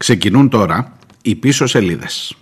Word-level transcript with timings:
Ξεκινούν 0.00 0.48
τώρα 0.48 0.92
οι 1.22 1.34
πίσω 1.34 1.66
σελίδες. 1.66 2.34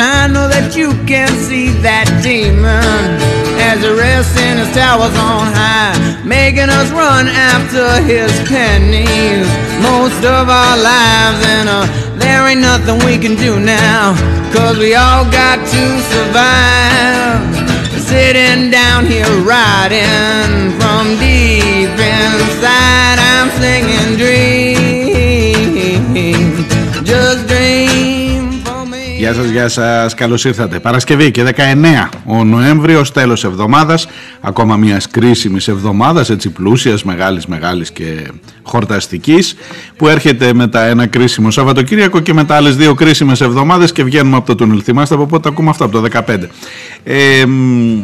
I 0.00 0.28
know 0.34 0.46
that 0.54 0.76
you 0.76 0.90
can 1.12 1.30
see 1.46 1.68
that 1.86 2.06
demon 2.22 3.04
as 3.68 3.78
he 3.82 3.90
rests 4.04 4.36
in 4.46 4.54
his 4.62 4.70
towers 4.78 5.16
on 5.30 5.46
high, 5.60 5.96
making 6.24 6.70
us 6.80 6.88
run 6.90 7.26
after 7.26 7.86
his 8.12 8.30
pennies 8.52 9.48
most 9.88 10.22
of 10.36 10.44
our 10.60 10.76
lives. 10.90 11.40
And 11.56 11.68
uh, 11.68 12.11
there 12.33 12.47
ain't 12.47 12.61
nothing 12.61 12.97
we 13.05 13.15
can 13.19 13.35
do 13.35 13.59
now, 13.59 14.17
cause 14.51 14.75
we 14.79 14.95
all 14.95 15.23
got 15.29 15.57
to 15.73 15.83
survive. 16.13 17.41
Sitting 18.11 18.71
down 18.71 19.05
here 19.05 19.29
writing 19.45 20.73
from 20.79 21.03
deep 21.21 21.93
inside, 21.93 23.17
I'm 23.33 23.49
singing 23.61 24.17
dreams, 24.17 24.52
Γεια 29.23 29.33
σας, 29.33 29.49
γεια 29.49 29.67
σας, 29.67 30.13
καλώς 30.13 30.45
ήρθατε. 30.45 30.79
Παρασκευή 30.79 31.31
και 31.31 31.43
19 31.43 32.09
ο 32.25 32.43
Νοέμβριος, 32.43 33.11
τέλος 33.11 33.43
εβδομάδας, 33.43 34.07
ακόμα 34.41 34.77
μιας 34.77 35.07
κρίσιμης 35.07 35.67
εβδομάδας, 35.67 36.29
έτσι 36.29 36.49
πλούσιας, 36.49 37.03
μεγάλης, 37.03 37.45
μεγάλης 37.45 37.91
και 37.91 38.31
χορταστικής, 38.63 39.55
που 39.97 40.07
έρχεται 40.07 40.53
μετά 40.53 40.83
ένα 40.83 41.07
κρίσιμο 41.07 41.51
Σαββατοκύριακο 41.51 42.19
και 42.19 42.33
μετά 42.33 42.55
άλλες 42.55 42.75
δύο 42.75 42.93
κρίσιμες 42.93 43.41
εβδομάδες 43.41 43.91
και 43.91 44.03
βγαίνουμε 44.03 44.35
από 44.35 44.45
το 44.45 44.55
τούνελ. 44.55 44.81
Θυμάστε 44.83 45.15
από 45.15 45.25
πότε 45.25 45.49
ακούμε 45.49 45.69
αυτό, 45.69 45.85
από 45.85 45.93
το 45.93 46.01
15. 46.01 46.49
Ε, 47.03 47.45
μ, 47.45 47.97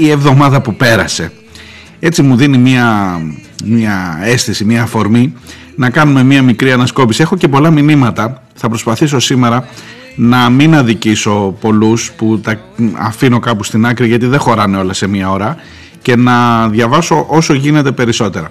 η 0.00 0.10
εβδομάδα 0.10 0.60
που 0.60 0.74
πέρασε, 0.74 1.32
έτσι 1.98 2.22
μου 2.22 2.36
δίνει 2.36 2.58
μια, 2.58 3.18
μια 3.64 4.18
αίσθηση, 4.22 4.64
μια 4.64 4.82
αφορμή 4.82 5.34
να 5.76 5.90
κάνουμε 5.90 6.22
μια 6.22 6.42
μικρή 6.42 6.72
ανασκόπηση. 6.72 7.22
Έχω 7.22 7.36
και 7.36 7.48
πολλά 7.48 7.70
μηνύματα, 7.70 8.42
θα 8.54 8.68
προσπαθήσω 8.68 9.18
σήμερα 9.18 9.68
να 10.16 10.50
μην 10.50 10.74
αδικήσω 10.74 11.56
πολλούς 11.60 12.12
που 12.16 12.40
τα 12.40 12.60
αφήνω 12.98 13.38
κάπου 13.38 13.64
στην 13.64 13.86
άκρη 13.86 14.06
γιατί 14.06 14.26
δεν 14.26 14.38
χωράνε 14.38 14.76
όλα 14.76 14.92
σε 14.92 15.06
μία 15.06 15.30
ώρα 15.30 15.56
και 16.02 16.16
να 16.16 16.68
διαβάσω 16.68 17.26
όσο 17.28 17.52
γίνεται 17.54 17.92
περισσότερα. 17.92 18.50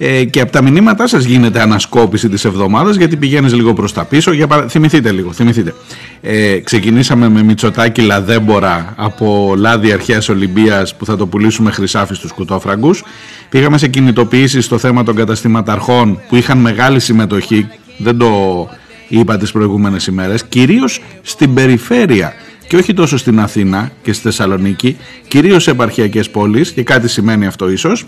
Ε, 0.00 0.24
και 0.24 0.40
από 0.40 0.52
τα 0.52 0.62
μηνύματά 0.62 1.06
σας 1.06 1.24
γίνεται 1.24 1.60
ανασκόπηση 1.60 2.28
της 2.28 2.44
εβδομάδας 2.44 2.96
γιατί 2.96 3.16
πηγαίνεις 3.16 3.54
λίγο 3.54 3.72
προς 3.72 3.92
τα 3.92 4.04
πίσω. 4.04 4.32
Για 4.32 4.46
παρα... 4.46 4.68
Θυμηθείτε 4.68 5.12
λίγο, 5.12 5.32
θυμηθείτε. 5.32 5.74
Ε, 6.20 6.58
ξεκινήσαμε 6.58 7.28
με 7.28 7.42
Μητσοτάκη 7.42 8.00
Λαδέμπορα 8.00 8.94
από 8.96 9.54
λάδι 9.56 9.92
αρχαίας 9.92 10.28
Ολυμπίας 10.28 10.96
που 10.96 11.04
θα 11.04 11.16
το 11.16 11.26
πουλήσουμε 11.26 11.70
χρυσάφι 11.70 12.14
στους 12.14 12.32
κουτόφραγκους. 12.32 13.04
Πήγαμε 13.48 13.78
σε 13.78 13.88
κινητοποιήσεις 13.88 14.64
στο 14.64 14.78
θέμα 14.78 15.02
των 15.02 15.14
καταστηματαρχών 15.14 16.20
που 16.28 16.36
είχαν 16.36 16.58
μεγάλη 16.58 17.00
συμμετοχή. 17.00 17.66
Δεν 17.98 18.18
το 18.18 18.68
είπα 19.08 19.36
τις 19.36 19.52
προηγούμενες 19.52 20.06
ημέρες, 20.06 20.44
κυρίως 20.44 21.00
στην 21.22 21.54
περιφέρεια 21.54 22.32
και 22.68 22.76
όχι 22.76 22.94
τόσο 22.94 23.16
στην 23.16 23.40
Αθήνα 23.40 23.90
και 24.02 24.12
στη 24.12 24.22
Θεσσαλονίκη, 24.22 24.96
κυρίως 25.28 25.62
σε 25.62 25.70
επαρχιακές 25.70 26.30
πόλεις 26.30 26.70
και 26.72 26.82
κάτι 26.82 27.08
σημαίνει 27.08 27.46
αυτό 27.46 27.70
ίσως. 27.70 28.06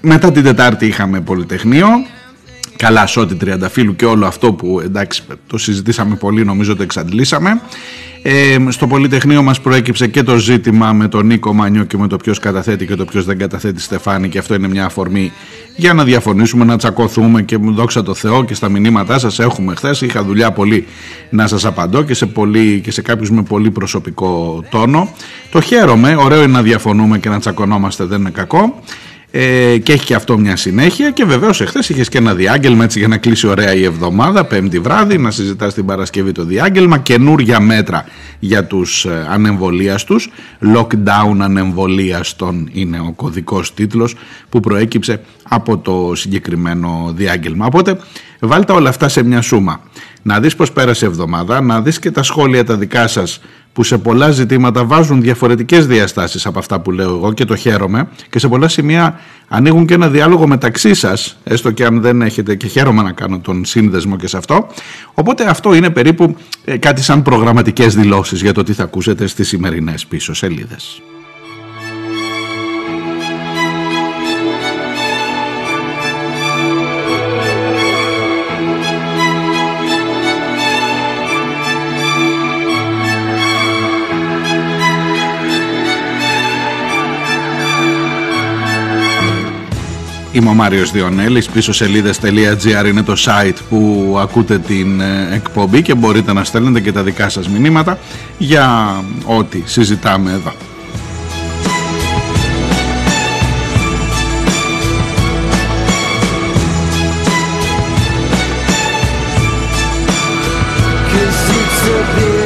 Μετά 0.00 0.32
την 0.32 0.42
Τετάρτη 0.42 0.86
είχαμε 0.86 1.20
Πολυτεχνείο, 1.20 1.88
καλά 2.76 3.06
σώτη 3.06 3.34
τριανταφύλου 3.34 3.96
και 3.96 4.04
όλο 4.04 4.26
αυτό 4.26 4.52
που 4.52 4.80
εντάξει 4.80 5.22
το 5.46 5.58
συζητήσαμε 5.58 6.14
πολύ 6.14 6.44
νομίζω 6.44 6.76
το 6.76 6.82
εξαντλήσαμε. 6.82 7.60
Ε, 8.22 8.56
στο 8.68 8.86
Πολυτεχνείο 8.86 9.42
μας 9.42 9.60
προέκυψε 9.60 10.06
και 10.06 10.22
το 10.22 10.36
ζήτημα 10.36 10.92
με 10.92 11.08
τον 11.08 11.26
Νίκο 11.26 11.52
Μανιό 11.52 11.84
και 11.84 11.96
με 11.96 12.08
το 12.08 12.16
ποιος 12.16 12.38
καταθέτει 12.38 12.86
και 12.86 12.94
το 12.94 13.04
ποιος 13.04 13.24
δεν 13.24 13.38
καταθέτει 13.38 13.80
Στεφάνη 13.80 14.28
και 14.28 14.38
αυτό 14.38 14.54
είναι 14.54 14.68
μια 14.68 14.84
αφορμή 14.84 15.32
για 15.76 15.94
να 15.94 16.04
διαφωνήσουμε, 16.04 16.64
να 16.64 16.76
τσακωθούμε 16.76 17.42
και 17.42 17.56
δόξα 17.60 18.02
τω 18.02 18.14
Θεώ 18.14 18.44
και 18.44 18.54
στα 18.54 18.68
μηνύματά 18.68 19.18
σας 19.18 19.38
έχουμε 19.38 19.74
χθες. 19.74 20.00
Είχα 20.00 20.24
δουλειά 20.24 20.52
πολύ 20.52 20.86
να 21.30 21.46
σας 21.46 21.64
απαντώ 21.64 22.02
και 22.02 22.14
σε, 22.14 22.26
πολύ, 22.26 22.80
και 22.84 22.90
σε 22.90 23.02
κάποιους 23.02 23.30
με 23.30 23.42
πολύ 23.42 23.70
προσωπικό 23.70 24.62
τόνο. 24.70 25.12
Το 25.50 25.60
χαίρομαι, 25.60 26.16
ωραίο 26.18 26.42
είναι 26.42 26.52
να 26.52 26.62
διαφωνούμε 26.62 27.18
και 27.18 27.28
να 27.28 27.38
τσακωνόμαστε, 27.38 28.04
δεν 28.04 28.20
είναι 28.20 28.30
κακό. 28.30 28.80
Ε, 29.32 29.78
και 29.78 29.92
έχει 29.92 30.04
και 30.04 30.14
αυτό 30.14 30.38
μια 30.38 30.56
συνέχεια 30.56 31.10
και 31.10 31.24
βεβαίως 31.24 31.60
εχθές 31.60 31.88
είχες 31.88 32.08
και 32.08 32.18
ένα 32.18 32.34
διάγγελμα 32.34 32.84
έτσι 32.84 32.98
για 32.98 33.08
να 33.08 33.16
κλείσει 33.16 33.46
ωραία 33.46 33.74
η 33.74 33.84
εβδομάδα 33.84 34.44
πέμπτη 34.44 34.78
βράδυ 34.78 35.18
να 35.18 35.30
συζητάς 35.30 35.74
την 35.74 35.84
Παρασκευή 35.84 36.32
το 36.32 36.44
διάγγελμα 36.44 36.98
καινούρια 36.98 37.60
μέτρα 37.60 38.04
για 38.38 38.64
τους 38.64 39.04
ε, 39.04 39.26
ανεμβολίαστους 39.30 40.30
lockdown 40.74 41.36
ανεμβολίαστον 41.38 42.68
είναι 42.72 43.00
ο 43.00 43.12
κωδικός 43.16 43.74
τίτλος 43.74 44.14
που 44.48 44.60
προέκυψε 44.60 45.20
από 45.42 45.78
το 45.78 46.12
συγκεκριμένο 46.14 47.12
διάγγελμα. 47.16 47.66
Οπότε 47.66 47.98
βάλτε 48.40 48.72
όλα 48.72 48.88
αυτά 48.88 49.08
σε 49.08 49.22
μια 49.22 49.40
σούμα. 49.40 49.80
Να 50.22 50.40
δεις 50.40 50.56
πως 50.56 50.72
πέρασε 50.72 51.04
η 51.04 51.08
εβδομάδα 51.08 51.60
να 51.60 51.80
δεις 51.80 51.98
και 51.98 52.10
τα 52.10 52.22
σχόλια 52.22 52.64
τα 52.64 52.76
δικά 52.76 53.06
σας 53.06 53.40
που 53.72 53.82
σε 53.82 53.98
πολλά 53.98 54.30
ζητήματα 54.30 54.84
βάζουν 54.84 55.20
διαφορετικές 55.20 55.86
διαστάσεις 55.86 56.46
από 56.46 56.58
αυτά 56.58 56.80
που 56.80 56.90
λέω 56.90 57.08
εγώ 57.08 57.32
και 57.32 57.44
το 57.44 57.56
χαίρομαι 57.56 58.08
και 58.30 58.38
σε 58.38 58.48
πολλά 58.48 58.68
σημεία 58.68 59.20
ανοίγουν 59.48 59.86
και 59.86 59.94
ένα 59.94 60.08
διάλογο 60.08 60.46
μεταξύ 60.46 60.94
σας 60.94 61.38
έστω 61.44 61.70
και 61.70 61.84
αν 61.84 62.00
δεν 62.00 62.22
έχετε 62.22 62.54
και 62.54 62.66
χαίρομαι 62.66 63.02
να 63.02 63.12
κάνω 63.12 63.38
τον 63.38 63.64
σύνδεσμο 63.64 64.16
και 64.16 64.26
σε 64.26 64.36
αυτό 64.36 64.66
οπότε 65.14 65.44
αυτό 65.48 65.74
είναι 65.74 65.90
περίπου 65.90 66.36
ε, 66.64 66.76
κάτι 66.76 67.02
σαν 67.02 67.22
προγραμματικές 67.22 67.94
δηλώσεις 67.94 68.40
για 68.40 68.52
το 68.52 68.62
τι 68.62 68.72
θα 68.72 68.82
ακούσετε 68.82 69.26
στις 69.26 69.48
σημερινές 69.48 70.06
πίσω 70.06 70.34
σελίδες. 70.34 71.02
Είμαι 90.32 90.48
ο 90.48 90.54
Μάριος 90.54 90.90
Διονέλης, 90.90 91.48
πίσω 91.48 91.72
σελίδες.gr 91.72 92.86
είναι 92.86 93.02
το 93.02 93.14
site 93.26 93.56
που 93.68 94.16
ακούτε 94.20 94.58
την 94.58 95.00
ε, 95.00 95.28
εκπομπή 95.34 95.82
και 95.82 95.94
μπορείτε 95.94 96.32
να 96.32 96.44
στέλνετε 96.44 96.80
και 96.80 96.92
τα 96.92 97.02
δικά 97.02 97.28
σας 97.28 97.48
μηνύματα 97.48 97.98
για 98.38 98.94
ό,τι 99.24 99.62
συζητάμε 99.64 100.32
εδώ. 100.32 100.52
Cause 111.12 111.50
it's 111.60 112.36
a 112.36 112.39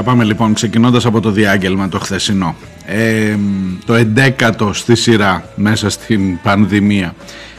Για 0.00 0.08
πάμε 0.08 0.24
λοιπόν 0.24 0.52
ξεκινώντας 0.52 1.06
από 1.06 1.20
το 1.20 1.30
διάγγελμα 1.30 1.88
το 1.88 1.98
χθεσινό. 1.98 2.56
Ε, 2.86 3.36
το 3.86 3.94
11ο 4.16 4.70
στη 4.72 4.94
σειρά 4.94 5.44
μέσα 5.54 5.90
στην 5.90 6.40
πανδημία 6.42 7.14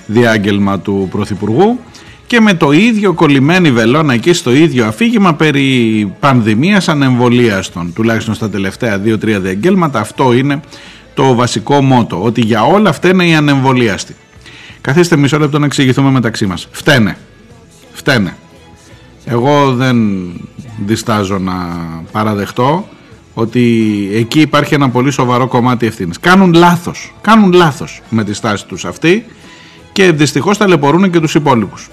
διάγγελμα 0.06 0.80
του 0.80 1.08
Πρωθυπουργού 1.12 1.80
και 2.28 2.40
με 2.40 2.54
το 2.54 2.72
ίδιο 2.72 3.14
κολλημένη 3.14 3.72
βελόνα 3.72 4.14
εκεί 4.14 4.34
στο 4.34 4.54
ίδιο 4.54 4.86
αφήγημα 4.86 5.34
περί 5.34 6.14
πανδημίας 6.20 6.90
ανεμβολίαστον 6.90 7.94
τουλάχιστον 7.94 8.34
στα 8.34 8.50
τελευταία 8.50 9.02
2-3 9.06 9.18
διαγγέλματα 9.22 10.00
αυτό 10.00 10.34
είναι 10.34 10.60
το 11.14 11.36
βασικό 11.36 11.82
μότο 11.82 12.24
ότι 12.24 12.42
για 12.42 12.64
όλα 12.64 12.90
αυτά 12.90 13.10
είναι 13.10 13.28
οι 13.28 13.34
ανεμβολίαστοι. 13.36 14.16
Καθίστε 14.82 15.16
μισό 15.16 15.40
λεπτό 15.40 15.60
να 15.60 15.66
εξηγηθούμε 15.66 16.12
μεταξύ 16.12 16.46
μας. 16.46 16.68
Φταίνε. 16.72 17.18
Φταίνε 17.94 18.36
εγώ 19.26 19.74
δεν 19.74 19.98
διστάζω 20.86 21.38
να 21.40 21.54
παραδεχτώ 22.12 22.88
ότι 23.34 24.10
εκεί 24.14 24.42
υπάρχει 24.42 24.74
ένα 24.74 24.90
πολύ 24.90 25.12
σοβαρό 25.12 25.48
κομμάτι 25.48 25.86
ευθύνης. 25.86 26.20
Κάνουν 26.20 26.54
λάθος, 26.54 27.14
κάνουν 27.22 27.54
λάθος 27.54 28.02
με 28.10 28.24
τη 28.24 28.34
στάση 28.34 28.66
τους 28.66 28.86
αυτή 28.86 29.26
και 29.92 30.12
δυστυχώς 30.12 30.58
ταλαιπωρούν 30.58 31.12
και 31.12 31.20
τους 31.20 31.36
υπόλοιπους. 31.36 31.90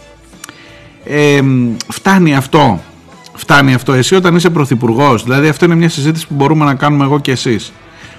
Ε, 1.04 1.40
φτάνει 1.88 2.36
αυτό, 2.36 2.80
φτάνει 3.34 3.74
αυτό 3.74 3.92
εσύ 3.92 4.14
όταν 4.14 4.36
είσαι 4.36 4.50
πρωθυπουργός, 4.50 5.22
δηλαδή 5.22 5.48
αυτό 5.48 5.64
είναι 5.64 5.74
μια 5.74 5.88
συζήτηση 5.88 6.26
που 6.26 6.34
μπορούμε 6.34 6.64
να 6.64 6.74
κάνουμε 6.74 7.04
εγώ 7.04 7.20
και 7.20 7.30
εσείς. 7.30 7.72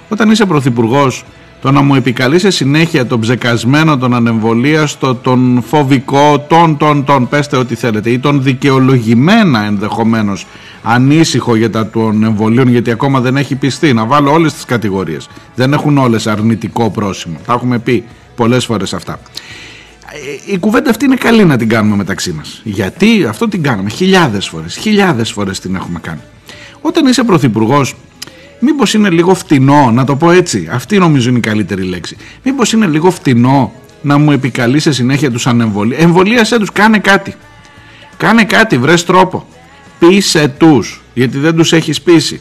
Όταν 0.08 0.30
είσαι 0.30 0.46
πρωθυπουργός 0.46 1.24
Το 1.60 1.70
να 1.70 1.82
μου 1.82 1.94
επικαλεί 1.94 2.38
σε 2.38 2.50
συνέχεια 2.50 3.06
τον 3.06 3.20
ψεκασμένο, 3.20 3.98
τον 3.98 4.14
ανεμβολίαστο, 4.14 5.14
τον 5.14 5.62
φοβικό, 5.66 6.44
τον, 6.48 6.76
τον, 6.76 7.04
τον, 7.04 7.28
πέστε 7.28 7.56
ό,τι 7.56 7.74
θέλετε, 7.74 8.10
ή 8.10 8.18
τον 8.18 8.42
δικαιολογημένα 8.42 9.64
ενδεχομένως 9.64 10.46
ανήσυχο 10.82 11.56
για 11.56 11.70
τα 11.70 11.90
των 11.90 12.24
εμβολίων 12.24 12.68
γιατί 12.68 12.90
ακόμα 12.90 13.20
δεν 13.20 13.36
έχει 13.36 13.54
πιστεί. 13.54 13.92
Να 13.92 14.04
βάλω 14.04 14.32
όλες 14.32 14.52
τις 14.52 14.64
κατηγορίες. 14.64 15.28
Δεν 15.54 15.72
έχουν 15.72 15.98
όλες 15.98 16.26
αρνητικό 16.26 16.90
πρόσημο. 16.90 17.36
Τα 17.46 17.52
έχουμε 17.52 17.78
πει 17.78 18.04
πολλές 18.36 18.64
φορές 18.64 18.94
αυτά. 18.94 19.20
Η 20.46 20.58
κουβέντα 20.58 20.90
αυτή 20.90 21.04
είναι 21.04 21.16
καλή 21.16 21.44
να 21.44 21.56
την 21.56 21.68
κάνουμε 21.68 21.96
μεταξύ 21.96 22.32
μας. 22.32 22.60
Γιατί 22.64 23.24
αυτό 23.24 23.48
την 23.48 23.62
κάνουμε 23.62 23.90
χιλιάδες 23.90 24.48
φορές 24.48 24.76
χιλιάδες 24.76 25.32
φορές 25.32 25.60
την 25.60 25.74
έχουμε 25.74 25.98
κάνει. 26.02 26.20
Όταν 26.80 27.06
είσαι 27.06 27.22
πρωθυπουργός, 27.22 27.94
μήπως 28.60 28.94
είναι 28.94 29.10
λίγο 29.10 29.34
φτηνό 29.34 29.90
να 29.90 30.04
το 30.04 30.16
πω 30.16 30.30
έτσι. 30.30 30.68
Αυτή 30.72 30.98
νομίζω 30.98 31.28
είναι 31.28 31.38
η 31.38 31.40
καλύτερη 31.40 31.82
λέξη. 31.82 32.16
Μήπως 32.42 32.72
είναι 32.72 32.86
λίγο 32.86 33.10
φτηνό 33.10 33.72
να 34.02 34.18
μου 34.18 34.32
επικαλεί 34.32 34.78
σε 34.78 34.92
συνέχεια 34.92 35.30
τους 35.30 35.46
ανεμβολία 35.46 35.98
εμβολίασέ 35.98 36.58
τους 36.58 36.72
κάνε 36.72 36.98
κάτι. 36.98 37.34
Κάνε 38.16 38.44
κάτι 38.44 38.78
βρες 38.78 39.04
τρόπο. 39.04 39.46
Πείσε 39.98 40.54
τους 40.58 41.02
γιατί 41.14 41.38
δεν 41.38 41.56
τους 41.56 41.72
έχεις 41.72 42.00
πείσει. 42.00 42.40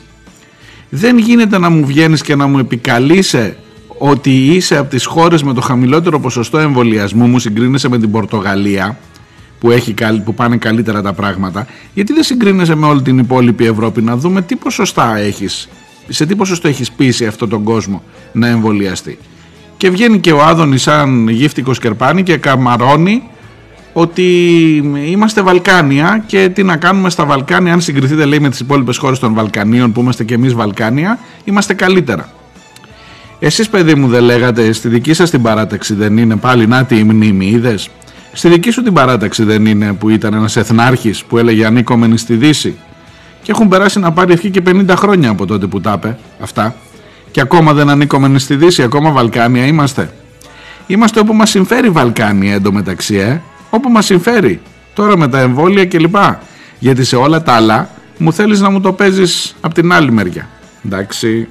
Δεν 0.89 1.17
γίνεται 1.17 1.57
να 1.57 1.69
μου 1.69 1.85
βγαίνεις 1.85 2.21
και 2.21 2.35
να 2.35 2.47
μου 2.47 2.59
επικαλείσαι 2.59 3.57
ότι 3.97 4.45
είσαι 4.45 4.77
από 4.77 4.89
τις 4.89 5.05
χώρες 5.05 5.43
με 5.43 5.53
το 5.53 5.61
χαμηλότερο 5.61 6.19
ποσοστό 6.19 6.57
εμβολιασμού. 6.57 7.27
Μου 7.27 7.39
συγκρίνεσαι 7.39 7.89
με 7.89 7.99
την 7.99 8.11
Πορτογαλία 8.11 8.97
που, 9.59 9.71
έχει, 9.71 9.93
που 10.23 10.33
πάνε 10.33 10.57
καλύτερα 10.57 11.01
τα 11.01 11.13
πράγματα. 11.13 11.67
Γιατί 11.93 12.13
δεν 12.13 12.23
συγκρίνεσαι 12.23 12.75
με 12.75 12.85
όλη 12.85 13.01
την 13.01 13.17
υπόλοιπη 13.17 13.65
Ευρώπη. 13.65 14.01
Να 14.01 14.17
δούμε 14.17 14.41
τι 14.41 14.55
ποσοστά 14.55 15.17
έχεις 15.17 15.69
σε 16.09 16.25
τι 16.25 16.35
ποσοστό 16.35 16.67
έχεις 16.67 16.91
πείσει 16.91 17.25
αυτόν 17.25 17.49
τον 17.49 17.63
κόσμο 17.63 18.03
να 18.31 18.47
εμβολιαστεί; 18.47 19.17
Και 19.77 19.89
βγαίνει 19.89 20.19
και 20.19 20.31
ο 20.31 20.43
Άδωνης 20.43 20.81
σαν 20.81 21.27
γύφτικος 21.27 21.79
κερπάνι 21.79 22.23
και 22.23 22.37
καμαρώνει 22.37 23.23
ότι 23.93 24.23
είμαστε 25.05 25.41
Βαλκάνια 25.41 26.23
και 26.25 26.49
τι 26.53 26.63
να 26.63 26.77
κάνουμε 26.77 27.09
στα 27.09 27.25
Βαλκάνια 27.25 27.73
αν 27.73 27.81
συγκριθείτε 27.81 28.25
λέει 28.25 28.39
με 28.39 28.49
τις 28.49 28.59
υπόλοιπες 28.59 28.97
χώρες 28.97 29.19
των 29.19 29.33
Βαλκανίων 29.33 29.91
που 29.91 30.01
είμαστε 30.01 30.23
και 30.23 30.33
εμείς 30.33 30.53
Βαλκάνια 30.53 31.19
είμαστε 31.43 31.73
καλύτερα. 31.73 32.29
Εσείς 33.39 33.69
παιδί 33.69 33.95
μου 33.95 34.07
δεν 34.07 34.23
λέγατε 34.23 34.71
στη 34.71 34.87
δική 34.87 35.13
σας 35.13 35.29
την 35.29 35.41
παράταξη 35.41 35.93
δεν 35.93 36.17
είναι 36.17 36.35
πάλι 36.35 36.67
να 36.67 36.85
τη 36.85 37.03
μνήμη 37.03 37.45
είδες 37.45 37.89
στη 38.33 38.49
δική 38.49 38.69
σου 38.71 38.83
την 38.83 38.93
παράταξη 38.93 39.43
δεν 39.43 39.65
είναι 39.65 39.93
που 39.93 40.09
ήταν 40.09 40.33
ένας 40.33 40.55
εθνάρχης 40.55 41.23
που 41.23 41.37
έλεγε 41.37 41.65
ανήκομενη 41.65 42.17
στη 42.17 42.35
Δύση 42.35 42.77
και 43.41 43.51
έχουν 43.51 43.67
περάσει 43.67 43.99
να 43.99 44.11
πάρει 44.11 44.33
ευχή 44.33 44.49
και 44.49 44.61
50 44.65 44.85
χρόνια 44.95 45.29
από 45.29 45.45
τότε 45.45 45.67
που 45.67 45.81
τα 45.81 45.93
είπε 45.95 46.17
αυτά 46.39 46.75
και 47.31 47.41
ακόμα 47.41 47.73
δεν 47.73 47.89
ανήκομενη 47.89 48.39
στη 48.39 48.55
Δύση 48.55 48.83
ακόμα 48.83 49.11
Βαλκάνια 49.11 49.65
είμαστε 49.65 50.09
Είμαστε 50.89 51.19
όπου 51.19 51.33
μας 51.33 51.49
συμφέρει 51.49 51.89
Βαλκάνια 51.89 52.53
εντωμεταξύ 52.53 53.15
ε 53.15 53.41
όπου 53.69 53.89
μας 53.89 54.05
συμφέρει 54.05 54.61
τώρα 54.93 55.17
με 55.17 55.27
τα 55.27 55.39
εμβόλια 55.39 55.85
κλπ. 55.85 56.15
Γιατί 56.79 57.03
σε 57.03 57.15
όλα 57.15 57.43
τα 57.43 57.53
άλλα 57.53 57.89
μου 58.17 58.33
θέλεις 58.33 58.59
να 58.59 58.69
μου 58.69 58.81
το 58.81 58.93
παίζεις 58.93 59.55
από 59.61 59.73
την 59.73 59.93
άλλη 59.93 60.11
μεριά. 60.11 60.47
Εντάξει. 60.85 61.47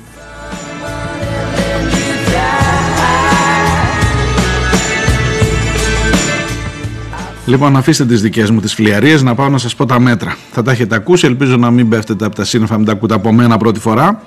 Λοιπόν, 7.49 7.77
αφήστε 7.77 8.05
τις 8.07 8.23
δικές 8.23 8.51
μου 8.51 8.61
τις 8.61 8.75
φλιαρίες 8.75 9.23
να 9.23 9.35
πάω 9.35 9.49
να 9.49 9.59
σας 9.59 9.75
πω 9.75 9.87
τα 9.87 10.01
μέτρα. 10.01 10.37
Θα 10.53 10.63
τα 10.63 10.71
έχετε 10.71 10.95
ακούσει, 10.95 11.27
ελπίζω 11.27 11.57
να 11.57 11.71
μην 11.71 11.89
πέφτετε 11.89 12.25
από 12.25 12.35
τα 12.35 12.45
σύννεφα, 12.45 12.77
μην 12.77 12.87
τα 12.87 12.93
ακούτε 12.93 13.15
από 13.15 13.33
μένα 13.33 13.57
πρώτη 13.57 13.81
φορά 13.81 14.23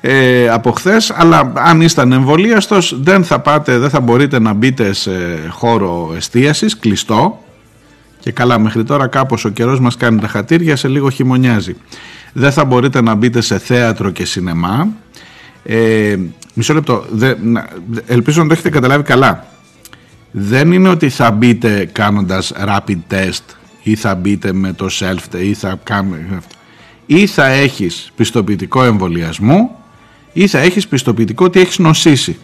ε, 0.00 0.48
από 0.48 0.70
χθες, 0.70 1.10
αλλά 1.10 1.52
αν 1.56 1.80
ήσταν 1.80 2.12
εμβολίαστος, 2.12 3.00
δεν 3.02 3.24
θα 3.24 3.40
πάτε, 3.40 3.78
δεν 3.78 3.90
θα 3.90 4.00
μπορείτε 4.00 4.38
να 4.38 4.52
μπείτε 4.52 4.92
σε 4.92 5.10
χώρο 5.48 6.12
εστίασης 6.16 6.78
κλειστό. 6.78 7.44
Και 8.18 8.32
καλά 8.32 8.58
μέχρι 8.58 8.84
τώρα 8.84 9.06
κάπως 9.06 9.44
ο 9.44 9.48
καιρός 9.48 9.80
μας 9.80 9.96
κάνει 9.96 10.20
τα 10.20 10.28
χατήρια 10.28 10.76
σε 10.76 10.88
λίγο 10.88 11.10
χειμωνιάζει. 11.10 11.76
Δεν 12.32 12.52
θα 12.52 12.64
μπορείτε 12.64 13.00
να 13.00 13.14
μπείτε 13.14 13.40
σε 13.40 13.58
θέατρο 13.58 14.10
και 14.10 14.24
σινεμά. 14.24 14.88
Ε, 15.64 16.16
μισό 16.54 16.74
λεπτό. 16.74 17.04
Δε, 17.10 17.34
ελπίζω 18.06 18.42
να 18.42 18.46
το 18.48 18.52
έχετε 18.52 18.70
καταλάβει 18.70 19.02
καλά 19.02 19.46
δεν 20.30 20.72
είναι 20.72 20.88
ότι 20.88 21.08
θα 21.08 21.30
μπείτε 21.30 21.88
κάνοντας 21.92 22.52
rapid 22.56 22.98
test 23.10 23.54
ή 23.82 23.94
θα 23.94 24.14
μπείτε 24.14 24.52
με 24.52 24.72
το 24.72 24.86
self 25.00 25.34
ή 25.40 25.54
θα 25.54 25.80
κάνουμε 25.84 26.42
ή 27.06 27.26
θα 27.26 27.46
έχεις 27.46 28.12
πιστοποιητικό 28.16 28.82
εμβολιασμού 28.84 29.76
ή 30.32 30.46
θα 30.46 30.58
έχεις 30.58 30.88
πιστοποιητικό 30.88 31.44
ότι 31.44 31.60
έχεις 31.60 31.78
νοσήσει. 31.78 32.38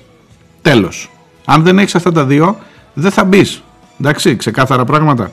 Τέλος. 0.63 1.11
Αν 1.45 1.63
δεν 1.63 1.79
έχεις 1.79 1.95
αυτά 1.95 2.13
τα 2.13 2.25
δύο, 2.25 2.59
δεν 2.95 3.11
θα 3.11 3.25
μπεις. 3.25 3.63
Εντάξει, 4.01 4.37
ξεκάθαρα 4.37 4.85
πράγματα. 4.85 5.33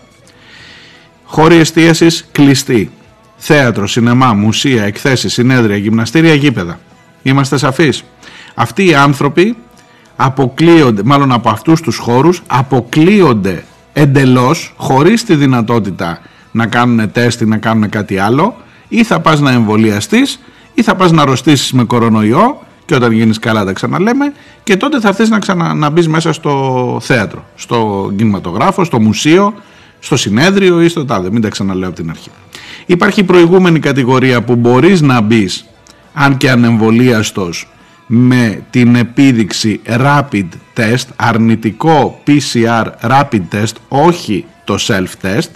Χώροι 1.24 1.56
εστίασης 1.56 2.28
κλειστή. 2.32 2.92
Θέατρο, 3.36 3.88
σινεμά, 3.88 4.34
μουσεία, 4.34 4.84
εκθέσεις, 4.84 5.34
συνέδρια, 5.34 5.78
γυμναστήρια, 5.78 6.34
γήπεδα. 6.34 6.80
Είμαστε 7.24 7.58
σαφείς. 7.58 8.04
Αυτοί 8.54 8.86
οι 8.86 8.96
άνθρωποι 8.96 9.56
αποκλείονται, 10.16 11.02
μάλλον 11.04 11.32
από 11.32 11.50
αυτούς 11.50 11.82
τους 11.82 11.98
χώρους, 11.98 12.42
αποκλείονται 12.48 13.64
εντελώς, 13.94 14.74
χωρίς 14.78 15.24
τη 15.24 15.36
δυνατότητα 15.36 16.20
να 16.52 16.68
κάνουν 16.68 17.12
τεστ 17.12 17.42
ή 17.42 17.46
να 17.46 17.58
κάνουν 17.58 17.90
κάτι 17.90 18.18
άλλο, 18.18 18.56
ή 18.88 19.04
θα 19.04 19.20
πας 19.20 19.40
να 19.40 19.52
εμβολιαστείς 19.52 20.40
ή 20.74 20.84
θα 20.84 20.96
πας 20.96 21.12
να 21.12 21.22
αρρωστήσεις 21.22 21.72
με 21.72 21.84
κορονοϊό 21.84 22.62
και 22.86 22.96
όταν 22.96 23.12
γίνεις 23.12 23.40
καλά 23.40 23.66
τα 23.66 23.74
ξαναλέμε 23.74 24.34
και 24.64 24.78
τότε 24.78 25.00
θα 25.00 25.14
θες 25.14 25.30
να, 25.30 25.40
ξανα, 25.40 25.74
να 25.74 25.90
μπεις 25.90 26.08
μέσα 26.08 26.34
στο 26.34 26.98
θέατρο, 27.02 27.46
στο 27.56 28.12
κινηματογράφο, 28.16 28.84
στο 28.84 29.00
μουσείο, 29.00 29.54
στο 30.00 30.18
συνέδριο 30.18 30.82
ή 30.82 30.88
στο 30.88 31.06
τάδε, 31.06 31.32
μην 31.32 31.42
τα 31.42 31.50
ξαναλέω 31.50 31.88
από 31.88 31.98
την 31.98 32.10
αρχή. 32.10 32.30
Υπάρχει 32.86 33.24
προηγούμενη 33.24 33.80
κατηγορία 33.80 34.42
που 34.42 34.56
μπορείς 34.56 35.02
να 35.02 35.22
μπεις 35.22 35.66
αν 36.14 36.38
και 36.38 36.50
ανεμβολίαστος 36.50 37.68
με 38.08 38.64
την 38.70 38.96
επίδειξη 38.96 39.82
rapid 39.86 40.48
test, 40.76 41.06
αρνητικό 41.16 42.22
PCR 42.28 42.86
rapid 43.02 43.42
test, 43.52 43.74
όχι 43.88 44.46
το 44.64 44.76
self-test 44.88 45.50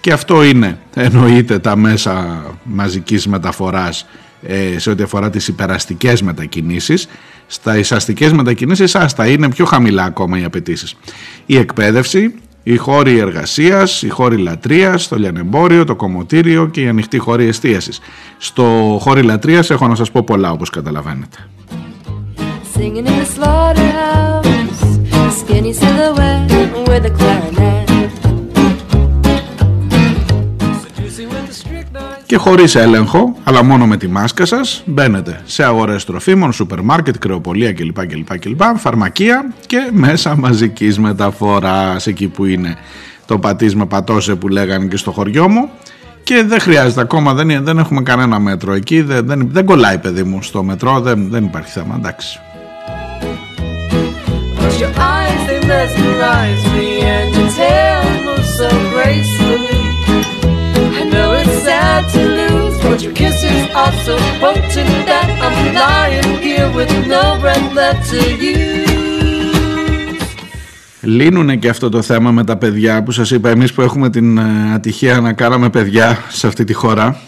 και 0.00 0.12
αυτό 0.12 0.42
είναι 0.42 0.78
εννοείται 0.94 1.58
τα 1.58 1.76
μέσα 1.76 2.42
μαζικής 2.62 3.26
μεταφοράς 3.26 4.06
ε, 4.42 4.78
σε 4.78 4.90
ό,τι 4.90 5.02
αφορά 5.02 5.30
τις 5.30 5.48
υπεραστικές 5.48 6.22
μετακινήσεις 6.22 7.08
στα 7.46 7.78
εισαστικές 7.78 8.32
μετακινήσεις 8.32 8.94
άστα 8.94 9.26
είναι 9.26 9.48
πιο 9.48 9.64
χαμηλά 9.64 10.04
ακόμα 10.04 10.38
οι 10.38 10.44
απαιτήσεις. 10.44 10.96
η 11.46 11.56
εκπαίδευση 11.56 12.34
οι 12.62 12.76
χώροι 12.76 13.18
εργασίας, 13.18 14.02
οι 14.02 14.08
χώροι 14.08 14.36
λατρείας, 14.36 15.08
το 15.08 15.16
λιανεμπόριο, 15.16 15.84
το 15.84 15.96
κομμωτήριο 15.96 16.66
και 16.66 16.80
οι 16.80 16.88
ανοιχτοί 16.88 17.18
χώροι 17.18 17.46
εστίασης. 17.46 18.00
Στο 18.38 18.98
χώροι 19.00 19.22
λατρείας 19.22 19.70
έχω 19.70 19.88
να 19.88 19.94
σας 19.94 20.10
πω 20.10 20.22
πολλά 20.22 20.50
όπως 20.50 20.70
καταλαβαίνετε. 20.70 21.48
Και 32.26 32.36
χωρίς 32.36 32.74
έλεγχο, 32.74 33.36
αλλά 33.44 33.64
μόνο 33.64 33.86
με 33.86 33.96
τη 33.96 34.08
μάσκα 34.08 34.46
σας, 34.46 34.82
μπαίνετε 34.86 35.40
σε 35.44 35.64
αγορές 35.64 36.04
τροφίμων, 36.04 36.52
σούπερ 36.52 36.80
μάρκετ, 36.80 37.18
κρεοπολία 37.18 37.72
κλπ, 37.72 38.06
κλπ, 38.06 38.38
κλπ, 38.38 38.60
φαρμακεία 38.76 39.52
και 39.66 39.88
μέσα 39.92 40.36
μαζικής 40.36 40.98
μεταφοράς, 40.98 42.06
εκεί 42.06 42.28
που 42.28 42.44
είναι 42.44 42.76
το 43.26 43.38
πατήσμα 43.38 43.86
πατώσε 43.86 44.34
που 44.34 44.48
λέγανε 44.48 44.86
και 44.86 44.96
στο 44.96 45.10
χωριό 45.10 45.48
μου. 45.48 45.68
Και 46.22 46.44
δεν 46.46 46.60
χρειάζεται 46.60 47.00
ακόμα, 47.00 47.34
δεν, 47.34 47.64
δεν 47.64 47.78
έχουμε 47.78 48.02
κανένα 48.02 48.38
μέτρο 48.38 48.72
εκεί, 48.72 49.00
δεν, 49.00 49.26
δεν, 49.26 49.48
δεν 49.52 49.64
κολλάει 49.64 49.98
παιδί 49.98 50.22
μου 50.22 50.42
στο 50.42 50.62
μετρό, 50.62 51.00
δεν, 51.00 51.28
δεν 51.30 51.44
υπάρχει 51.44 51.70
θέμα, 51.70 51.94
εντάξει. 51.98 52.40
To 62.12 62.22
lose 62.38 62.76
But 62.82 62.98
your 63.04 63.14
kisses 63.20 63.60
are 63.82 63.94
so 64.06 64.16
potent 64.40 64.92
that 65.10 65.28
I'm 65.46 65.58
lying 65.80 66.32
here 66.46 66.68
with 66.76 66.92
no 67.14 67.24
breath 67.42 67.68
left 67.78 68.02
to 68.10 68.20
use. 68.52 68.88
Λύνουνε 71.00 71.56
και 71.56 71.68
αυτό 71.68 71.88
το 71.88 72.02
θέμα 72.02 72.30
με 72.30 72.44
τα 72.44 72.56
παιδιά 72.56 73.02
που 73.02 73.10
σας 73.10 73.30
είπα 73.30 73.48
εμείς 73.48 73.72
που 73.72 73.80
έχουμε 73.80 74.10
την 74.10 74.38
ε, 74.38 74.72
ατυχία 74.74 75.20
να 75.20 75.32
κάναμε 75.32 75.70
παιδιά 75.70 76.18
σε 76.28 76.46
αυτή 76.46 76.64
τη 76.64 76.72
χώρα. 76.72 77.20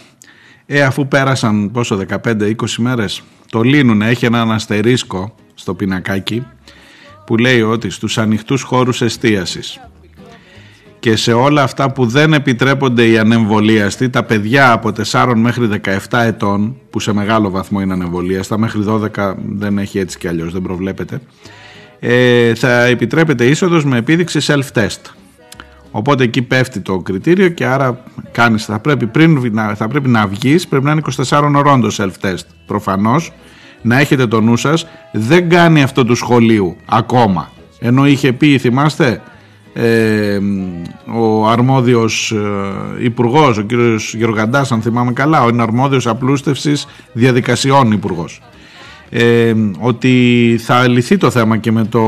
Ε, 0.67 0.83
αφού 0.83 1.09
πέρασαν 1.09 1.71
πόσο 1.71 2.01
15-20 2.25 2.53
μέρες 2.79 3.23
το 3.51 3.61
λύνουνε, 3.61 4.09
έχει 4.09 4.27
ένα 4.27 4.43
αστερίσκο 4.43 5.35
στο 5.55 5.75
πινακάκι 5.75 6.47
που 7.31 7.37
λέει 7.37 7.63
ότι 7.63 7.91
στους 7.91 8.19
ανοιχτούς 8.19 8.63
χώρους 8.63 9.03
εστίασης 9.03 9.81
και 10.99 11.17
σε 11.17 11.33
όλα 11.33 11.63
αυτά 11.63 11.93
που 11.93 12.07
δεν 12.07 12.33
επιτρέπονται 12.33 13.07
οι 13.07 13.19
ανεμβολίαστοι, 13.19 14.11
τα 14.11 14.23
παιδιά 14.25 14.73
από 14.73 14.93
4 15.11 15.33
μέχρι 15.37 15.69
17 15.85 16.19
ετών, 16.19 16.77
που 16.91 17.01
σε 17.01 17.13
μεγάλο 17.13 17.51
βαθμό 17.51 17.81
είναι 17.81 17.93
ανεμβολίαστα, 17.93 18.59
μέχρι 18.59 18.85
12 18.87 19.35
δεν 19.47 19.79
έχει 19.79 19.99
έτσι 19.99 20.19
κι 20.19 20.29
αλλιώς, 20.29 20.53
δεν 20.53 20.63
προβλέπεται, 20.63 21.21
ε, 22.01 22.55
θα 22.55 22.83
επιτρέπεται 22.83 23.45
είσοδος 23.47 23.85
με 23.85 23.97
επίδειξη 23.97 24.39
self-test. 24.43 25.01
Οπότε 25.91 26.25
εκεί 26.25 26.43
πέφτει 26.43 26.81
το 26.81 26.99
κριτήριο 26.99 27.49
και 27.49 27.65
άρα 27.65 28.05
κάνεις, 28.33 28.65
θα, 28.65 28.79
πρέπει 28.79 29.07
πριν, 29.07 29.53
θα 29.75 29.89
πρέπει 29.89 30.09
να 30.09 30.27
βγεις, 30.27 30.69
πρέπει 30.69 30.85
να 30.85 30.91
είναι 30.91 31.03
24 31.29 31.53
ωρών 31.57 31.81
το 31.81 31.95
self-test. 31.99 32.45
Προφανώς, 32.67 33.33
να 33.83 33.99
έχετε 33.99 34.27
το 34.27 34.41
νου 34.41 34.57
σας, 34.57 34.87
δεν 35.13 35.49
κάνει 35.49 35.83
αυτό 35.83 36.05
του 36.05 36.15
σχολείου 36.15 36.77
ακόμα. 36.85 37.51
Ενώ 37.81 38.07
είχε 38.07 38.33
πει, 38.33 38.59
θυμάστε, 38.59 39.23
ε, 39.73 40.39
ο 41.15 41.49
αρμόδιος 41.49 42.33
ε, 42.33 43.05
υπουργός, 43.05 43.59
ο 43.59 43.63
κύριος 43.63 44.15
Γεωργαντάς 44.15 44.73
αν 44.73 44.83
θυμάμαι 44.83 45.13
καλά, 45.13 45.43
ο 45.43 45.49
είναι 45.49 45.63
αρμόδιος 45.63 46.07
απλούστευσης 46.07 46.87
διαδικασιών 47.13 47.93
υπουργός. 47.93 48.41
Ε, 49.13 49.55
ότι 49.79 50.57
θα 50.63 50.89
λυθεί 50.89 51.17
το 51.17 51.31
θέμα 51.31 51.57
και 51.57 51.73
με, 51.73 51.85
το, 51.85 52.01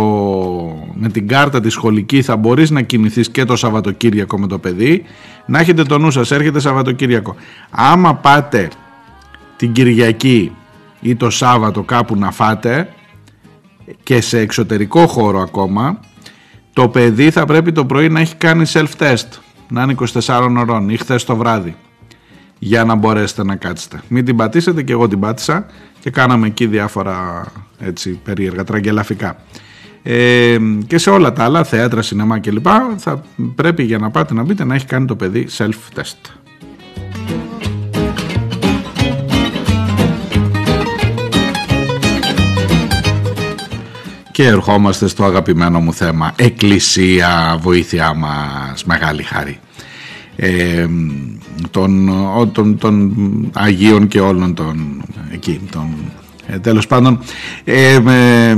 με 0.94 1.08
την 1.08 1.28
κάρτα 1.28 1.60
τη 1.60 1.70
σχολική 1.70 2.22
θα 2.22 2.36
μπορείς 2.36 2.70
να 2.70 2.82
κινηθείς 2.82 3.30
και 3.30 3.44
το 3.44 3.56
Σαββατοκύριακο 3.56 4.38
με 4.38 4.46
το 4.46 4.58
παιδί 4.58 5.02
να 5.46 5.58
έχετε 5.58 5.82
το 5.82 5.98
νου 5.98 6.10
σας, 6.10 6.30
έρχεται 6.30 6.60
Σαββατοκύριακο 6.60 7.36
άμα 7.70 8.14
πάτε 8.14 8.68
την 9.56 9.72
Κυριακή 9.72 10.52
ή 11.02 11.16
το 11.16 11.30
Σάββατο 11.30 11.82
κάπου 11.82 12.16
να 12.16 12.30
φάτε 12.30 12.88
και 14.02 14.21
σε 14.21 14.38
εξωτερικό 14.38 15.06
χώρο 15.06 15.40
ακόμα 15.40 16.00
το 16.73 16.88
παιδί 16.88 17.30
θα 17.30 17.44
πρέπει 17.44 17.73
το 17.73 17.85
πρωί 17.85 18.09
να 18.09 18.21
έχει 18.21 18.35
κάνει 18.35 18.64
self-test 18.73 19.28
να 19.68 19.82
είναι 19.82 19.94
24 20.25 20.54
ωρών 20.59 20.88
ή 20.88 20.97
χθες 20.97 21.25
το 21.25 21.37
βράδυ 21.37 21.76
για 22.59 22.85
να 22.85 22.94
μπορέσετε 22.94 23.44
να 23.44 23.56
κάτσετε. 23.56 24.02
Μην 24.09 24.25
την 24.25 24.37
πατήσετε 24.37 24.82
και 24.82 24.92
εγώ 24.92 25.09
την 25.09 25.21
πάτησα 25.21 25.66
και 26.00 26.11
κάναμε 26.11 26.47
εκεί 26.47 26.66
διάφορα 26.66 27.47
έτσι 27.78 28.11
περίεργα, 28.25 28.64
τραγγελαφικά. 28.64 29.37
Ε, 30.02 30.56
και 30.87 30.99
σε 30.99 31.11
όλα 31.11 31.32
τα 31.32 31.44
άλλα, 31.44 31.64
θέατρα, 31.64 32.02
σινεμά 32.02 32.38
κλπ. 32.38 32.66
θα 32.97 33.23
πρέπει 33.54 33.82
για 33.82 33.99
να 33.99 34.11
πάτε 34.11 34.35
να 34.35 34.42
μπείτε 34.42 34.64
να 34.64 34.75
έχει 34.75 34.87
κάνει 34.87 35.06
το 35.06 35.16
παιδί 35.16 35.47
self-test. 35.59 36.41
Και 44.42 44.49
ερχόμαστε 44.49 45.08
στο 45.08 45.25
αγαπημένο 45.25 45.80
μου 45.80 45.92
θέμα 45.92 46.32
Εκκλησία, 46.37 47.58
βοήθειά 47.61 48.14
μας, 48.14 48.84
μεγάλη 48.84 49.22
χάρη. 49.22 49.58
Ε, 50.37 50.87
των, 51.70 52.11
των, 52.52 52.78
των 52.78 53.14
Αγίων 53.52 54.08
και 54.08 54.20
όλων 54.20 54.54
των 54.54 55.02
εκεί, 55.32 55.61
των, 55.70 55.94
ε, 56.46 56.58
τέλος 56.58 56.87
πάντων 56.87 57.18
ε, 57.64 57.94
ε, 57.94 58.56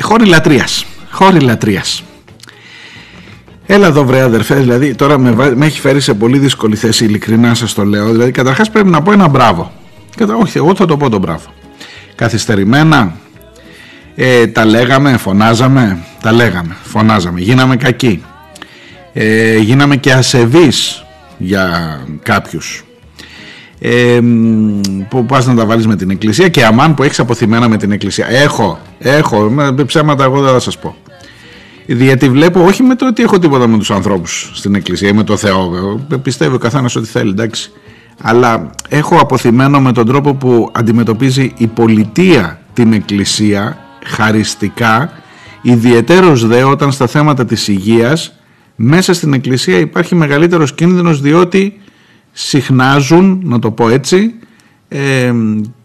χώροι 0.00 0.24
λατρείας 0.26 0.86
χώροι 1.10 1.40
λατρείας. 1.40 2.02
Έλα 3.66 3.86
εδώ 3.86 4.04
βρε 4.04 4.20
αδερφέ, 4.20 4.54
δηλαδή 4.54 4.94
τώρα 4.94 5.18
με, 5.18 5.54
με 5.54 5.66
έχει 5.66 5.80
φέρει 5.80 6.00
σε 6.00 6.14
πολύ 6.14 6.38
δύσκολη 6.38 6.76
θέση 6.76 7.04
ειλικρινά 7.04 7.54
σας 7.54 7.74
το 7.74 7.84
λέω. 7.84 8.10
Δηλαδή 8.10 8.30
καταρχάς 8.30 8.70
πρέπει 8.70 8.88
να 8.88 9.02
πω 9.02 9.12
ένα 9.12 9.28
μπράβο. 9.28 9.72
Όχι 10.40 10.58
εγώ 10.58 10.74
θα 10.74 10.86
το 10.86 10.96
πω 10.96 11.08
το 11.08 11.18
μπράβο. 11.18 11.52
Καθυστερημένα 12.14 13.14
ε, 14.16 14.46
τα 14.46 14.64
λέγαμε, 14.64 15.16
φωνάζαμε, 15.16 15.98
τα 16.22 16.32
λέγαμε, 16.32 16.76
φωνάζαμε, 16.82 17.40
γίναμε 17.40 17.76
κακοί, 17.76 18.22
ε, 19.12 19.58
γίναμε 19.58 19.96
και 19.96 20.12
ασεβείς 20.12 21.04
για 21.38 21.98
κάποιους. 22.22 22.84
Ε, 23.78 24.20
που 25.08 25.26
πας 25.26 25.46
να 25.46 25.54
τα 25.54 25.66
βάλεις 25.66 25.86
με 25.86 25.96
την 25.96 26.10
εκκλησία 26.10 26.48
και 26.48 26.64
αμάν 26.64 26.94
που 26.94 27.02
έχεις 27.02 27.18
αποθυμένα 27.18 27.68
με 27.68 27.76
την 27.76 27.92
εκκλησία. 27.92 28.26
Έχω, 28.30 28.78
έχω, 28.98 29.40
με 29.48 29.84
ψέματα 29.84 30.24
εγώ 30.24 30.40
δεν 30.40 30.52
θα 30.52 30.60
σας 30.60 30.78
πω. 30.78 30.96
Γιατί 31.86 32.28
βλέπω 32.28 32.64
όχι 32.64 32.82
με 32.82 32.94
το 32.94 33.06
ότι 33.06 33.22
έχω 33.22 33.38
τίποτα 33.38 33.66
με 33.66 33.78
τους 33.78 33.90
ανθρώπους 33.90 34.50
στην 34.54 34.74
εκκλησία 34.74 35.08
ή 35.08 35.12
με 35.12 35.22
το 35.22 35.36
Θεό, 35.36 35.70
πιστεύει 36.22 36.54
ο 36.54 36.58
καθένας 36.58 36.96
ότι 36.96 37.06
θέλει, 37.06 37.30
εντάξει. 37.30 37.70
Αλλά 38.22 38.70
έχω 38.88 39.16
αποθυμένο 39.16 39.80
με 39.80 39.92
τον 39.92 40.06
τρόπο 40.06 40.34
που 40.34 40.70
αντιμετωπίζει 40.72 41.52
η 41.56 41.66
πολιτεία 41.66 42.60
την 42.72 42.92
εκκλησία 42.92 43.83
χαριστικά, 44.04 45.12
ιδιαιτέρως 45.62 46.46
δε 46.46 46.62
όταν 46.62 46.92
στα 46.92 47.06
θέματα 47.06 47.44
της 47.44 47.68
υγείας 47.68 48.38
μέσα 48.76 49.14
στην 49.14 49.32
εκκλησία 49.32 49.78
υπάρχει 49.78 50.14
μεγαλύτερος 50.14 50.74
κίνδυνος 50.74 51.20
διότι 51.20 51.80
συχνάζουν, 52.32 53.40
να 53.44 53.58
το 53.58 53.70
πω 53.70 53.88
έτσι, 53.88 54.34
ε, 54.88 55.32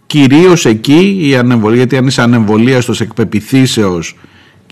κυρίως 0.05 0.65
εκεί 0.65 1.17
η 1.21 1.35
ανεμβολία, 1.35 1.77
γιατί 1.77 1.97
αν 1.97 2.07
είσαι 2.07 2.21
ανεμβολίαστος 2.21 3.01
εκπεπιθήσεως 3.01 4.15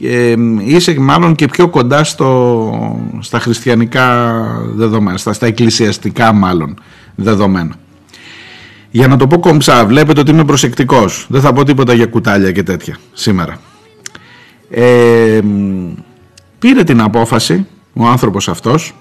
ε, 0.02 0.36
είσαι 0.60 1.00
μάλλον 1.00 1.36
και 1.36 1.46
πιο 1.46 1.70
κοντά 1.70 2.04
στο, 2.04 3.10
στα 3.20 3.40
χριστιανικά 3.40 4.36
δεδομένα, 4.76 5.18
στα, 5.18 5.34
στα 5.34 5.46
εκκλησιαστικά 5.46 6.34
μάλλον 6.34 6.80
δεδομένα. 7.16 7.76
Για 8.98 9.08
να 9.08 9.18
το 9.18 9.28
πω 9.28 9.40
κομψά, 9.40 9.86
βλέπετε 9.86 10.20
ότι 10.20 10.32
είμαι 10.32 10.46
προσεκτικός. 10.46 11.26
Δεν 11.30 11.42
θα 11.42 11.54
πω 11.54 11.64
τίποτα 11.64 11.94
για 11.94 12.06
κουτάλια 12.06 12.52
και 12.52 12.64
τέτοια 12.64 12.98
σήμερα. 13.14 13.60
Ε, 14.70 15.40
πήρε 16.60 16.84
την 16.84 17.02
απόφαση 17.02 17.66
ο 17.94 18.06
άνθρωπος 18.06 18.50
αυτός 18.50 18.96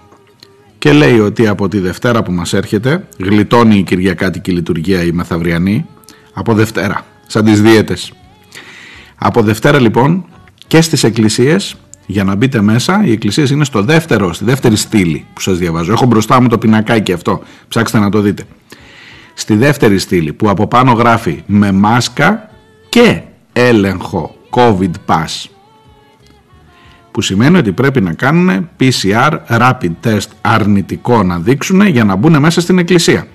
και 0.78 0.92
λέει 0.92 1.18
ότι 1.18 1.46
από 1.46 1.68
τη 1.68 1.78
Δευτέρα 1.78 2.22
που 2.22 2.32
μας 2.32 2.52
έρχεται 2.52 3.08
γλιτώνει 3.18 3.78
η 3.78 3.82
Κυριακάτικη 3.82 4.50
λειτουργία 4.50 5.02
η 5.02 5.12
Μεθαυριανή 5.12 5.86
από 6.32 6.54
Δευτέρα, 6.54 7.06
σαν 7.26 7.44
τις 7.44 7.62
δίαιτες. 7.62 8.12
Από 9.16 9.42
Δευτέρα 9.42 9.80
λοιπόν 9.80 10.24
και 10.66 10.80
στις 10.80 11.04
εκκλησίες 11.04 11.76
για 12.06 12.24
να 12.24 12.34
μπείτε 12.34 12.60
μέσα, 12.60 13.02
οι 13.04 13.12
εκκλησίες 13.12 13.50
είναι 13.50 13.64
στο 13.64 13.82
δεύτερο, 13.82 14.32
στη 14.32 14.44
δεύτερη 14.44 14.76
στήλη 14.76 15.26
που 15.34 15.40
σας 15.40 15.58
διαβάζω. 15.58 15.92
Έχω 15.92 16.06
μπροστά 16.06 16.40
μου 16.40 16.48
το 16.48 16.58
πινακάκι 16.58 17.12
αυτό, 17.12 17.42
ψάξτε 17.68 17.98
να 17.98 18.10
το 18.10 18.20
δείτε 18.20 18.44
στη 19.38 19.54
δεύτερη 19.56 19.98
στήλη 19.98 20.32
που 20.32 20.48
από 20.48 20.66
πάνω 20.66 20.92
γράφει 20.92 21.42
με 21.46 21.72
μάσκα 21.72 22.50
και 22.88 23.20
έλεγχο 23.52 24.36
COVID 24.50 24.90
Pass 25.06 25.44
που 27.10 27.20
σημαίνει 27.22 27.56
ότι 27.56 27.72
πρέπει 27.72 28.00
να 28.00 28.12
κάνουν 28.12 28.68
PCR 28.80 29.30
rapid 29.48 29.90
test 30.04 30.28
αρνητικό 30.40 31.22
να 31.22 31.38
δείξουν 31.38 31.86
για 31.86 32.04
να 32.04 32.16
μπουν 32.16 32.38
μέσα 32.38 32.60
στην 32.60 32.78
εκκλησία. 32.78 33.26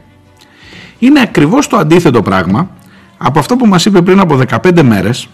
Είναι 1.00 1.22
ακριβώς 1.22 1.67
το 1.67 1.77
αντίθετο 1.77 2.22
πράγμα 2.22 2.70
από 3.17 3.39
αυτό 3.39 3.55
που 3.55 3.65
μας 3.67 3.86
είπε 3.86 4.01
πριν 4.01 4.20
από 4.20 4.39
15 4.48 4.81
μέρες 4.81 5.27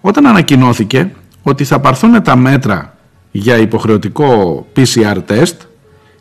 όταν 0.00 0.26
ανακοινώθηκε 0.26 1.12
ότι 1.42 1.64
θα 1.64 1.80
πάρθουν 1.80 2.22
τα 2.22 2.36
μέτρα 2.36 2.96
για 3.30 3.56
υποχρεωτικό 3.56 4.66
PCR 4.76 5.16
test 5.28 5.56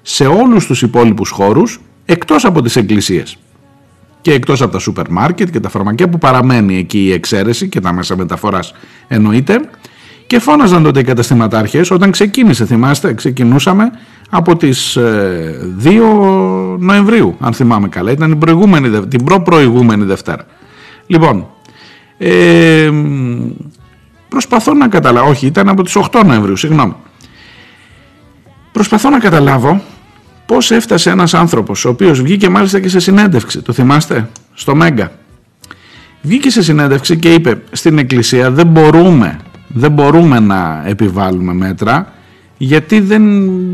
σε 0.01 0.25
όλους 0.25 0.65
τους 0.65 0.81
υπόλοιπους 0.81 1.29
χώρους 1.29 1.79
εκτός 2.07 2.45
από 2.45 2.61
τις 2.61 2.75
εκκλησίες. 2.75 3.37
Και 4.21 4.33
εκτός 4.33 4.61
από 4.61 4.71
τα 4.71 4.79
σούπερ 4.79 5.09
μάρκετ 5.09 5.49
και 5.49 5.59
τα 5.59 5.69
φαρμακεία 5.69 6.09
που 6.09 6.17
παραμένει 6.17 6.77
εκεί 6.77 6.99
η 6.99 7.11
εξαίρεση 7.11 7.69
και 7.69 7.79
τα 7.79 7.93
μέσα 7.93 8.17
μεταφοράς 8.17 8.73
εννοείται 9.07 9.59
και 10.27 10.39
φώναζαν 10.39 10.83
τότε 10.83 10.99
οι 10.99 11.03
καταστηματάρχες 11.03 11.91
όταν 11.91 12.11
ξεκίνησε 12.11 12.65
θυμάστε 12.65 13.13
ξεκινούσαμε 13.13 13.91
από 14.29 14.55
τις 14.55 14.97
2 14.97 15.01
ε, 15.01 15.99
Νοεμβρίου 16.79 17.35
αν 17.39 17.53
θυμάμαι 17.53 17.87
καλά. 17.87 18.11
Ήταν 18.11 18.29
την, 18.29 18.39
προηγούμενη, 18.39 19.07
την 19.07 19.23
προ-προηγούμενη 19.23 20.03
Δευτέρα. 20.03 20.45
Λοιπόν 21.07 21.47
ε, 22.17 22.89
προσπαθώ 24.29 24.73
να 24.73 24.87
καταλάβω 24.87 25.29
όχι 25.29 25.45
ήταν 25.45 25.69
από 25.69 25.83
τις 25.83 25.97
8 26.11 26.21
Νοεμβρίου 26.25 26.55
συγγνώμη. 26.55 26.95
Προσπαθώ 28.71 29.09
να 29.09 29.19
καταλάβω 29.19 29.81
πώς 30.47 30.71
έφτασε 30.71 31.09
ένας 31.09 31.33
άνθρωπος 31.33 31.85
ο 31.85 31.89
οποίος 31.89 32.21
βγήκε 32.21 32.49
μάλιστα 32.49 32.79
και 32.79 32.89
σε 32.89 32.99
συνέντευξη, 32.99 33.61
το 33.61 33.73
θυμάστε, 33.73 34.29
στο 34.53 34.75
Μέγκα. 34.75 35.11
Βγήκε 36.21 36.49
σε 36.49 36.63
συνέντευξη 36.63 37.17
και 37.17 37.33
είπε 37.33 37.61
στην 37.71 37.97
Εκκλησία 37.97 38.51
δεν 38.51 38.67
μπορούμε, 38.67 39.39
δεν 39.67 39.91
μπορούμε 39.91 40.39
να 40.39 40.83
επιβάλλουμε 40.85 41.53
μέτρα 41.53 42.13
γιατί 42.57 42.99
δεν, 42.99 43.23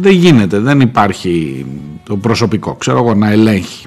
δεν 0.01 0.11
γίνεται, 0.11 0.59
δεν 0.59 0.79
υπάρχει 0.79 1.65
το 2.03 2.17
προσωπικό, 2.17 2.73
ξέρω 2.73 2.97
εγώ, 2.97 3.13
να 3.13 3.31
ελέγχει. 3.31 3.85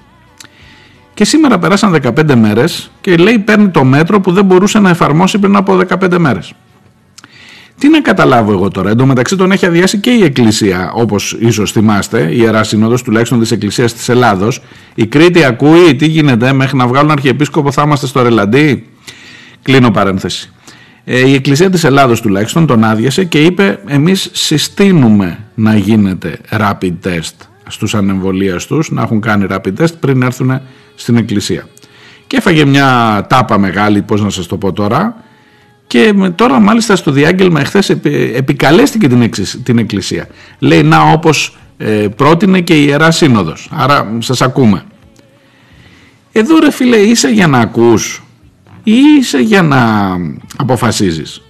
Και 1.14 1.24
σήμερα 1.24 1.58
περάσαν 1.58 2.00
15 2.02 2.34
μέρες 2.34 2.90
και 3.00 3.16
λέει 3.16 3.38
παίρνει 3.38 3.68
το 3.68 3.84
μέτρο 3.84 4.20
που 4.20 4.32
δεν 4.32 4.44
μπορούσε 4.44 4.78
να 4.78 4.90
εφαρμόσει 4.90 5.38
πριν 5.38 5.56
από 5.56 5.80
15 5.88 6.16
μέρες. 6.18 6.52
Τι 7.78 7.88
να 7.88 8.00
καταλάβω 8.00 8.52
εγώ 8.52 8.68
τώρα; 8.70 8.90
Εν 8.90 8.96
τω 8.96 9.06
μεταξύ 9.06 9.36
τον 9.36 9.52
έχει 9.52 9.66
αδειάσει 9.66 9.98
και 9.98 10.10
η 10.10 10.22
Εκκλησία, 10.22 10.92
όπως 10.94 11.36
ίσως 11.40 11.72
θυμάστε, 11.72 12.28
η 12.32 12.36
Ιερά 12.38 12.62
Σύνοδος 12.62 13.02
τουλάχιστον 13.02 13.40
της 13.40 13.50
Εκκλησίας 13.50 13.94
της 13.94 14.08
Ελλάδος. 14.08 14.62
Η 14.94 15.06
Κρήτη 15.06 15.44
ακούει 15.44 15.96
τι 15.96 16.06
γίνεται, 16.06 16.52
μέχρι 16.52 16.76
να 16.76 16.86
βγάλουν 16.86 17.10
αρχιεπίσκοπο 17.10 17.72
θα 17.72 17.82
είμαστε 17.82 18.06
στο 18.06 18.22
Ρελαντί; 18.22 18.86
Κλείνω 19.62 19.90
παρένθεση. 19.90 20.50
Ε, 21.04 21.28
η 21.28 21.34
Εκκλησία 21.34 21.70
της 21.70 21.84
Ελλάδος 21.84 22.20
τουλάχιστον 22.20 22.66
τον 22.66 22.84
άδειασε 22.84 23.24
και 23.24 23.42
είπε 23.42 23.78
εμείς 23.86 24.30
συστήνουμε 24.32 25.38
να 25.54 25.76
γίνεται 25.76 26.38
rapid 26.50 26.92
test 27.04 27.46
στους 27.68 27.94
ανεμβολίαστους, 27.94 28.90
να 28.90 29.02
έχουν 29.02 29.20
κάνει 29.20 29.46
rapid 29.50 29.72
test 29.78 29.98
πριν 30.00 30.22
έρθουν 30.22 30.60
στην 30.94 31.16
Εκκλησία. 31.16 31.68
Και 32.26 32.36
έφαγε 32.36 32.64
μια 32.64 33.26
τάπα 33.28 33.58
μεγάλη, 33.58 34.02
πώς 34.02 34.22
να 34.22 34.30
σας 34.30 34.46
το 34.46 34.56
πω 34.56 34.72
τώρα, 34.72 35.24
και 35.86 36.14
τώρα 36.34 36.60
μάλιστα 36.60 36.96
στο 36.96 37.10
διάγγελμα 37.10 37.60
εχθές 37.60 37.90
επικαλέστηκε 38.34 39.08
την, 39.08 39.30
την 39.62 39.78
Εκκλησία. 39.78 40.28
Λέει 40.58 40.82
να 40.82 41.00
όπως 41.00 41.56
ε, 41.76 42.08
πρότεινε 42.16 42.60
και 42.60 42.74
η 42.74 42.84
Ιερά 42.88 43.10
Σύνοδος. 43.10 43.70
Άρα 43.72 44.16
σας 44.18 44.42
ακούμε. 44.42 44.84
Εδώ 46.32 46.58
ρε 46.58 46.70
φίλε 46.70 46.96
είσαι 46.96 47.28
για 47.28 47.46
να 47.46 47.58
ακούς 47.58 48.22
ή 48.82 48.94
είσαι 49.18 49.38
για 49.38 49.62
να 49.62 50.12
αποφασίζεις; 50.56 51.42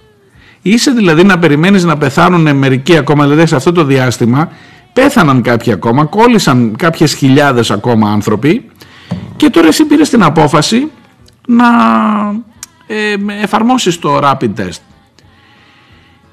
Είσαι 0.61 0.91
δηλαδή 0.91 1.23
να 1.23 1.39
περιμένεις 1.39 1.83
να 1.83 1.97
πεθάνουν 1.97 2.55
μερικοί 2.55 2.97
ακόμα, 2.97 3.23
δηλαδή 3.23 3.45
σε 3.45 3.55
αυτό 3.55 3.71
το 3.71 3.83
διάστημα 3.83 4.51
πέθαναν 4.93 5.41
κάποιοι 5.41 5.73
ακόμα, 5.73 6.05
κόλλησαν 6.05 6.75
κάποιες 6.77 7.13
χιλιάδες 7.13 7.71
ακόμα 7.71 8.11
άνθρωποι 8.11 8.65
και 9.35 9.49
τώρα 9.49 9.67
εσύ 9.67 9.85
πήρες 9.85 10.09
την 10.09 10.23
απόφαση 10.23 10.91
να 11.47 11.65
ε, 12.87 13.15
εφαρμόσεις 13.41 13.99
το 13.99 14.19
rapid 14.23 14.53
test. 14.57 14.81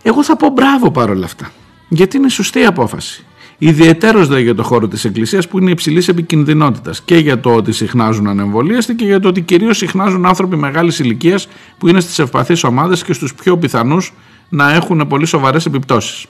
Εγώ 0.02 0.22
θα 0.22 0.36
πω 0.36 0.48
μπράβο 0.48 0.90
παρόλα 0.90 1.24
αυτά, 1.24 1.50
γιατί 1.88 2.16
είναι 2.16 2.28
σωστή 2.28 2.64
απόφαση. 2.64 3.24
Ιδιαιτέρως 3.58 4.28
δε 4.28 4.40
για 4.40 4.54
το 4.54 4.62
χώρο 4.62 4.88
της 4.88 5.04
Εκκλησίας 5.04 5.48
που 5.48 5.58
είναι 5.58 5.70
υψηλής 5.70 6.08
επικινδυνότητας 6.08 7.02
και 7.02 7.16
για 7.16 7.40
το 7.40 7.54
ότι 7.54 7.72
συχνάζουν 7.72 8.26
ανεμβολίαστοι 8.26 8.94
και 8.94 9.04
για 9.04 9.20
το 9.20 9.28
ότι 9.28 9.40
κυρίως 9.40 9.76
συχνάζουν 9.76 10.26
άνθρωποι 10.26 10.56
μεγάλης 10.56 10.98
ηλικίας 10.98 11.48
που 11.78 11.88
είναι 11.88 12.00
στις 12.00 12.18
ευπαθείς 12.18 12.64
ομάδες 12.64 13.04
και 13.04 13.12
στους 13.12 13.34
πιο 13.34 13.58
πιθανούς 13.58 14.12
να 14.48 14.72
έχουν 14.72 15.06
πολύ 15.08 15.26
σοβαρές 15.26 15.66
επιπτώσεις. 15.66 16.26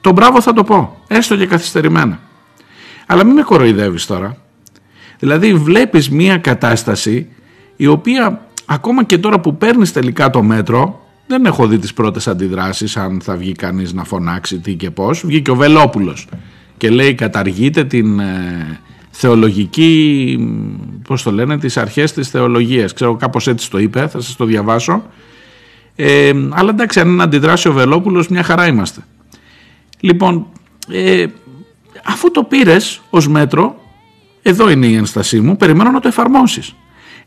Το 0.00 0.12
μπράβο 0.12 0.40
θα 0.40 0.52
το 0.52 0.64
πω, 0.64 1.02
έστω 1.06 1.36
και 1.36 1.46
καθυστερημένα. 1.46 2.20
Αλλά 3.06 3.24
μην 3.24 3.34
με 3.34 3.42
κοροϊδεύεις 3.42 4.06
τώρα. 4.06 4.36
Δηλαδή, 5.18 5.54
βλέπεις 5.54 6.10
μία 6.10 6.38
κατάσταση 6.38 7.26
η 7.76 7.86
οποία 7.86 8.46
ακόμα 8.66 9.04
και 9.04 9.18
τώρα 9.18 9.40
που 9.40 9.56
παίρνεις 9.56 9.92
τελικά 9.92 10.30
το 10.30 10.42
μέτρο, 10.42 11.06
δεν 11.26 11.44
έχω 11.44 11.66
δει 11.66 11.78
τις 11.78 11.92
πρώτες 11.92 12.28
αντιδράσεις 12.28 12.96
αν 12.96 13.20
θα 13.22 13.36
βγει 13.36 13.52
κανείς 13.52 13.92
να 13.92 14.04
φωνάξει 14.04 14.58
τι 14.58 14.74
και 14.74 14.90
πώς. 14.90 15.22
Βγήκε 15.26 15.50
ο 15.50 15.54
Βελόπουλος 15.54 16.26
και 16.76 16.90
λέει 16.90 17.14
καταργείται 17.14 17.84
την 17.84 18.20
ε, 18.20 18.80
θεολογική, 19.10 20.38
πώς 21.04 21.22
το 21.22 21.32
λένε, 21.32 21.58
τις 21.58 21.76
αρχές 21.76 22.12
της 22.12 22.28
θεολογίας. 22.28 22.92
Ξέρω 22.92 23.16
κάπως 23.16 23.46
έτσι 23.46 23.70
το 23.70 23.78
είπε, 23.78 24.00
θα 24.08 24.20
σας 24.20 24.36
το 24.36 24.44
διαβάσω. 24.44 25.02
Ε, 25.96 26.32
αλλά 26.50 26.70
εντάξει, 26.70 27.00
αν 27.00 27.20
αντιδράσει 27.20 27.68
ο 27.68 27.72
Βελόπουλος, 27.72 28.28
μια 28.28 28.42
χαρά 28.42 28.66
είμαστε. 28.66 29.00
Λοιπόν, 30.00 30.46
ε, 30.88 31.26
αφού 32.04 32.30
το 32.30 32.42
πήρες 32.42 33.00
ως 33.10 33.28
μέτρο, 33.28 33.76
εδώ 34.42 34.70
είναι 34.70 34.86
η 34.86 34.94
ένστασή 34.94 35.40
μου, 35.40 35.56
περιμένω 35.56 35.90
να 35.90 36.00
το 36.00 36.08
εφαρμόσεις. 36.08 36.74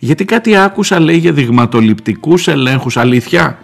Γιατί 0.06 0.26
κάτι 0.26 0.56
άκουσα 0.56 1.00
λέει 1.00 1.18
για 1.18 1.32
δειγματοληπτικούς 1.32 2.48
ελέγχους, 2.48 2.98
αλήθεια. 2.98 3.60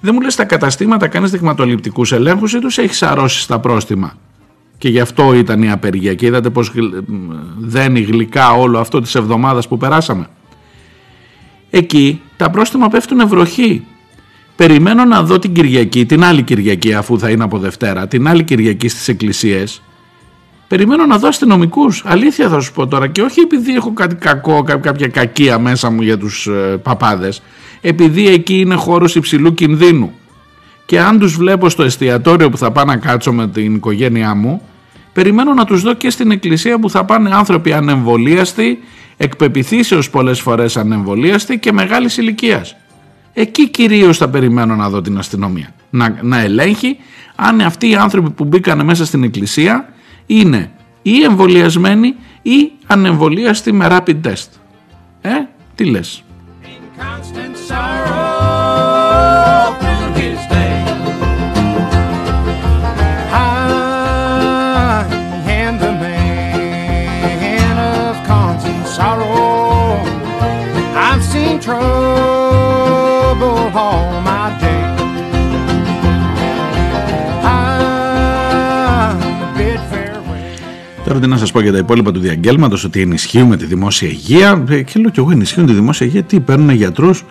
Δεν 0.00 0.14
μου 0.14 0.20
λες 0.20 0.34
τα 0.34 0.44
καταστήματα 0.44 1.08
κάνεις 1.08 1.30
δειγματοληπτικούς 1.30 2.12
ελέγχους 2.12 2.52
ή 2.52 2.58
τους 2.58 2.78
έχεις 2.78 3.02
αρρώσει 3.02 3.40
στα 3.40 3.58
πρόστιμα; 3.58 4.16
Και 4.78 4.88
γι' 4.88 5.00
αυτό 5.00 5.34
ήταν 5.34 5.62
η 5.62 5.70
απεργία 5.70 6.14
και 6.14 6.26
είδατε 6.26 6.50
πως 6.50 6.72
δένει 7.58 8.00
γλυκά 8.00 8.52
όλο 8.52 8.78
αυτό 8.78 9.00
της 9.00 9.14
εβδομάδας 9.14 9.68
που 9.68 9.76
περάσαμε. 9.76 10.26
Εκεί 11.70 12.20
τα 12.36 12.50
πρόστιμα 12.50 12.88
πέφτουν 12.88 13.28
βροχή. 13.28 13.84
Περιμένω 14.56 15.04
να 15.04 15.22
δω 15.22 15.38
την 15.38 15.52
Κυριακή, 15.52 16.06
την 16.06 16.24
άλλη 16.24 16.42
Κυριακή 16.42 16.94
αφού 16.94 17.18
θα 17.18 17.30
είναι 17.30 17.44
από 17.44 17.58
Δευτέρα, 17.58 18.08
την 18.08 18.28
άλλη 18.28 18.44
Κυριακή 18.44 18.88
στις 18.88 19.08
εκκλησίες. 19.08 19.82
Περιμένω 20.68 21.06
να 21.06 21.18
δω 21.18 21.28
αστυνομικούς. 21.28 22.02
Αλήθεια 22.06 22.48
θα 22.48 22.60
σου 22.60 22.72
πω 22.72 22.86
τώρα 22.86 23.06
και 23.06 23.22
όχι 23.22 23.40
επειδή 23.40 23.74
έχω 23.74 23.92
κάτι 23.92 24.14
κακό, 24.14 24.62
κάποια 24.62 25.08
κακία 25.08 25.58
μέσα 25.58 25.90
μου 25.90 26.02
για 26.02 26.18
τους 26.18 26.46
ε, 26.46 26.80
παπάδες 26.82 27.42
επειδή 27.88 28.28
εκεί 28.28 28.60
είναι 28.60 28.74
χώρος 28.74 29.14
υψηλού 29.14 29.54
κινδύνου. 29.54 30.12
Και 30.86 31.00
αν 31.00 31.18
τους 31.18 31.36
βλέπω 31.36 31.68
στο 31.68 31.82
εστιατόριο 31.82 32.50
που 32.50 32.56
θα 32.58 32.72
πάω 32.72 32.84
να 32.84 32.96
κάτσω 32.96 33.32
με 33.32 33.48
την 33.48 33.74
οικογένειά 33.74 34.34
μου, 34.34 34.62
περιμένω 35.12 35.54
να 35.54 35.64
τους 35.64 35.82
δω 35.82 35.94
και 35.94 36.10
στην 36.10 36.30
εκκλησία 36.30 36.78
που 36.78 36.90
θα 36.90 37.04
πάνε 37.04 37.30
άνθρωποι 37.34 37.72
ανεμβολίαστοι, 37.72 38.78
εκπεπιθήσεως 39.16 40.10
πολλές 40.10 40.40
φορές 40.40 40.76
ανεμβολίαστοι 40.76 41.58
και 41.58 41.72
μεγάλης 41.72 42.16
ηλικίας. 42.16 42.76
Εκεί 43.32 43.68
κυρίως 43.68 44.16
θα 44.16 44.28
περιμένω 44.28 44.74
να 44.74 44.88
δω 44.88 45.00
την 45.00 45.18
αστυνομία. 45.18 45.74
Να, 45.90 46.18
να 46.22 46.40
ελέγχει 46.40 46.96
αν 47.34 47.60
αυτοί 47.60 47.90
οι 47.90 47.94
άνθρωποι 47.94 48.30
που 48.30 48.44
μπήκαν 48.44 48.84
μέσα 48.84 49.04
στην 49.04 49.22
εκκλησία 49.22 49.88
είναι 50.26 50.70
ή 51.02 51.22
εμβολιασμένοι 51.22 52.14
ή 52.42 52.72
ανεμβολίαστοι 52.86 53.72
με 53.72 53.86
rapid 53.90 54.20
test. 54.24 54.48
Ε, 55.20 55.30
τι 55.74 55.84
λες; 55.84 56.24
Τώρα 81.06 81.20
τι 81.20 81.26
να 81.26 81.36
σας 81.36 81.52
πω 81.52 81.60
για 81.60 81.72
τα 81.72 81.78
υπόλοιπα 81.78 82.12
του 82.12 82.20
διαγγέλματος, 82.20 82.84
ότι 82.84 83.00
ενισχύουμε 83.00 83.56
τη 83.56 83.64
δημόσια 83.64 84.08
υγεία. 84.08 84.64
Ε, 84.68 84.82
και 84.82 85.00
λέω 85.00 85.10
κι 85.10 85.18
εγώ 85.18 85.30
ενισχύουν 85.30 85.66
τη 85.66 85.72
δημόσια 85.72 86.06
υγεία. 86.06 86.22
Τι, 86.22 86.40
παίρνουν 86.40 86.70
γιατρούς; 86.70 87.24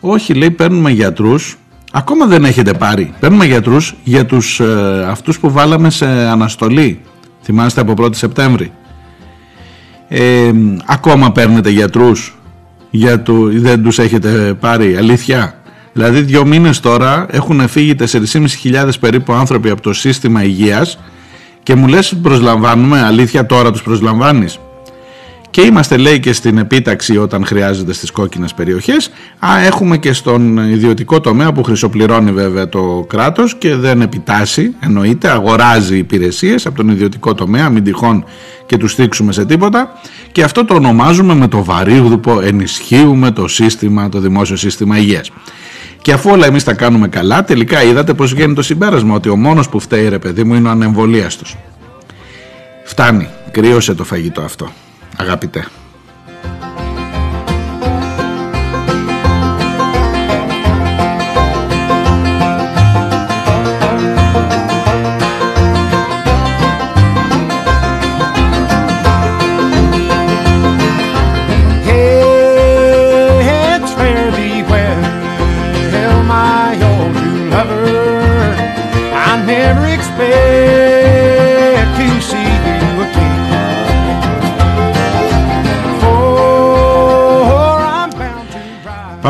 Όχι, 0.00 0.34
λέει, 0.34 0.50
παίρνουμε 0.50 0.90
γιατρούς. 0.90 1.58
Ακόμα 1.92 2.26
δεν 2.26 2.44
έχετε 2.44 2.72
πάρει. 2.72 3.14
Παίρνουμε 3.20 3.46
γιατρούς 3.46 3.94
για 4.04 4.26
τους 4.26 4.60
ε, 4.60 5.04
αυτούς 5.08 5.38
που 5.38 5.50
βάλαμε 5.50 5.90
σε 5.90 6.06
αναστολή. 6.06 7.00
Θυμάστε 7.42 7.80
από 7.80 7.94
1η 7.98 8.14
Σεπτέμβρη. 8.14 8.72
Ε, 10.08 10.52
ακόμα 10.86 11.32
παίρνετε 11.32 11.70
γιατρούς 11.70 12.38
για 12.90 13.22
το, 13.22 13.34
δεν 13.52 13.82
τους 13.82 13.98
έχετε 13.98 14.56
πάρει 14.60 14.96
αλήθεια 14.96 15.54
δηλαδή 15.92 16.20
δύο 16.20 16.46
μήνες 16.46 16.80
τώρα 16.80 17.26
έχουν 17.30 17.68
φύγει 17.68 17.94
4.500 17.98 18.90
περίπου 19.00 19.32
άνθρωποι 19.32 19.70
από 19.70 19.82
το 19.82 19.92
σύστημα 19.92 20.44
υγείας 20.44 20.98
και 21.62 21.74
μου 21.74 21.86
λες 21.86 22.14
προσλαμβάνουμε, 22.22 23.02
αλήθεια 23.02 23.46
τώρα 23.46 23.70
τους 23.70 23.82
προσλαμβάνεις. 23.82 24.58
Και 25.50 25.60
είμαστε 25.60 25.96
λέει 25.96 26.20
και 26.20 26.32
στην 26.32 26.58
επίταξη 26.58 27.16
όταν 27.16 27.46
χρειάζεται 27.46 27.92
στις 27.92 28.10
κόκκινες 28.10 28.54
περιοχές. 28.54 29.10
Α, 29.38 29.58
έχουμε 29.58 29.98
και 29.98 30.12
στον 30.12 30.56
ιδιωτικό 30.56 31.20
τομέα 31.20 31.52
που 31.52 31.62
χρυσοπληρώνει 31.62 32.32
βέβαια 32.32 32.68
το 32.68 33.06
κράτος 33.08 33.56
και 33.56 33.74
δεν 33.74 34.00
επιτάσσει, 34.00 34.74
εννοείται, 34.80 35.28
αγοράζει 35.28 35.96
υπηρεσίες 35.98 36.66
από 36.66 36.76
τον 36.76 36.88
ιδιωτικό 36.88 37.34
τομέα, 37.34 37.68
μην 37.68 37.84
τυχόν 37.84 38.24
και 38.66 38.76
τους 38.76 38.92
στήξουμε 38.92 39.32
σε 39.32 39.44
τίποτα. 39.44 39.92
Και 40.32 40.42
αυτό 40.42 40.64
το 40.64 40.74
ονομάζουμε 40.74 41.34
με 41.34 41.48
το 41.48 41.64
βαρύγδουπο 41.64 42.40
ενισχύουμε 42.40 43.30
το 43.30 43.48
σύστημα, 43.48 44.08
το 44.08 44.18
δημόσιο 44.18 44.56
σύστημα 44.56 44.98
υγείας. 44.98 45.30
Και 46.02 46.12
αφού 46.12 46.30
όλα 46.30 46.46
εμείς 46.46 46.64
τα 46.64 46.74
κάνουμε 46.74 47.08
καλά, 47.08 47.44
τελικά 47.44 47.82
είδατε 47.82 48.14
πώς 48.14 48.32
βγαίνει 48.34 48.54
το 48.54 48.62
συμπέρασμα 48.62 49.14
ότι 49.14 49.28
ο 49.28 49.36
μόνος 49.36 49.68
που 49.68 49.80
φταίει, 49.80 50.08
ρε 50.08 50.18
παιδί 50.18 50.44
μου, 50.44 50.54
είναι 50.54 50.68
ο 50.68 50.70
ανεμβολίαστο. 50.70 51.44
Φτάνει. 52.84 53.28
Κρύωσε 53.50 53.94
το 53.94 54.04
φαγητό 54.04 54.40
αυτό. 54.40 54.72
Αγαπητέ. 55.16 55.66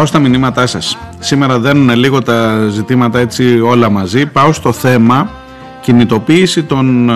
Πάω 0.03 0.11
στα 0.11 0.21
μηνύματά 0.21 0.67
σας. 0.67 0.99
Σήμερα 1.19 1.59
δένουν 1.59 1.97
λίγο 1.97 2.23
τα 2.23 2.69
ζητήματα 2.69 3.19
έτσι 3.19 3.61
όλα 3.61 3.91
μαζί. 3.91 4.27
Πάω 4.27 4.53
στο 4.53 4.73
θέμα 4.73 5.31
κινητοποίηση 5.81 6.63
των 6.63 7.09
ε, 7.11 7.15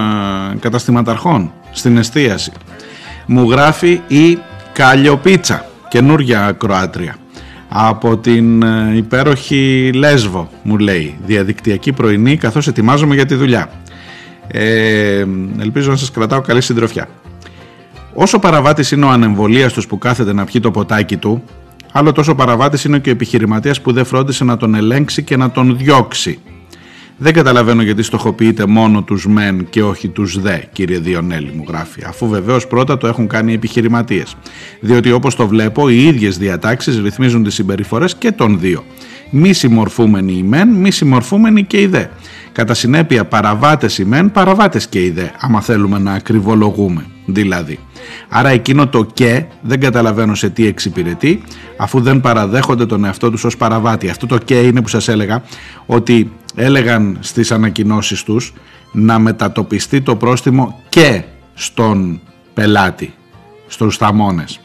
καταστηματαρχών 0.61 1.53
στην 1.73 1.97
εστίαση. 1.97 2.53
Μου 3.27 3.51
γράφει 3.51 4.01
η 4.07 4.39
Καλλιοπίτσα, 4.73 5.65
καινούργια 5.89 6.53
Κροάτρια. 6.59 7.17
από 7.69 8.17
την 8.17 8.63
ε, 8.63 8.97
υπέροχη 8.97 9.91
Λέσβο 9.95 10.51
μου 10.63 10.79
λέει 10.79 11.19
διαδικτυακή 11.27 11.93
πρωινή 11.93 12.37
καθώς 12.37 12.67
ετοιμάζομαι 12.67 13.15
για 13.15 13.27
τη 13.27 13.35
δουλειά 13.35 13.71
ε, 14.47 15.25
ελπίζω 15.61 15.91
να 15.91 15.97
σας 15.97 16.11
κρατάω 16.11 16.41
καλή 16.41 16.61
συντροφιά 16.61 17.09
όσο 18.15 18.39
παραβάτης 18.39 18.91
είναι 18.91 19.05
ο 19.05 19.09
ανεμβολίαστος 19.09 19.87
που 19.87 19.99
κάθεται 19.99 20.33
να 20.33 20.45
πιει 20.45 20.61
το 20.61 20.71
ποτάκι 20.71 21.17
του 21.17 21.43
άλλο 21.97 22.13
τόσο 22.13 22.35
παραβάτης 22.35 22.85
είναι 22.85 22.99
και 22.99 23.09
ο 23.09 23.13
επιχειρηματίας 23.13 23.81
που 23.81 23.93
δεν 23.93 24.05
φρόντισε 24.05 24.45
να 24.45 24.57
τον 24.57 24.75
ελέγξει 24.75 25.23
και 25.23 25.37
να 25.37 25.51
τον 25.51 25.77
διώξει 25.77 26.39
δεν 27.19 27.33
καταλαβαίνω 27.33 27.83
γιατί 27.83 28.03
στοχοποιείτε 28.03 28.67
μόνο 28.67 29.03
τους 29.03 29.27
μεν 29.27 29.67
και 29.71 29.83
όχι 29.83 30.09
τους 30.09 30.41
δε, 30.41 30.59
κύριε 30.73 30.99
Διονέλη 30.99 31.53
μου 31.55 31.65
γράφει, 31.69 32.05
αφού 32.07 32.29
βεβαίως 32.29 32.67
πρώτα 32.67 32.99
το 32.99 33.07
έχουν 33.07 33.27
κάνει 33.27 33.53
οι 33.53 33.55
επιχειρηματίες. 33.55 34.37
Διότι 34.81 35.13
όπως 35.13 35.35
το 35.35 35.49
βλέπω, 35.49 35.89
οι 35.89 36.07
ίδιες 36.07 36.39
διατάξεις 36.39 36.99
ρυθμίζουν 36.99 37.45
τις 37.45 37.55
συμπεριφορές 37.55 38.15
και 38.15 38.33
των 38.33 38.61
δύο. 38.61 38.85
Μη 39.31 39.53
συμμορφούμενοι 39.53 40.33
οι 40.33 40.43
μεν, 40.43 40.69
μη 40.69 40.91
συμμορφούμενοι 40.91 41.65
και 41.65 41.81
οι 41.81 41.87
δε. 41.87 42.05
Κατά 42.53 42.75
συνέπεια 42.75 43.25
παραβάτες 43.25 43.99
οι 43.99 44.05
μεν, 44.05 44.31
παραβάτες 44.31 44.89
και 44.89 45.05
οι 45.05 45.11
δε, 45.11 45.27
άμα 45.39 45.61
θέλουμε 45.61 45.99
να 45.99 46.13
ακριβολογούμε 46.13 47.07
δηλαδή. 47.27 47.79
Άρα 48.29 48.49
εκείνο 48.49 48.89
το 48.89 49.05
και 49.05 49.45
δεν 49.61 49.81
καταλαβαίνω 49.81 50.35
σε 50.35 50.51
τι 50.51 50.67
εξυπηρετεί 50.67 51.43
αφού 51.77 52.01
δεν 52.01 52.21
παραδέχονται 52.21 52.87
τον 52.87 53.05
εαυτό 53.05 53.31
τους 53.31 53.45
ως 53.45 53.57
παραβάτη. 53.57 54.09
Αυτό 54.09 54.27
το 54.27 54.39
και 54.39 54.61
είναι 54.61 54.83
που 54.83 54.89
σας 54.89 55.09
έλεγα 55.09 55.43
ότι 55.87 56.33
έλεγαν 56.55 57.19
στις 57.21 57.53
ανακοινώσεις 57.53 58.23
τους 58.23 58.53
να 58.93 59.19
μετατοπιστεί 59.19 60.01
το 60.01 60.17
πρόστιμο 60.17 60.81
και 60.89 61.23
στον 61.55 62.21
πελάτη, 62.55 63.15
στους 63.67 63.97
θαμώνες. 63.97 64.61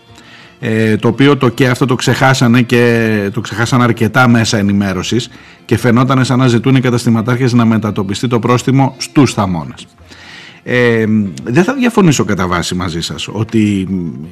Ε, 0.64 0.96
το 0.96 1.08
οποίο 1.08 1.38
το 1.38 1.50
και 1.50 1.68
αυτό 1.68 1.86
το 1.86 1.96
ξεχάσανε 1.96 2.62
και 2.62 3.30
το 3.34 3.42
ξεχάσανε 3.42 3.84
αρκετά 3.84 4.28
μέσα 4.28 4.58
ενημέρωσης 4.58 5.30
και 5.66 5.78
φαινόταν 5.78 6.26
σαν 6.26 6.40
να 6.40 6.48
ζητούν 6.48 6.76
οι 6.76 6.80
καταστηματάρχες 6.80 7.54
να 7.54 7.66
μετατοπιστεί 7.66 8.28
το 8.28 8.40
πρόστιμο 8.40 8.96
στους 8.98 9.34
θαμώνες. 9.34 9.88
Ε, 10.64 11.06
δεν 11.44 11.64
θα 11.64 11.74
διαφωνήσω 11.74 12.24
κατά 12.24 12.48
βάση 12.48 12.76
μαζί 12.76 13.02
σας 13.02 13.28
ότι 13.32 13.88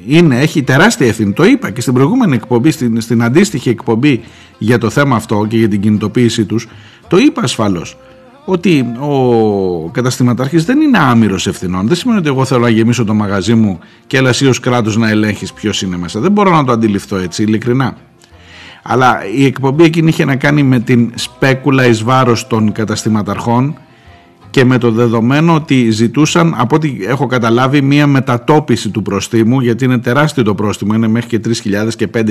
είναι, 0.06 0.40
έχει 0.40 0.62
τεράστια 0.62 1.06
ευθύνη 1.06 1.32
το 1.32 1.44
είπα 1.44 1.70
και 1.70 1.80
στην 1.80 1.94
προηγούμενη 1.94 2.34
εκπομπή 2.34 2.70
στην, 2.70 3.00
στην 3.00 3.22
αντίστοιχη 3.22 3.68
εκπομπή 3.68 4.20
για 4.58 4.78
το 4.78 4.90
θέμα 4.90 5.16
αυτό 5.16 5.46
και 5.48 5.56
για 5.56 5.68
την 5.68 5.80
κινητοποίησή 5.80 6.44
τους 6.44 6.68
το 7.08 7.18
είπα 7.18 7.42
ασφαλώς 7.42 7.96
ότι 8.44 8.86
ο 9.00 9.88
καταστηματάρχης 9.88 10.64
δεν 10.64 10.80
είναι 10.80 10.98
άμυρος 10.98 11.46
ευθυνών. 11.46 11.86
Δεν 11.86 11.96
σημαίνει 11.96 12.18
ότι 12.18 12.28
εγώ 12.28 12.44
θέλω 12.44 12.60
να 12.60 12.68
γεμίσω 12.68 13.04
το 13.04 13.14
μαγαζί 13.14 13.54
μου 13.54 13.78
και 14.06 14.16
έλα 14.16 14.28
εσύ 14.28 14.46
ως 14.46 14.60
κράτος 14.60 14.96
να 14.96 15.08
ελέγχεις 15.08 15.52
ποιος 15.52 15.82
είναι 15.82 15.96
μέσα. 15.96 16.20
Δεν 16.20 16.32
μπορώ 16.32 16.50
να 16.50 16.64
το 16.64 16.72
αντιληφθώ 16.72 17.16
έτσι 17.16 17.42
ειλικρινά. 17.42 17.96
Αλλά 18.82 19.18
η 19.36 19.44
εκπομπή 19.44 19.84
εκείνη 19.84 20.08
είχε 20.08 20.24
να 20.24 20.36
κάνει 20.36 20.62
με 20.62 20.80
την 20.80 21.12
σπέκουλα 21.14 21.86
εις 21.86 22.02
βάρος 22.02 22.46
των 22.46 22.72
καταστηματαρχών 22.72 23.78
και 24.50 24.64
με 24.64 24.78
το 24.78 24.90
δεδομένο 24.90 25.54
ότι 25.54 25.90
ζητούσαν 25.90 26.54
από 26.56 26.76
ό,τι 26.76 26.96
έχω 27.00 27.26
καταλάβει 27.26 27.82
μία 27.82 28.06
μετατόπιση 28.06 28.90
του 28.90 29.02
προστίμου 29.02 29.60
γιατί 29.60 29.84
είναι 29.84 29.98
τεράστιο 29.98 30.42
το 30.42 30.54
πρόστιμο, 30.54 30.94
είναι 30.94 31.08
μέχρι 31.08 31.38
και 31.38 31.40
3.000 31.64 31.88
και 31.96 32.08
5.000 32.14 32.24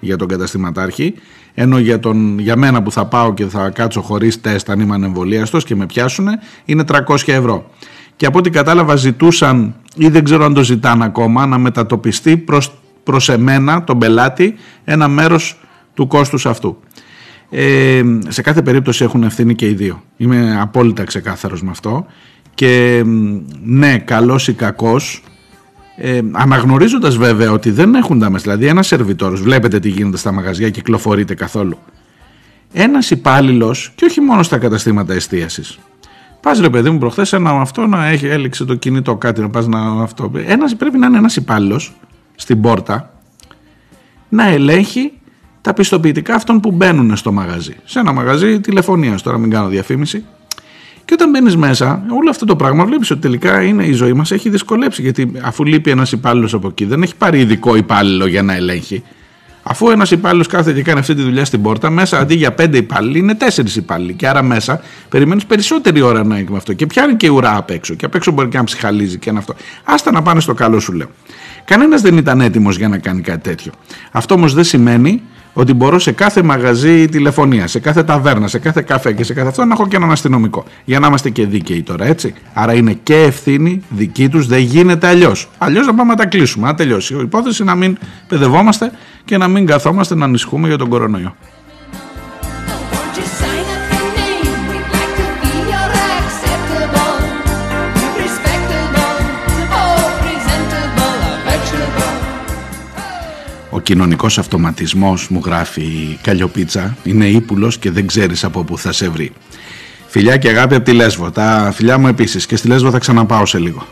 για 0.00 0.16
τον 0.16 0.28
καταστηματάρχη 0.28 1.14
ενώ 1.54 1.78
για, 1.78 2.00
τον, 2.00 2.38
για 2.38 2.56
μένα 2.56 2.82
που 2.82 2.92
θα 2.92 3.06
πάω 3.06 3.34
και 3.34 3.44
θα 3.44 3.70
κάτσω 3.70 4.00
χωρίς 4.00 4.40
τεστ 4.40 4.70
αν 4.70 4.80
είμαι 4.80 4.94
ανεμβολίαστος 4.94 5.64
και 5.64 5.74
με 5.74 5.86
πιάσουν 5.86 6.26
είναι 6.64 6.84
300 7.08 7.16
ευρώ. 7.26 7.70
Και 8.16 8.26
από 8.26 8.38
ό,τι 8.38 8.50
κατάλαβα 8.50 8.96
ζητούσαν 8.96 9.74
ή 9.96 10.08
δεν 10.08 10.24
ξέρω 10.24 10.44
αν 10.44 10.54
το 10.54 10.64
ζητάνε 10.64 11.04
ακόμα 11.04 11.46
να 11.46 11.58
μετατοπιστεί 11.58 12.36
προς, 12.36 12.72
προς 13.02 13.28
εμένα 13.28 13.84
τον 13.84 13.98
πελάτη 13.98 14.54
ένα 14.84 15.08
μέρος 15.08 15.60
του 15.94 16.06
κόστους 16.06 16.46
αυτού 16.46 16.76
ε, 17.50 18.02
σε 18.28 18.42
κάθε 18.42 18.62
περίπτωση 18.62 19.04
έχουν 19.04 19.22
ευθύνη 19.22 19.54
και 19.54 19.66
οι 19.66 19.74
δύο. 19.74 20.02
Είμαι 20.16 20.56
απόλυτα 20.60 21.04
ξεκάθαρος 21.04 21.62
με 21.62 21.70
αυτό. 21.70 22.06
Και 22.54 23.02
ναι, 23.64 23.98
καλός 23.98 24.48
ή 24.48 24.52
κακός, 24.52 25.22
ε, 25.96 26.20
αναγνωρίζοντας 26.32 27.16
βέβαια 27.16 27.50
ότι 27.52 27.70
δεν 27.70 27.94
έχουν 27.94 28.18
τα 28.18 28.30
μέσα. 28.30 28.44
Δηλαδή 28.44 28.66
ένας 28.66 28.86
σερβιτόρος, 28.86 29.40
βλέπετε 29.40 29.80
τι 29.80 29.88
γίνεται 29.88 30.16
στα 30.16 30.32
μαγαζιά, 30.32 30.70
κυκλοφορείτε 30.70 31.34
καθόλου. 31.34 31.78
Ένας 32.72 33.10
υπάλληλος 33.10 33.92
και 33.94 34.04
όχι 34.04 34.20
μόνο 34.20 34.42
στα 34.42 34.58
καταστήματα 34.58 35.14
εστίασης. 35.14 35.78
Πας 36.40 36.58
ρε 36.58 36.70
παιδί 36.70 36.90
μου 36.90 36.98
προχθές 36.98 37.32
ένα 37.32 37.50
αυτό 37.50 37.86
να 37.86 38.06
έχει 38.06 38.26
έληξε 38.26 38.64
το 38.64 38.74
κινητό 38.74 39.16
κάτι 39.16 39.40
να 39.40 39.50
πας 39.50 39.66
να 39.66 40.02
αυτό. 40.02 40.32
Ένας, 40.46 40.76
πρέπει 40.76 40.98
να 40.98 41.06
είναι 41.06 41.18
ένας 41.18 41.36
υπάλληλος 41.36 41.92
στην 42.34 42.60
πόρτα 42.60 43.10
να 44.28 44.48
ελέγχει 44.48 45.12
τα 45.66 45.74
πιστοποιητικά 45.74 46.34
αυτών 46.34 46.60
που 46.60 46.70
μπαίνουν 46.70 47.16
στο 47.16 47.32
μαγαζί. 47.32 47.72
Σε 47.84 47.98
ένα 47.98 48.12
μαγαζί 48.12 48.60
τηλεφωνίας, 48.60 49.22
τώρα 49.22 49.38
μην 49.38 49.50
κάνω 49.50 49.68
διαφήμιση. 49.68 50.24
Και 51.04 51.14
όταν 51.14 51.30
μπαίνεις 51.30 51.56
μέσα, 51.56 52.02
όλο 52.10 52.30
αυτό 52.30 52.44
το 52.44 52.56
πράγμα 52.56 52.84
βλέπεις 52.84 53.10
ότι 53.10 53.20
τελικά 53.20 53.62
είναι, 53.62 53.84
η 53.84 53.92
ζωή 53.92 54.12
μας 54.12 54.30
έχει 54.30 54.48
δυσκολέψει. 54.48 55.02
Γιατί 55.02 55.32
αφού 55.40 55.64
λείπει 55.64 55.90
ένας 55.90 56.12
υπάλληλος 56.12 56.54
από 56.54 56.68
εκεί, 56.68 56.84
δεν 56.84 57.02
έχει 57.02 57.16
πάρει 57.16 57.40
ειδικό 57.40 57.76
υπάλληλο 57.76 58.26
για 58.26 58.42
να 58.42 58.54
ελέγχει. 58.54 59.02
Αφού 59.62 59.90
ένας 59.90 60.10
υπάλληλος 60.10 60.46
κάθεται 60.46 60.72
και 60.72 60.82
κάνει 60.82 60.98
αυτή 60.98 61.14
τη 61.14 61.22
δουλειά 61.22 61.44
στην 61.44 61.62
πόρτα, 61.62 61.90
μέσα 61.90 62.18
αντί 62.18 62.34
για 62.34 62.52
πέντε 62.52 62.76
υπάλληλοι 62.76 63.18
είναι 63.18 63.34
τέσσερις 63.34 63.76
υπάλληλοι. 63.76 64.14
Και 64.14 64.28
άρα 64.28 64.42
μέσα 64.42 64.80
περιμένεις 65.08 65.46
περισσότερη 65.46 66.00
ώρα 66.00 66.24
να 66.24 66.36
έχει 66.36 66.50
με 66.50 66.56
αυτό. 66.56 66.72
Και 66.72 66.86
πιάνει 66.86 67.14
και 67.14 67.28
ουρά 67.28 67.56
απ' 67.56 67.70
έξω. 67.70 67.94
Και 67.94 68.04
απ' 68.04 68.14
έξω 68.14 68.30
μπορεί 68.30 68.48
και 68.48 68.56
να 68.56 68.64
ψυχαλίζει 68.64 69.18
και 69.18 69.30
ένα 69.30 69.38
αυτό. 69.38 69.54
Άστα 69.84 70.12
να 70.12 70.22
πάνε 70.22 70.40
στο 70.40 70.54
καλό 70.54 70.80
σου 70.80 70.92
λέω. 70.92 71.08
Κανένας 71.64 72.00
δεν 72.00 72.16
ήταν 72.16 72.40
έτοιμος 72.40 72.76
για 72.76 72.88
να 72.88 72.98
κάνει 72.98 73.20
κάτι 73.20 73.40
τέτοιο. 73.40 73.72
Αυτό 74.10 74.34
όμως 74.34 74.54
δεν 74.54 74.64
σημαίνει 74.64 75.22
ότι 75.58 75.72
μπορώ 75.74 75.98
σε 75.98 76.12
κάθε 76.12 76.42
μαγαζί 76.42 77.08
τηλεφωνία, 77.08 77.66
σε 77.66 77.80
κάθε 77.80 78.02
ταβέρνα, 78.02 78.48
σε 78.48 78.58
κάθε 78.58 78.82
καφέ 78.82 79.12
και 79.12 79.24
σε 79.24 79.34
κάθε 79.34 79.48
αυτό 79.48 79.64
να 79.64 79.72
έχω 79.72 79.88
και 79.88 79.96
έναν 79.96 80.10
αστυνομικό. 80.10 80.64
Για 80.84 80.98
να 80.98 81.06
είμαστε 81.06 81.30
και 81.30 81.46
δίκαιοι 81.46 81.82
τώρα, 81.82 82.04
έτσι. 82.04 82.34
Άρα 82.54 82.74
είναι 82.74 82.92
και 83.02 83.14
ευθύνη 83.14 83.82
δική 83.88 84.28
τους, 84.28 84.46
δεν 84.46 84.58
γίνεται 84.58 85.06
αλλιώς. 85.06 85.48
Αλλιώς 85.58 85.86
να 85.86 85.94
πάμε 85.94 86.10
να 86.10 86.16
τα 86.16 86.26
κλείσουμε, 86.26 86.66
να 86.66 86.74
τελειώσει. 86.74 87.14
Η 87.14 87.18
υπόθεση 87.20 87.64
να 87.64 87.74
μην 87.74 87.98
παιδευόμαστε 88.28 88.90
και 89.24 89.36
να 89.36 89.48
μην 89.48 89.66
καθόμαστε 89.66 90.14
να 90.14 90.24
ανησυχούμε 90.24 90.68
για 90.68 90.78
τον 90.78 90.88
κορονοϊό. 90.88 91.36
Κοινωνικός 103.86 104.38
αυτοματισμός 104.38 105.28
μου 105.28 105.40
γράφει 105.44 105.80
η 105.80 106.18
Καλλιοπίτσα 106.22 106.96
είναι 107.02 107.26
ύπουλος 107.26 107.78
και 107.78 107.90
δεν 107.90 108.06
ξέρεις 108.06 108.44
από 108.44 108.64
πού 108.64 108.78
θα 108.78 108.92
σε 108.92 109.08
βρει. 109.08 109.32
Φιλιά 110.06 110.36
και 110.36 110.48
αγάπη 110.48 110.74
από 110.74 110.84
τη 110.84 110.92
Λέσβο. 110.92 111.30
Τα 111.30 111.72
φιλιά 111.74 111.98
μου 111.98 112.06
επίσης. 112.06 112.46
Και 112.46 112.56
στη 112.56 112.68
Λέσβο 112.68 112.90
θα 112.90 112.98
ξαναπάω 112.98 113.46
σε 113.46 113.58
λίγο. 113.58 113.86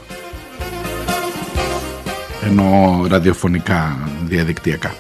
Ενώ 2.44 3.00
ραδιοφωνικά 3.09 3.98
διαδικτυακά 4.24 4.94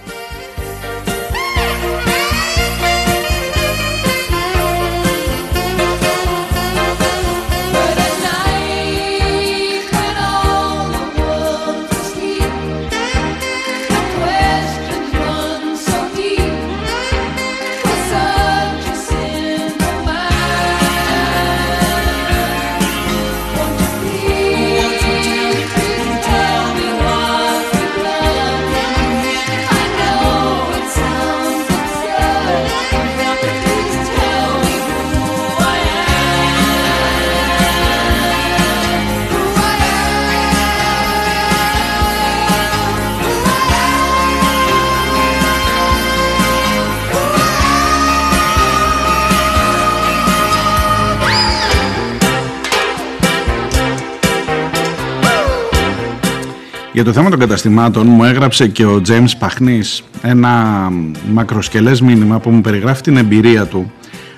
Για 56.94 57.04
το 57.04 57.12
θέμα 57.12 57.30
των 57.30 57.38
καταστημάτων 57.38 58.06
μου 58.06 58.24
έγραψε 58.24 58.68
και 58.68 58.84
ο 58.84 59.00
James 59.08 59.30
Παχνής 59.38 60.02
ένα 60.22 60.88
μακροσκελές 61.32 62.00
μήνυμα 62.00 62.38
που 62.38 62.50
μου 62.50 62.60
περιγράφει 62.60 63.02
την 63.02 63.16
εμπειρία 63.16 63.66
του 63.66 63.92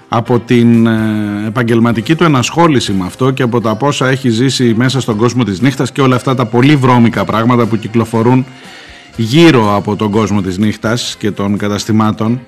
από 0.09 0.39
την 0.39 0.87
ε, 0.87 1.47
επαγγελματική 1.47 2.15
του 2.15 2.25
ενασχόληση 2.25 2.93
με 2.93 3.05
αυτό 3.07 3.31
και 3.31 3.43
από 3.43 3.61
τα 3.61 3.75
πόσα 3.75 4.09
έχει 4.09 4.29
ζήσει 4.29 4.75
μέσα 4.77 5.01
στον 5.01 5.17
κόσμο 5.17 5.45
της 5.45 5.61
νύχτας 5.61 5.93
και 5.93 6.01
όλα 6.01 6.17
αυτά 6.17 6.35
τα 6.35 6.47
πολύ 6.47 6.77
βρώμικα 6.77 7.25
πράγματα 7.25 7.67
που 7.67 7.77
κυκλοφορούν 7.77 8.47
γύρω 9.17 9.75
από 9.77 9.97
τον 9.97 10.11
κόσμο 10.11 10.43
της 10.43 10.59
νύχτας 10.59 11.17
και 11.19 11.31
των 11.31 11.57
καταστημάτων. 11.57 12.41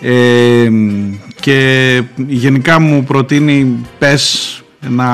Ε, 0.00 0.68
και 1.40 2.02
γενικά 2.16 2.80
μου 2.80 3.04
προτείνει 3.04 3.86
πες 3.98 4.54
να 4.88 5.06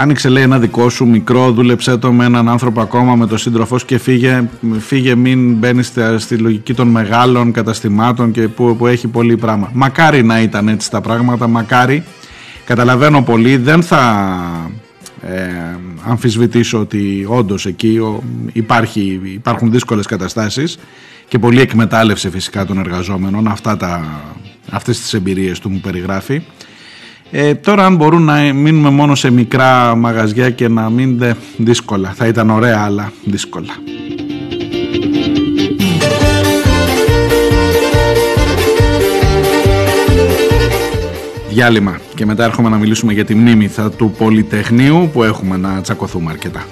άνοιξε 0.00 0.28
λέει 0.28 0.42
ένα 0.42 0.58
δικό 0.58 0.88
σου 0.88 1.06
μικρό 1.06 1.52
δούλεψέ 1.52 1.96
το 1.96 2.12
με 2.12 2.24
έναν 2.24 2.48
άνθρωπο 2.48 2.80
ακόμα 2.80 3.16
με 3.16 3.26
τον 3.26 3.38
σύντροφό 3.38 3.76
και 3.86 3.98
φύγε, 3.98 4.48
φύγε 4.78 5.14
μην 5.14 5.54
μπαίνεις 5.54 5.92
στη 6.16 6.36
λογική 6.36 6.74
των 6.74 6.88
μεγάλων 6.88 7.52
καταστημάτων 7.52 8.30
και 8.30 8.48
που, 8.48 8.76
που 8.76 8.86
έχει 8.86 9.08
πολύ 9.08 9.36
πράγμα. 9.36 9.70
Μακάρι 9.72 10.22
να 10.22 10.40
ήταν 10.40 10.68
έτσι 10.68 10.90
τα 10.90 11.00
πράγματα 11.00 11.46
μακάρι. 11.46 12.04
Καταλαβαίνω 12.64 13.22
πολύ 13.22 13.56
δεν 13.56 13.82
θα 13.82 14.00
ε, 15.22 15.76
αμφισβητήσω 16.02 16.78
ότι 16.78 17.26
όντως 17.28 17.66
εκεί 17.66 18.00
υπάρχει, 18.52 19.20
υπάρχουν 19.24 19.70
δύσκολες 19.70 20.06
καταστάσεις 20.06 20.78
και 21.28 21.38
πολλή 21.38 21.60
εκμετάλλευση 21.60 22.30
φυσικά 22.30 22.64
των 22.64 22.78
εργαζόμενων 22.78 23.48
αυτά 23.48 23.76
τα, 23.76 24.04
αυτές 24.70 25.00
τις 25.00 25.14
εμπειρίες 25.14 25.58
του 25.58 25.70
μου 25.70 25.80
περιγράφει 25.80 26.42
ε, 27.30 27.54
τώρα 27.54 27.84
αν 27.84 27.96
μπορούν 27.96 28.22
να 28.22 28.52
μείνουμε 28.52 28.90
μόνο 28.90 29.14
σε 29.14 29.30
μικρά 29.30 29.94
μαγαζιά 29.94 30.50
και 30.50 30.68
να 30.68 30.90
μείνετε 30.90 31.36
δύσκολα. 31.56 32.12
Θα 32.14 32.26
ήταν 32.26 32.50
ωραία 32.50 32.82
αλλά 32.84 33.12
δύσκολα. 33.24 33.72
Διάλειμμα. 41.48 41.98
Και 42.14 42.26
μετά 42.26 42.44
έρχομαι 42.44 42.68
να 42.68 42.76
μιλήσουμε 42.76 43.12
για 43.12 43.24
τη 43.24 43.34
μνήμη 43.34 43.70
του 43.96 44.14
Πολυτεχνείου 44.18 45.10
που 45.12 45.22
έχουμε 45.22 45.56
να 45.56 45.80
τσακωθούμε 45.80 46.30
αρκετά. 46.30 46.64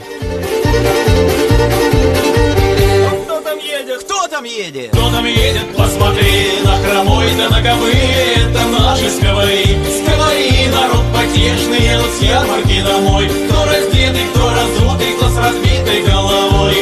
Едет? 4.56 4.90
Кто 4.90 5.10
там 5.10 5.24
едет? 5.24 5.76
Посмотри 5.76 6.60
на 6.64 6.76
хромой 6.78 7.26
да 7.36 7.48
на 7.50 7.62
ковыле 7.62 8.34
Это 8.36 8.60
наши 8.66 9.10
сковори 9.10 9.76
Сковори, 9.98 10.66
народ 10.72 11.04
потешный 11.14 11.80
Едут 11.80 12.10
с 12.18 12.22
ярмарки 12.22 12.82
домой 12.82 13.28
Кто 13.28 13.64
раздетый, 13.64 14.22
кто 14.32 14.50
разутый 14.50 15.12
Кто 15.16 15.28
с 15.28 15.36
разбитой 15.36 16.02
головой 16.02 16.74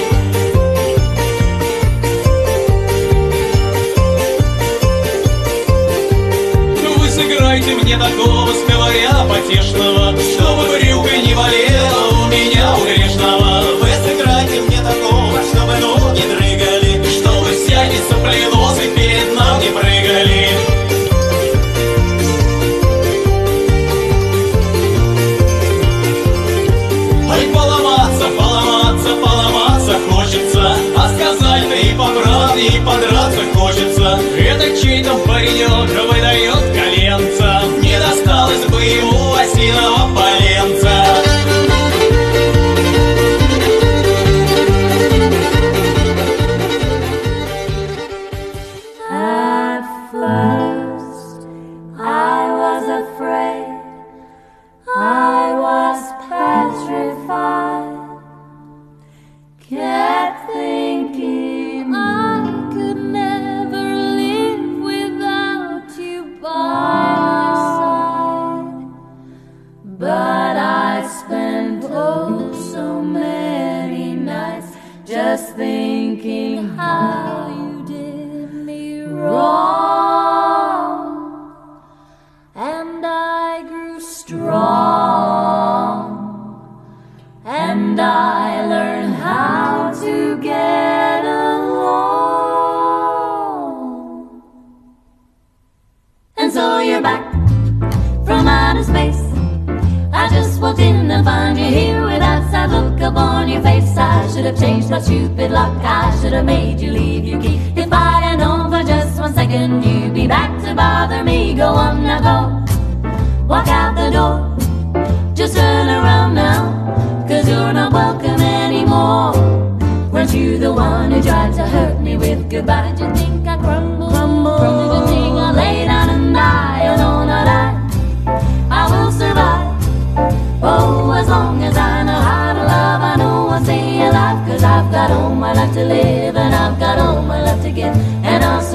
Вы 6.97 7.09
сыграйте 7.09 7.75
мне 7.75 7.97
такого 7.97 8.53
сковаря 8.53 9.27
потешного 9.29 10.15
Чтобы 10.17 10.79
брюка 10.79 11.17
не 11.17 11.35
болела 11.35 12.04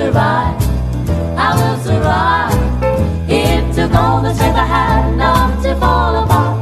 survive. 0.09 0.57
I 1.37 1.49
will 1.57 1.77
survive. 1.85 3.29
It 3.29 3.61
took 3.75 3.93
all 3.93 4.21
the 4.23 4.33
strength 4.33 4.57
I 4.57 4.65
had 4.65 5.15
not 5.15 5.61
to 5.63 5.75
fall 5.75 6.23
apart. 6.23 6.55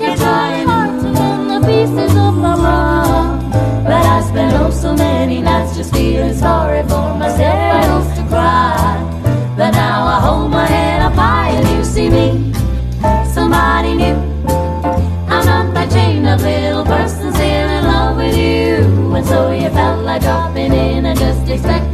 Kept 0.00 0.20
trying 0.20 0.66
hard 0.68 1.00
to 1.02 1.08
mend 1.18 1.50
the 1.50 1.60
pieces 1.66 2.12
of 2.26 2.34
my 2.46 2.54
mind. 2.54 3.52
But 3.88 4.04
I 4.14 4.20
spent 4.22 4.54
oh 4.54 4.70
so 4.70 4.94
many 4.94 5.40
nights 5.40 5.76
just 5.76 5.92
feeling 5.92 6.34
sorry 6.34 6.82
for 6.82 7.08
myself. 7.22 7.74
I 7.78 7.82
used 7.96 8.14
to 8.18 8.24
cry. 8.32 8.94
But 9.56 9.70
now 9.72 10.06
I 10.14 10.20
hold 10.26 10.50
my 10.52 10.66
head 10.66 11.02
up 11.02 11.14
high 11.14 11.50
and 11.58 11.66
you 11.74 11.84
see 11.84 12.08
me. 12.08 12.26
Somebody 13.34 13.94
new. 14.02 14.18
I'm 15.34 15.44
not 15.50 15.74
that 15.74 15.90
chained 15.90 16.26
up 16.28 16.40
little 16.40 16.84
person 16.84 17.32
still 17.32 17.68
in 17.78 17.84
love 17.84 18.16
with 18.16 18.36
you. 18.36 19.12
And 19.16 19.26
so 19.26 19.50
you 19.50 19.70
felt 19.70 20.04
like 20.04 20.22
dropping 20.22 20.72
in 20.72 21.04
and 21.06 21.18
just 21.18 21.48
expecting. 21.48 21.91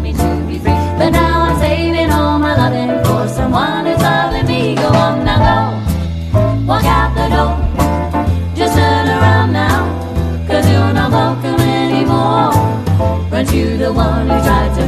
you 13.59 13.77
the 13.77 13.93
one 13.93 14.29
who 14.29 14.39
tried 14.47 14.73
to 14.77 14.88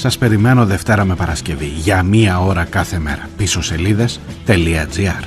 Σας 0.00 0.18
περιμένω 0.18 0.66
Δευτέρα 0.66 1.04
με 1.04 1.14
Παρασκευή 1.14 1.66
για 1.66 2.02
μία 2.02 2.40
ώρα 2.40 2.64
κάθε 2.64 2.98
μέρα. 2.98 3.28
Πίσω 3.36 3.62
σελίδες.gr 3.62 5.24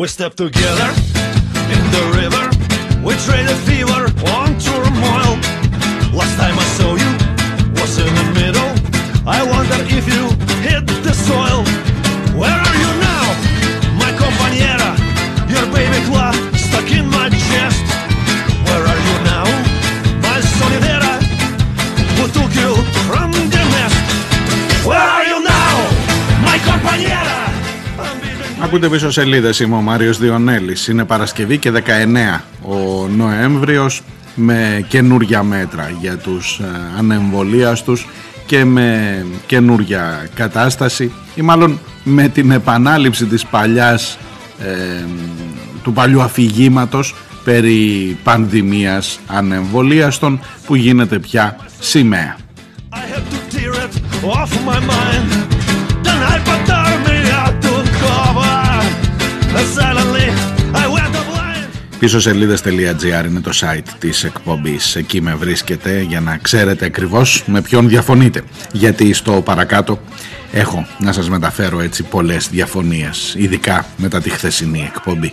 We 0.00 0.08
step 0.16 0.34
together 0.44 0.90
in 1.76 1.84
the 1.96 2.04
river 2.20 2.44
We 3.06 3.12
traded 3.26 3.58
fever 3.68 4.02
on 4.38 4.48
turmoil 4.66 5.32
Last 6.18 6.34
time 6.42 6.56
I 6.64 6.66
saw 6.76 6.90
you 7.02 7.12
was 7.78 7.92
in 8.04 8.12
the 8.20 8.26
middle 8.40 8.70
I 9.36 9.40
wonder 9.52 9.78
if 9.98 10.04
you 10.14 10.22
hit 10.66 10.84
the 11.06 11.14
soil 11.28 11.71
Ακούτε 28.62 28.88
πίσω 28.88 29.10
σελίδες, 29.10 29.60
είμαι 29.60 29.74
ο 29.74 29.80
Μάριος 29.80 30.18
Διονέλης. 30.18 30.88
Είναι 30.88 31.04
Παρασκευή 31.04 31.58
και 31.58 31.70
19 31.70 32.40
ο 32.62 33.08
Νοέμβριος 33.16 34.02
με 34.34 34.84
καινούρια 34.88 35.42
μέτρα 35.42 35.90
για 36.00 36.16
τους 36.16 36.58
ε, 36.58 36.98
ανεμβολίαστους 36.98 38.06
και 38.46 38.64
με 38.64 39.26
καινούρια 39.46 40.28
κατάσταση 40.34 41.12
ή 41.34 41.42
μάλλον 41.42 41.80
με 42.04 42.28
την 42.28 42.50
επανάληψη 42.50 43.26
της 43.26 43.46
παλιάς 43.46 44.18
ε, 44.58 45.04
του 45.82 45.92
παλιού 45.92 46.22
αφηγήματος 46.22 47.14
περί 47.44 48.16
πανδημίας 48.22 49.20
ανεμβολίαστων 49.26 50.40
που 50.66 50.74
γίνεται 50.74 51.18
πια 51.18 51.56
σημαία. 51.78 52.36
Πίσω 61.98 62.20
σελίδες.gr 62.20 63.24
είναι 63.26 63.40
το 63.40 63.50
site 63.60 63.88
της 63.98 64.24
εκπομπής. 64.24 64.96
Εκεί 64.96 65.20
με 65.20 65.34
βρίσκεται 65.34 66.00
για 66.00 66.20
να 66.20 66.36
ξέρετε 66.36 66.84
ακριβώς 66.84 67.42
με 67.46 67.60
ποιον 67.60 67.88
διαφωνείτε. 67.88 68.42
Γιατί 68.72 69.12
στο 69.12 69.32
παρακάτω 69.32 70.00
έχω 70.52 70.86
να 70.98 71.12
σας 71.12 71.28
μεταφέρω 71.28 71.80
έτσι 71.80 72.02
πολλές 72.02 72.48
διαφωνίες, 72.48 73.34
ειδικά 73.36 73.86
μετά 73.96 74.20
τη 74.20 74.30
χθεσινή 74.30 74.90
εκπομπή. 74.94 75.32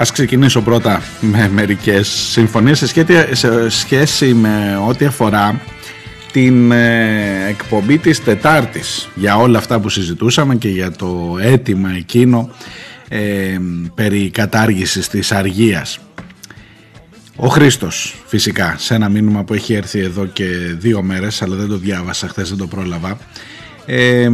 Ας 0.00 0.10
ξεκινήσω 0.12 0.62
πρώτα 0.62 1.02
με 1.20 1.48
μερικές 1.48 2.08
συμφωνίες 2.08 2.92
σε 3.32 3.68
σχέση 3.68 4.34
με 4.34 4.82
ό,τι 4.88 5.04
αφορά 5.04 5.60
την 6.32 6.72
ε, 6.72 7.48
εκπομπή 7.48 7.98
της 7.98 8.24
Τετάρτης 8.24 9.08
για 9.14 9.36
όλα 9.36 9.58
αυτά 9.58 9.80
που 9.80 9.88
συζητούσαμε 9.88 10.56
και 10.56 10.68
για 10.68 10.90
το 10.90 11.38
αίτημα 11.40 11.90
εκείνο 11.96 12.50
ε, 13.08 13.58
περί 13.94 14.30
κατάργησης 14.30 15.08
της 15.08 15.32
αργίας. 15.32 15.98
Ο 17.36 17.46
Χρήστος 17.46 18.14
φυσικά 18.26 18.74
σε 18.78 18.94
ένα 18.94 19.08
μήνυμα 19.08 19.44
που 19.44 19.54
έχει 19.54 19.74
έρθει 19.74 19.98
εδώ 20.00 20.26
και 20.26 20.44
δύο 20.78 21.02
μέρες 21.02 21.42
αλλά 21.42 21.56
δεν 21.56 21.68
το 21.68 21.76
διάβασα 21.76 22.28
χθες 22.28 22.48
δεν 22.48 22.58
το 22.58 22.66
πρόλαβα 22.66 23.18
ε, 23.86 24.30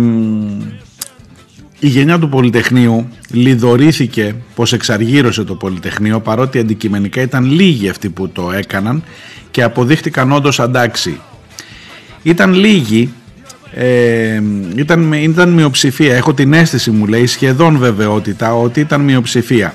η 1.79 1.89
γενιά 1.89 2.19
του 2.19 2.29
Πολυτεχνείου 2.29 3.09
λιδωρήθηκε 3.31 4.35
πως 4.55 4.73
εξαργύρωσε 4.73 5.45
το 5.45 5.55
Πολυτεχνείο 5.55 6.21
παρότι 6.21 6.59
αντικειμενικά 6.59 7.21
ήταν 7.21 7.45
λίγοι 7.45 7.89
αυτοί 7.89 8.09
που 8.09 8.29
το 8.29 8.53
έκαναν 8.53 9.03
και 9.51 9.63
αποδείχτηκαν 9.63 10.33
όντως 10.33 10.61
αντάξει. 10.61 11.21
Ήταν 12.23 12.55
λίγοι, 12.55 13.13
ε, 13.73 14.43
ήταν, 14.77 15.13
ήταν 15.13 15.49
μειοψηφία, 15.49 16.17
έχω 16.17 16.35
την 16.35 16.53
αίσθηση 16.53 16.91
μου 16.91 17.07
λέει 17.07 17.27
σχεδόν 17.27 17.79
βεβαιότητα 17.79 18.55
ότι 18.55 18.81
ήταν 18.81 19.01
μειοψηφία. 19.01 19.75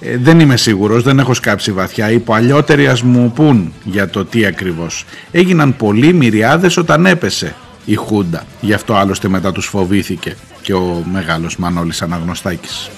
Ε, 0.00 0.16
δεν 0.16 0.40
είμαι 0.40 0.56
σίγουρος, 0.56 1.02
δεν 1.02 1.18
έχω 1.18 1.34
σκάψει 1.34 1.72
βαθιά. 1.72 2.10
Οι 2.10 2.18
παλιότεροι 2.18 2.88
ας 2.88 3.02
μου 3.02 3.32
πούν 3.32 3.72
για 3.84 4.08
το 4.08 4.24
τι 4.24 4.44
ακριβώς. 4.44 5.04
Έγιναν 5.30 5.76
πολλοί 5.76 6.12
μυριάδες 6.12 6.76
όταν 6.76 7.06
έπεσε 7.06 7.54
η 7.84 7.94
Χούντα. 7.94 8.44
Γι' 8.60 8.72
αυτό 8.72 8.94
άλλωστε 8.94 9.28
μετά 9.28 9.52
τους 9.52 9.66
φοβήθηκε 9.66 10.36
και 10.70 10.76
ο 10.76 11.04
μεγάλος 11.12 11.56
Μανώλης 11.56 12.02
Αναγνωστάκης. 12.02 12.90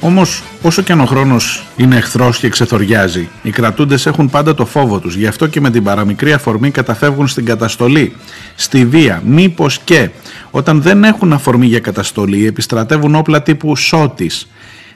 Όμως 0.00 0.42
όσο 0.62 0.82
και 0.82 0.92
αν 0.92 1.00
ο 1.00 1.04
χρόνος 1.04 1.66
είναι 1.76 1.96
εχθρός 1.96 2.38
και 2.38 2.48
ξεθοριάζει, 2.48 3.28
οι 3.42 3.50
κρατούντες 3.50 4.06
έχουν 4.06 4.30
πάντα 4.30 4.54
το 4.54 4.66
φόβο 4.66 4.98
τους, 4.98 5.16
γι' 5.16 5.26
αυτό 5.26 5.46
και 5.46 5.60
με 5.60 5.70
την 5.70 5.82
παραμικρή 5.82 6.32
αφορμή 6.32 6.70
καταφεύγουν 6.70 7.28
στην 7.28 7.44
καταστολή, 7.44 8.16
στη 8.54 8.86
βία, 8.86 9.22
μήπως 9.24 9.78
και. 9.78 10.10
Όταν 10.50 10.82
δεν 10.82 11.04
έχουν 11.04 11.32
αφορμή 11.32 11.66
για 11.66 11.80
καταστολή 11.80 12.46
επιστρατεύουν 12.46 13.14
όπλα 13.14 13.42
τύπου 13.42 13.76
σώτης, 13.76 14.48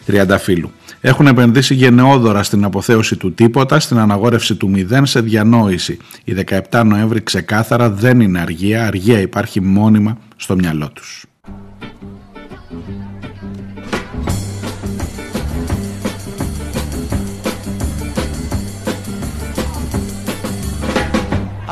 τριανταφύλου. 0.04 0.70
Έχουν 1.00 1.26
επενδύσει 1.26 1.74
γενναιόδωρα 1.74 2.42
στην 2.42 2.64
αποθέωση 2.64 3.16
του 3.16 3.32
τίποτα, 3.34 3.80
στην 3.80 3.98
αναγόρευση 3.98 4.54
του 4.54 4.70
μηδέν 4.70 5.06
σε 5.06 5.20
διανόηση. 5.20 5.98
Η 6.24 6.34
17 6.70 6.82
Νοέμβρη 6.84 7.22
ξεκάθαρα 7.22 7.90
δεν 7.90 8.20
είναι 8.20 8.40
αργία, 8.40 8.86
αργία 8.86 9.20
υπάρχει 9.20 9.60
μόνιμα 9.60 10.18
στο 10.36 10.54
μυαλό 10.54 10.90
τους. 10.94 11.24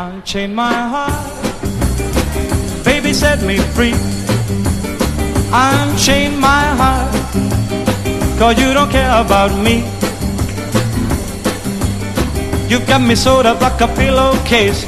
Unchain 0.06 0.54
my 0.54 0.78
heart, 0.92 1.24
baby 2.84 3.12
set 3.22 3.38
me 3.48 3.56
free. 3.74 3.96
Unchain 5.66 6.32
my 6.38 6.64
heart. 6.80 7.57
Cause 8.38 8.56
you 8.60 8.72
don't 8.72 8.88
care 8.88 9.10
about 9.20 9.50
me. 9.62 9.82
You've 12.68 12.86
got 12.86 13.00
me 13.00 13.14
sewed 13.16 13.46
up 13.46 13.60
like 13.60 13.80
a 13.80 13.88
pillowcase 13.88 14.84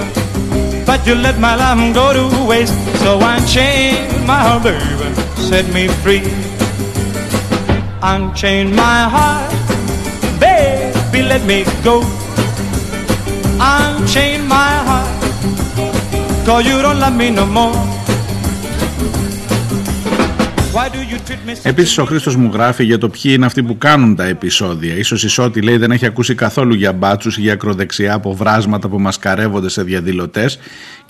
But 0.87 1.07
you 1.07 1.15
let 1.15 1.39
my 1.41 1.57
life 1.57 1.95
go 1.95 2.13
to 2.13 2.47
waste. 2.47 2.75
So 3.01 3.19
unchain 3.21 4.27
my 4.27 4.39
heart, 4.39 4.63
baby 4.63 5.15
Set 5.49 5.67
me 5.73 5.89
free. 5.89 6.23
Unchain 8.03 8.77
my 8.77 9.09
heart 9.09 9.51
Baby, 10.39 11.23
let 11.27 11.43
me 11.47 11.65
go. 11.83 12.03
Unchain 13.59 14.47
my 14.47 14.73
heart 14.89 16.47
Cause 16.47 16.67
you 16.67 16.83
don't 16.83 17.01
love 17.01 17.17
me 17.17 17.31
no 17.31 17.47
more 17.47 17.75
Επίσης, 21.63 21.99
ο 21.99 22.05
Χρήστος 22.05 22.37
μου 22.37 22.51
γράφει 22.53 22.85
για 22.85 22.99
το 22.99 23.09
ποιοι 23.09 23.33
είναι 23.35 23.47
αυτοί 23.47 23.63
που 23.63 23.79
κάνουν 23.79 24.17
τα 24.17 24.25
επεισόδια. 24.25 25.05
σω 25.05 25.15
η 25.15 25.29
Σότη 25.29 25.63
λέει 25.63 25.77
δεν 25.77 25.91
έχει 25.91 26.07
ακούσει 26.07 26.35
καθόλου 26.35 26.75
για 26.75 26.93
μπάτσους 26.93 27.39
ή 27.39 27.41
για 27.41 27.53
ακροδεξιά 27.53 28.15
αποβράσματα 28.15 28.89
που 28.89 28.99
μασκαρεύονται 29.01 29.69
σε 29.69 29.83
διαδηλωτές 29.83 30.59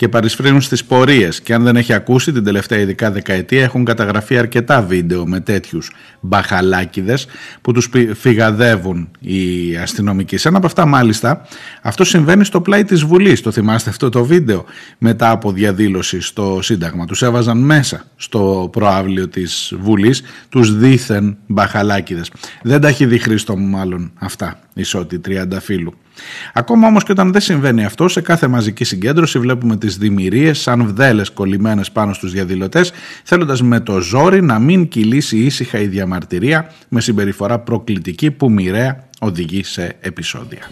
και 0.00 0.08
παρισφρύνουν 0.08 0.60
στις 0.60 0.84
πορείες. 0.84 1.40
Και 1.40 1.54
αν 1.54 1.62
δεν 1.62 1.76
έχει 1.76 1.92
ακούσει 1.92 2.32
την 2.32 2.44
τελευταία 2.44 2.78
ειδικά 2.78 3.10
δεκαετία, 3.10 3.62
έχουν 3.62 3.84
καταγραφεί 3.84 4.38
αρκετά 4.38 4.82
βίντεο 4.82 5.26
με 5.26 5.40
τέτοιους 5.40 5.90
μπαχαλάκιδε 6.20 7.18
που 7.60 7.72
τους 7.72 7.90
φυγαδεύουν 8.14 9.10
οι 9.20 9.76
αστυνομικοί. 9.76 10.36
Σε 10.36 10.48
ένα 10.48 10.56
από 10.56 10.66
αυτά, 10.66 10.86
μάλιστα, 10.86 11.46
αυτό 11.82 12.04
συμβαίνει 12.04 12.44
στο 12.44 12.60
πλάι 12.60 12.84
της 12.84 13.04
Βουλής. 13.04 13.40
Το 13.40 13.50
θυμάστε 13.50 13.90
αυτό 13.90 14.08
το 14.08 14.24
βίντεο; 14.24 14.64
Μετά 14.98 15.30
από 15.30 15.52
διαδήλωση 15.52 16.20
στο 16.20 16.58
Σύνταγμα. 16.62 17.06
Τους 17.06 17.22
έβαζαν 17.22 17.58
μέσα 17.58 18.04
στο 18.16 18.68
προάβλιο 18.72 19.28
της 19.28 19.74
Βουλής 19.80 20.22
τους 20.48 20.76
δίθεν 20.76 21.36
μπαχαλάκιδε. 21.46 22.22
Δεν 22.62 22.80
τα 22.80 22.88
έχει 22.88 23.06
δει 23.06 23.18
Χρήστο 23.18 23.56
μου, 23.56 23.66
μάλλον 23.66 24.12
αυτά, 24.14 24.60
ισότι 24.74 25.18
τριανταφύλου. 25.18 25.94
Ακόμα 26.54 26.86
όμως 26.86 27.04
και 27.04 27.12
όταν 27.12 27.32
δεν 27.32 27.40
συμβαίνει 27.40 27.84
αυτό, 27.84 28.08
σε 28.08 28.20
κάθε 28.20 28.46
μαζική 28.46 28.84
συγκέντρωση 28.84 29.38
βλέπουμε 29.38 29.76
τις 29.76 29.96
δημιουργίες 29.96 30.60
σαν 30.60 30.86
βδέλες 30.86 31.30
κολλημένες 31.30 31.90
πάνω 31.90 32.12
στους 32.12 32.32
διαδηλωτές, 32.32 32.92
θέλοντας 33.24 33.62
με 33.62 33.80
το 33.80 34.00
ζόρι 34.00 34.42
να 34.42 34.58
μην 34.58 34.88
κυλήσει 34.88 35.36
ήσυχα 35.38 35.78
η 35.78 35.86
διαμαρτυρία 35.86 36.72
με 36.88 37.00
συμπεριφορά 37.00 37.58
προκλητική 37.58 38.30
που 38.30 38.50
μοιραία 38.50 39.04
οδηγεί 39.18 39.62
σε 39.62 39.96
επεισόδια. 40.00 40.70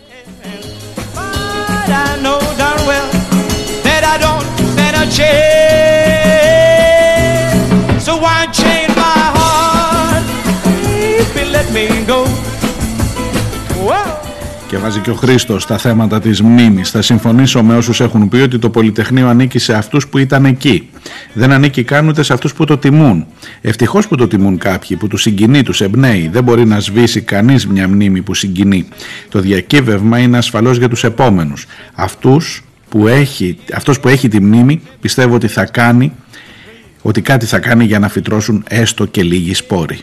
Και 14.69 14.77
βάζει 14.79 15.01
και 15.01 15.11
ο 15.11 15.15
Χρήστος 15.15 15.63
στα 15.63 15.79
θέματα 15.79 16.21
της 16.21 16.43
μνήμης. 16.43 16.91
Θα 16.91 17.03
συμφωνήσω 17.03 17.63
με 17.63 17.77
όσους 17.77 18.01
έχουν 18.01 18.29
πει 18.29 18.37
ότι 18.37 18.59
το 18.59 18.71
Πολυτεχνείο 18.71 19.29
ανήκει 19.29 19.59
σε 19.59 19.75
αυτούς 19.75 20.09
που 20.09 20.19
ήταν 20.19 20.45
εκεί. 20.45 20.89
Δεν 21.33 21.53
ανήκει 21.53 21.83
καν 21.83 22.09
ούτε 22.09 22.23
σε 22.23 22.33
αυτούς 22.33 22.55
που 22.55 22.65
το 22.65 22.79
τιμούν. 22.79 23.27
Ευτυχώς 23.61 24.09
που 24.09 24.17
το 24.17 24.29
τιμούν 24.29 24.59
κάποιοι, 24.59 24.97
που 24.97 25.07
τους 25.07 25.23
συγκινεί, 25.23 25.63
τους 25.63 25.81
εμπνέει. 25.81 26.29
Δεν 26.33 26.45
μπορεί 26.45 26.65
να 26.65 26.81
σβήσει 26.81 27.21
κανείς 27.21 27.67
μια 27.67 27.89
μνήμη 27.89 28.23
που 28.23 28.35
συγκινεί. 28.35 28.89
Το 29.29 29.41
διακύβευμα 29.41 30.19
είναι 30.19 30.37
ασφαλώς 30.37 30.79
για 30.79 30.89
τους 30.89 31.05
επόμενους. 31.05 31.67
Αυτούς 31.95 32.65
που 32.89 33.07
έχει, 33.07 33.59
αυτός 33.75 34.01
που 34.01 34.09
έχει 34.09 34.29
τη 34.29 34.41
μνήμη 34.41 34.81
πιστεύω 35.01 35.35
ότι 35.35 35.49
θα 35.49 35.65
κάνει 35.65 36.13
ότι 37.03 37.21
κάτι 37.21 37.47
θα 37.47 37.59
κάνει 37.59 37.85
για 37.85 37.99
να 37.99 38.09
φυτρώσουν 38.09 38.65
έστω 38.69 39.07
και 39.07 39.23
λίγοι 39.23 39.55
σπόροι. 39.55 39.99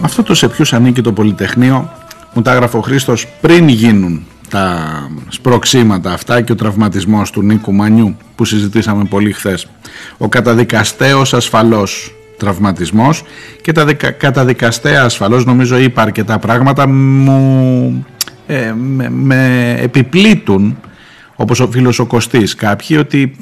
Αυτό 0.00 0.22
το 0.22 0.34
σε 0.34 0.48
ποιους 0.48 0.72
ανήκει 0.72 1.00
το 1.00 1.12
Πολυτεχνείο 1.12 1.92
μου 2.34 2.42
τα 2.42 2.52
έγραφε 2.52 2.76
ο 2.76 2.80
Χρήστος 2.80 3.26
πριν 3.40 3.68
γίνουν 3.68 4.26
τα 4.48 4.88
σπροξήματα 5.28 6.12
αυτά 6.12 6.40
και 6.40 6.52
ο 6.52 6.54
τραυματισμός 6.54 7.30
του 7.30 7.42
Νίκου 7.42 7.72
Μανιού 7.72 8.16
που 8.34 8.44
συζητήσαμε 8.44 9.04
πολύ 9.04 9.32
χθες. 9.32 9.66
Ο 10.18 10.28
καταδικαστέος 10.28 11.34
ασφαλώς 11.34 12.14
τραυματισμός 12.36 13.22
και 13.62 13.72
τα 13.72 13.84
δικα, 13.84 14.10
καταδικαστέα 14.10 15.02
ασφαλώς 15.02 15.44
νομίζω 15.44 15.78
είπα 15.78 16.02
αρκετά 16.02 16.38
πράγματα 16.38 16.88
μου 16.88 18.06
ε, 18.46 18.72
με, 18.72 19.10
με 19.10 19.74
επιπλήττουν 19.80 20.76
όπως 21.36 21.60
ο 21.60 21.68
φίλος 21.70 21.98
ο 21.98 22.06
Κωστής 22.06 22.54
κάποιοι 22.54 22.96
ότι 23.00 23.36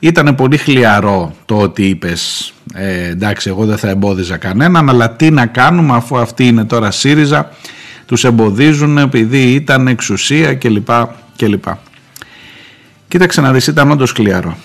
ήταν 0.00 0.34
πολύ 0.34 0.56
χλιαρό 0.56 1.34
το 1.44 1.56
ότι 1.56 1.88
είπες 1.88 2.52
ε, 2.74 3.08
εντάξει 3.08 3.48
εγώ 3.48 3.64
δεν 3.64 3.76
θα 3.76 3.88
εμπόδιζα 3.88 4.36
κανέναν 4.36 4.88
αλλά 4.88 5.10
τι 5.10 5.30
να 5.30 5.46
κάνουμε 5.46 5.94
αφού 5.94 6.18
αυτή 6.18 6.46
είναι 6.46 6.64
τώρα 6.64 6.90
ΣΥΡΙΖΑ 6.90 7.50
τους 8.06 8.24
εμποδίζουν 8.24 8.98
επειδή 8.98 9.52
ήταν 9.52 9.88
εξουσία 9.88 10.54
κλπ. 10.54 10.88
κλπ. 11.36 11.64
Κοίταξε 13.08 13.40
να 13.40 13.52
δεις 13.52 13.66
ήταν 13.66 13.90
όντως 13.90 14.12
χλιαρό 14.12 14.56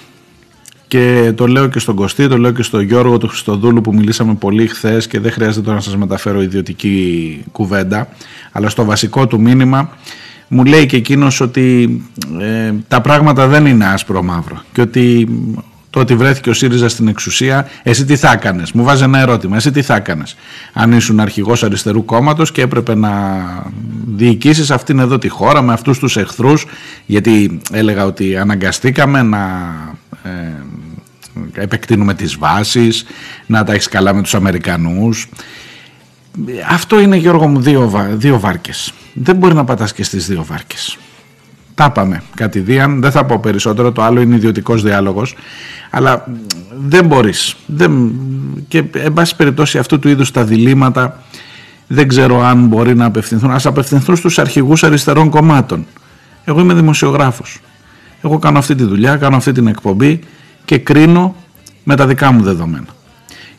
και 0.90 1.34
το 1.36 1.48
λέω 1.48 1.68
και 1.68 1.80
στον 1.80 1.96
Κωστή, 1.96 2.28
το 2.28 2.38
λέω 2.38 2.52
και 2.52 2.64
στον 2.64 2.82
Γιώργο 2.82 3.18
του 3.18 3.28
Χριστοδούλου 3.28 3.82
που 3.82 3.94
μιλήσαμε 3.94 4.34
πολύ 4.34 4.68
χθες 4.68 5.08
και 5.08 5.20
δεν 5.20 5.32
χρειάζεται 5.32 5.62
τώρα 5.62 5.76
να 5.76 5.82
σας 5.82 5.98
μεταφέρω 5.98 6.42
ιδιωτική 6.42 7.44
κουβέντα 7.52 8.08
αλλά 8.52 8.70
στο 8.70 8.86
βασικό 8.86 9.28
του 9.28 9.42
μήνυμα 9.42 9.90
μου 10.52 10.66
λέει 10.66 10.86
και 10.86 10.98
εκείνος 10.98 11.42
ότι 11.42 12.02
ε, 12.40 12.74
τα 12.88 13.02
πράγματα 13.02 13.48
δεν 13.48 13.66
είναι 13.66 13.86
άσπρο 13.86 14.24
μαύρο 14.24 14.62
και 14.72 14.82
ότι 14.82 15.28
το 15.90 16.00
ότι 16.00 16.16
βρέθηκε 16.16 16.50
ο 16.50 16.54
ΣΥΡΙΖΑ 16.54 16.90
στην 16.90 17.08
εξουσία, 17.08 17.70
εσύ 17.84 18.06
τι 18.06 18.16
θα 18.16 18.32
έκανες; 18.32 18.72
Μου 18.72 18.84
βάζεις 18.84 19.04
ένα 19.04 19.20
ερώτημα. 19.20 19.56
Εσύ 19.56 19.72
τι 19.72 19.82
θα 19.82 19.96
έκανες, 19.96 20.36
αν 20.74 20.92
ήσουν 20.92 21.20
αρχηγός 21.20 21.64
αριστερού 21.64 22.06
κόμματος 22.06 22.52
και 22.52 22.62
έπρεπε 22.62 22.96
να 22.96 23.12
διοικήσεις 24.08 24.72
αυτήν 24.72 25.00
εδώ 25.00 25.18
τη 25.18 25.28
χώρα 25.28 25.62
με 25.62 25.74
αυτούς 25.74 26.00
τους 26.00 26.18
εχθρούς, 26.18 26.66
γιατί 27.06 27.62
έλεγα 27.72 28.06
ότι 28.06 28.38
αναγκαστήκαμε 28.38 29.22
να 29.22 29.40
ε, 30.24 31.62
επεκτείνουμε 31.62 32.14
τις 32.14 32.38
βάσεις, 32.38 33.06
να 33.46 33.64
τα 33.64 33.74
έχεις 33.74 33.88
καλά 33.88 34.14
με 34.14 34.22
τους 34.22 34.36
Αμερικανούς. 34.36 35.30
Αυτό 36.70 37.00
είναι 37.00 37.16
Γιώργο 37.16 37.48
μου 37.48 37.60
δύο, 37.60 37.92
δύο 38.14 38.40
βάρκες. 38.40 38.94
Δεν 39.14 39.36
μπορεί 39.36 39.54
να 39.54 39.64
πατάς 39.64 39.94
και 39.94 40.04
στις 40.04 40.28
δύο 40.28 40.46
βάρκες. 40.46 40.98
Τα 41.76 41.86
είπαμε 41.86 42.24
κατηδίαν, 42.36 43.02
δεν 43.02 43.12
θα 43.12 43.26
πω 43.26 43.40
περισσότερο, 43.40 43.92
το 43.92 44.02
άλλο 44.02 44.22
είναι 44.22 44.36
ιδιωτικός 44.36 44.84
διάλογος, 44.84 45.36
αλλά 45.90 46.26
δεν 46.88 47.06
μπορείς. 47.06 47.56
Δεν, 47.66 48.12
και 48.68 48.84
εν 48.94 49.14
πάση 49.14 49.36
περιπτώσει 49.36 49.78
αυτού 49.78 50.00
του 50.00 50.10
είδους 50.10 50.32
τα 50.32 50.44
διλήμματα 50.44 51.24
δεν 51.88 52.08
ξέρω 52.08 52.42
αν 52.42 52.68
μπορεί 52.68 52.96
να 52.96 53.06
απευθυνθούν. 53.06 53.52
Ας 53.52 53.66
απευθυνθούν 53.66 54.16
στους 54.16 54.40
αρχηγούς 54.40 54.84
αριστερών 54.84 55.30
κομμάτων. 55.30 55.86
Εγώ 56.44 56.60
είμαι 56.60 56.74
δημοσιογράφος. 56.74 57.60
Εγώ 58.22 58.40
κάνω 58.40 58.58
αυτή 58.58 58.76
τη 58.76 58.84
δουλειά, 58.84 59.16
κάνω 59.16 59.36
αυτή 59.36 59.52
την 59.52 59.68
εκπομπή 59.68 60.20
και 60.66 60.78
κρίνω 60.78 61.36
με 61.84 61.96
τα 61.96 62.08
δικά 62.08 62.32
μου 62.32 62.44
δεδομένα. 62.44 62.88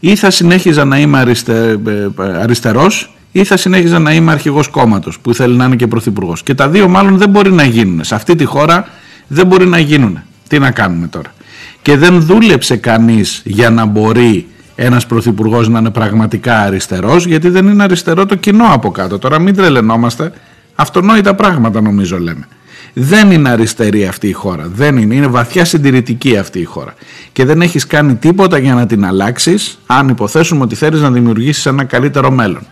Ή 0.01 0.16
θα 0.16 0.30
συνέχιζα 0.30 0.84
να 0.84 0.98
είμαι 0.98 1.18
αριστε, 1.18 1.80
ε, 1.86 2.32
αριστερός 2.42 3.14
ή 3.32 3.44
θα 3.44 3.57
συνέχιζα 3.57 3.98
να 3.98 4.14
είμαι 4.14 4.32
αρχηγός 4.32 4.68
κόμματος 4.68 5.18
που 5.18 5.34
θέλει 5.34 5.57
να 5.57 5.64
είναι 5.64 5.76
και 5.76 5.86
πρωθυπουργός. 5.86 6.42
Και 6.42 6.55
τα 6.55 6.68
δύο 6.68 6.88
μάλλον 6.88 7.18
δεν 7.18 7.28
μπορεί 7.28 7.53
να 7.53 7.64
γίνουν. 7.64 8.05
Σε 8.05 8.14
αυτή 8.14 8.34
τη 8.34 8.44
χώρα 8.44 8.88
δεν 9.26 9.46
μπορεί 9.46 9.66
να 9.66 9.78
γίνουν. 9.78 10.18
Τι 10.48 10.59
να 10.59 10.70
κάνουμε 10.70 11.07
τώρα. 11.07 11.34
Και 11.82 11.96
δεν 11.96 12.20
δούλεψε 12.20 12.76
κανείς 12.76 13.42
για 13.44 13.70
να 13.70 13.84
μπορεί 13.84 14.46
ένας 14.74 15.07
πρωθυπουργός 15.07 15.68
να 15.68 15.78
είναι 15.78 15.90
πραγματικά 15.90 16.61
αριστερός 16.61 17.26
γιατί 17.26 17.48
δεν 17.48 17.66
είναι 17.66 17.82
αριστερό 17.82 18.26
το 18.26 18.34
κοινό 18.34 18.66
από 18.70 18.90
κάτω. 18.90 19.18
Τώρα 19.18 19.38
μην 19.38 19.55
τρελαινόμαστε. 19.55 20.32
Αυτονόητα 20.74 21.34
πράγματα 21.34 21.80
νομίζω 21.80 22.18
λέμε. 22.18 22.48
Δεν 22.93 23.30
είναι 23.30 23.49
αριστερή 23.49 24.07
αυτή 24.07 24.28
η 24.28 24.32
χώρα. 24.32 24.70
Δεν 24.74 24.97
είναι. 24.97 25.14
Είναι 25.14 25.26
βαθιά 25.26 25.64
συντηρητική 25.64 26.36
αυτή 26.36 26.59
η 26.59 26.64
χώρα. 26.64 26.95
Και 27.32 27.45
δεν 27.45 27.62
έχεις 27.62 27.86
κάνει 27.86 28.14
τίποτα 28.14 28.59
για 28.59 28.74
να 28.74 28.86
την 28.86 29.05
αλλάξεις 29.05 29.78
αν 29.86 30.09
υποθέσουμε 30.09 30.62
ότι 30.62 30.74
θέλεις 30.74 31.01
να 31.01 31.11
δημιουργήσεις 31.11 31.66
ένα 31.66 31.84
καλύτερο 31.84 32.30
μέλλον. 32.30 32.66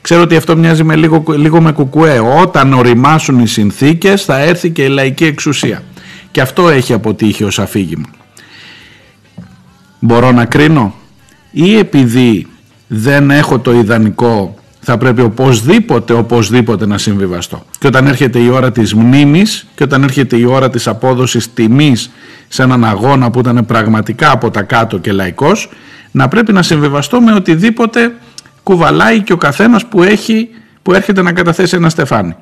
Ξέρω 0.00 0.22
ότι 0.22 0.36
αυτό 0.36 0.56
μοιάζει 0.56 0.82
με 0.82 0.96
λίγο, 0.96 1.24
λίγο 1.28 1.60
με 1.60 1.72
κουκουέ. 1.72 2.18
Όταν 2.18 2.72
οριμάσουν 2.72 3.38
οι 3.38 3.46
συνθήκες 3.46 4.24
θα 4.24 4.38
έρθει 4.38 4.70
και 4.70 4.82
η 4.84 4.88
λαϊκή 4.88 5.24
εξουσία. 5.24 5.82
Και 6.30 6.40
αυτό 6.40 6.68
έχει 6.68 6.92
αποτύχει 6.92 7.44
ως 7.44 7.58
αφήγημα. 7.58 8.06
Μπορώ 9.98 10.32
να 10.32 10.44
κρίνω; 10.44 10.94
Ή 11.50 11.76
επειδή 11.76 12.46
δεν 12.86 13.30
έχω 13.30 13.58
το 13.58 13.72
ιδανικό 13.72 14.54
θα 14.86 14.98
πρέπει 14.98 15.20
οπωσδήποτε, 15.20 16.12
οπωσδήποτε 16.12 16.86
να 16.86 16.98
συμβιβαστώ. 16.98 17.64
Και 17.78 17.86
όταν 17.86 18.06
έρχεται 18.06 18.38
η 18.38 18.48
ώρα 18.48 18.72
της 18.72 18.94
μνήμης 18.94 19.66
και 19.74 19.82
όταν 19.82 20.02
έρχεται 20.02 20.36
η 20.36 20.44
ώρα 20.44 20.70
της 20.70 20.86
απόδοσης 20.86 21.54
τιμής 21.54 22.10
σε 22.48 22.62
έναν 22.62 22.84
αγώνα 22.84 23.30
που 23.30 23.38
ήταν 23.38 23.66
πραγματικά 23.66 24.30
από 24.30 24.50
τα 24.50 24.62
κάτω 24.62 24.98
και 24.98 25.12
λαϊκός, 25.12 25.70
να 26.10 26.28
πρέπει 26.28 26.52
να 26.52 26.62
συμβιβαστώ 26.62 27.20
με 27.20 27.32
οτιδήποτε 27.32 28.14
κουβαλάει 28.62 29.20
και 29.20 29.32
ο 29.32 29.36
καθένας 29.36 29.86
που, 29.86 30.02
έχει, 30.02 30.48
που 30.82 30.94
έρχεται 30.94 31.22
να 31.22 31.32
καταθέσει 31.32 31.76
ένα 31.76 31.88
στεφάνι. 31.88 32.34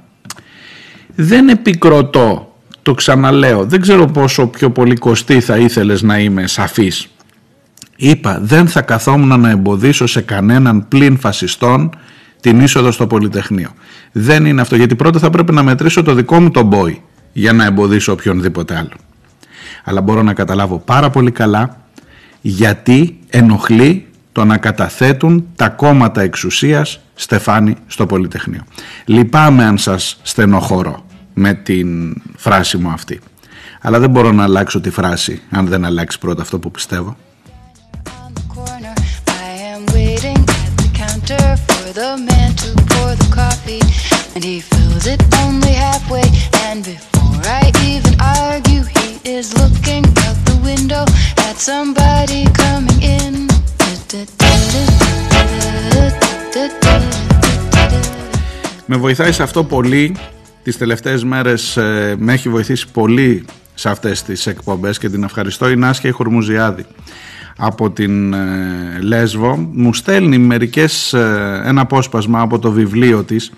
Δεν 1.15 1.49
επικροτώ, 1.49 2.57
το 2.83 2.95
ξαναλέω, 2.95 3.65
δεν 3.65 3.81
ξέρω 3.81 4.07
πόσο 4.07 4.47
πιο 4.47 4.71
πολύ 4.71 4.95
κοστί 4.97 5.41
θα 5.41 5.57
ήθελες 5.57 6.03
να 6.03 6.19
είμαι 6.19 6.47
σαφής. 6.47 7.07
Είπα, 7.97 8.39
δεν 8.43 8.69
θα 8.69 8.83
καθόμουν 8.83 9.41
να 9.41 9.51
εμποδίσω 9.51 10.07
σε 10.07 10.21
κανέναν 10.21 10.89
πλην 10.89 11.19
φασιστών 11.19 11.91
την 12.43 12.61
είσοδο 12.61 12.91
στο 12.91 13.07
Πολυτεχνείο. 13.07 13.71
Δεν 14.13 14.47
είναι 14.47 14.61
αυτό, 14.61 14.77
γιατί 14.77 14.97
πρώτα 14.97 15.19
θα 15.19 15.31
πρέπει 15.31 15.53
να 15.53 15.63
μετρήσω 15.63 16.03
το 16.03 16.15
δικό 16.15 16.41
μου 16.41 16.51
τον 16.51 16.67
μπόι 16.67 17.03
για 17.33 17.53
να 17.53 17.65
εμποδίσω 17.65 18.13
οποιονδήποτε 18.13 18.77
άλλο. 18.77 18.97
Αλλά 19.85 20.01
μπορώ 20.01 20.23
να 20.23 20.35
καταλάβω 20.35 20.79
πάρα 20.79 21.11
πολύ 21.11 21.31
καλά 21.31 21.77
γιατί 22.41 23.19
ενοχλεί 23.29 24.07
το 24.33 24.45
να 24.45 24.57
καταθέτουν 24.57 25.47
τα 25.57 25.69
κόμματα 25.69 26.21
εξουσίας 26.21 27.01
στεφάνι 27.15 27.77
στο 27.87 28.07
Πολυτεχνείο. 28.07 28.63
Λυπάμαι 29.05 29.65
αν 29.65 29.79
σας 29.79 30.19
στενοχωρώ 30.23 31.05
με 31.35 31.55
την 31.55 32.15
φράση 32.37 32.77
μου 32.77 32.91
αυτή. 32.91 33.21
Αλλά 33.81 33.99
δεν 33.99 34.11
μπορώ 34.11 34.33
να 34.33 34.43
αλλάξω 34.43 34.81
τη 34.81 34.91
φράση 34.91 35.43
αν 35.51 35.67
δεν 35.67 35.85
αλλάξει 35.85 36.19
πρώτα 36.19 36.43
αυτό 36.43 36.59
που 36.59 36.71
πιστεύω. 36.71 37.17
Με 58.87 58.97
βοηθάει 58.97 59.33
σε 59.33 59.43
αυτό 59.43 59.65
πολύ 59.65 60.17
τις 60.63 60.79
τελευταίες 60.79 61.25
μέρες 61.25 61.77
ε, 61.77 62.15
με 62.19 62.33
έχει 62.33 62.49
βοηθήσει 62.49 62.87
πολύ 62.93 63.45
σε 63.75 63.89
αυτές 63.89 64.23
τις 64.23 64.47
εκπομπές 64.47 64.99
και 64.99 65.09
την 65.09 65.23
ευχαριστώ 65.23 65.71
η 65.71 65.77
Νάσια 65.77 66.11
η 66.11 66.13
Χορμουζιάδη 66.13 66.87
από 67.65 67.91
την 67.91 68.33
ε, 68.33 68.99
Λέσβο 69.01 69.69
μου 69.73 69.95
στέλνει 69.95 70.39
μερικές 70.39 71.13
ε, 71.13 71.63
ένα 71.65 71.81
απόσπασμα 71.81 72.41
από 72.41 72.59
το 72.59 72.71
βιβλίο 72.71 73.23
της 73.23 73.53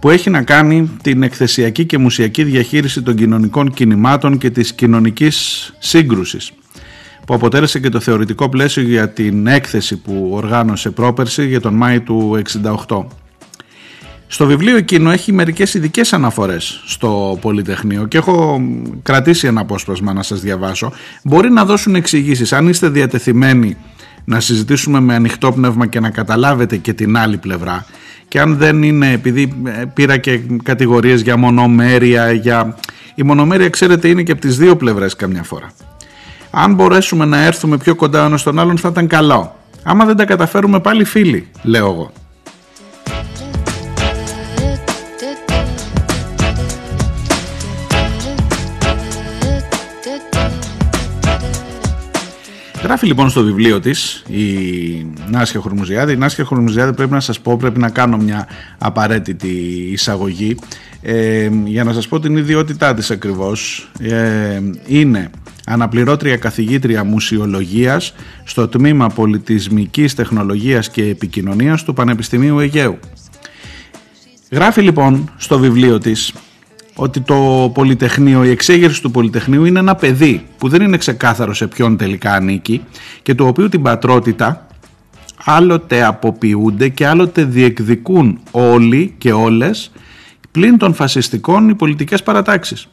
που 0.00 0.10
έχει 0.10 0.30
να 0.30 0.42
κάνει 0.42 0.90
την 1.02 1.22
εκθεσιακή 1.22 1.84
και 1.84 1.98
μουσιακή 1.98 2.44
διαχείριση 2.44 3.02
των 3.02 3.14
κοινωνικών 3.14 3.70
κινημάτων 3.70 4.38
και 4.38 4.50
της 4.50 4.72
κοινωνικής 4.72 5.72
σύγκρουσης 5.78 6.52
που 7.26 7.34
αποτέλεσε 7.34 7.80
και 7.80 7.88
το 7.88 8.00
θεωρητικό 8.00 8.48
πλαίσιο 8.48 8.82
για 8.82 9.08
την 9.08 9.46
έκθεση 9.46 9.96
που 9.96 10.30
οργάνωσε 10.32 10.90
πρόπερση 10.90 11.46
για 11.46 11.60
τον 11.60 11.74
Μάη 11.74 12.00
του 12.00 12.42
68. 12.88 13.04
Στο 14.26 14.46
βιβλίο 14.46 14.76
εκείνο 14.76 15.10
έχει 15.10 15.32
μερικές 15.32 15.74
ειδικές 15.74 16.12
αναφορές 16.12 16.82
στο 16.86 17.38
Πολυτεχνείο 17.40 18.06
και 18.06 18.18
έχω 18.18 18.62
κρατήσει 19.02 19.46
ένα 19.46 19.60
απόσπασμα 19.60 20.12
να 20.12 20.22
σας 20.22 20.40
διαβάσω. 20.40 20.92
Μπορεί 21.22 21.50
να 21.50 21.64
δώσουν 21.64 21.94
εξηγήσεις. 21.94 22.52
Αν 22.52 22.68
είστε 22.68 22.88
διατεθειμένοι 22.88 23.76
να 24.24 24.40
συζητήσουμε 24.40 25.00
με 25.00 25.14
ανοιχτό 25.14 25.52
πνεύμα 25.52 25.86
και 25.86 26.00
να 26.00 26.10
καταλάβετε 26.10 26.76
και 26.76 26.92
την 26.92 27.16
άλλη 27.16 27.36
πλευρά 27.36 27.86
και 28.28 28.40
αν 28.40 28.56
δεν 28.56 28.82
είναι, 28.82 29.12
επειδή 29.12 29.62
ε, 29.64 29.84
πήρα 29.94 30.16
και 30.16 30.40
κατηγορίες 30.62 31.20
για 31.20 31.36
μονομέρεια, 31.36 32.32
για... 32.32 32.76
η 33.14 33.22
μονομέρεια 33.22 33.68
ξέρετε 33.68 34.08
είναι 34.08 34.22
και 34.22 34.32
από 34.32 34.40
τις 34.40 34.56
δύο 34.56 34.76
πλευρές 34.76 35.16
καμιά 35.16 35.42
φορά. 35.42 35.70
Αν 36.50 36.74
μπορέσουμε 36.74 37.24
να 37.24 37.44
έρθουμε 37.44 37.76
πιο 37.76 37.94
κοντά 37.94 38.22
ο 38.22 38.26
ένας 38.26 38.40
στον 38.40 38.58
άλλον 38.58 38.78
θα 38.78 38.88
ήταν 38.88 39.06
καλό. 39.06 39.56
Άμα 39.82 40.04
δεν 40.04 40.16
τα 40.16 40.24
καταφέρουμε 40.24 40.80
πάλι 40.80 41.04
φίλοι, 41.04 41.48
λέω 41.62 41.86
εγώ. 41.86 42.12
Γράφει 52.84 53.06
λοιπόν 53.06 53.30
στο 53.30 53.42
βιβλίο 53.42 53.80
της 53.80 54.22
η 54.28 55.06
Νάσια 55.30 55.60
Χορμουζιάδη. 55.60 56.12
Η 56.12 56.16
Νάσια 56.16 56.44
Χορμουζιάδη 56.44 56.92
πρέπει 56.92 57.12
να 57.12 57.20
σας 57.20 57.40
πω, 57.40 57.56
πρέπει 57.56 57.78
να 57.78 57.90
κάνω 57.90 58.16
μια 58.16 58.48
απαραίτητη 58.78 59.48
εισαγωγή 59.92 60.56
ε, 61.02 61.50
για 61.64 61.84
να 61.84 61.92
σας 61.92 62.08
πω 62.08 62.20
την 62.20 62.36
ιδιότητά 62.36 62.94
της 62.94 63.10
ακριβώς. 63.10 63.90
Ε, 64.00 64.60
είναι 64.86 65.30
αναπληρώτρια 65.66 66.36
καθηγήτρια 66.36 67.04
μουσιολογίας 67.04 68.14
στο 68.44 68.68
τμήμα 68.68 69.08
πολιτισμικής 69.08 70.14
τεχνολογίας 70.14 70.90
και 70.90 71.04
επικοινωνίας 71.04 71.84
του 71.84 71.94
Πανεπιστημίου 71.94 72.58
Αιγαίου. 72.58 72.98
Γράφει 74.50 74.80
λοιπόν 74.80 75.32
στο 75.36 75.58
βιβλίο 75.58 75.98
της 75.98 76.32
ότι 76.94 77.20
το 77.20 77.70
Πολυτεχνείο, 77.74 78.44
η 78.44 78.50
εξέγερση 78.50 79.02
του 79.02 79.10
Πολυτεχνείου 79.10 79.64
είναι 79.64 79.78
ένα 79.78 79.94
παιδί 79.94 80.46
που 80.58 80.68
δεν 80.68 80.82
είναι 80.82 80.96
ξεκάθαρο 80.96 81.54
σε 81.54 81.66
ποιον 81.66 81.96
τελικά 81.96 82.32
ανήκει 82.32 82.84
και 83.22 83.34
το 83.34 83.46
οποίο 83.46 83.68
την 83.68 83.82
πατρότητα 83.82 84.66
άλλοτε 85.44 86.04
αποποιούνται 86.04 86.88
και 86.88 87.06
άλλοτε 87.06 87.44
διεκδικούν 87.44 88.40
όλοι 88.50 89.14
και 89.18 89.32
όλες 89.32 89.90
πλην 90.50 90.78
των 90.78 90.94
φασιστικών 90.94 91.68
οι 91.68 91.74
πολιτικές 91.74 92.22
παρατάξεις. 92.22 92.88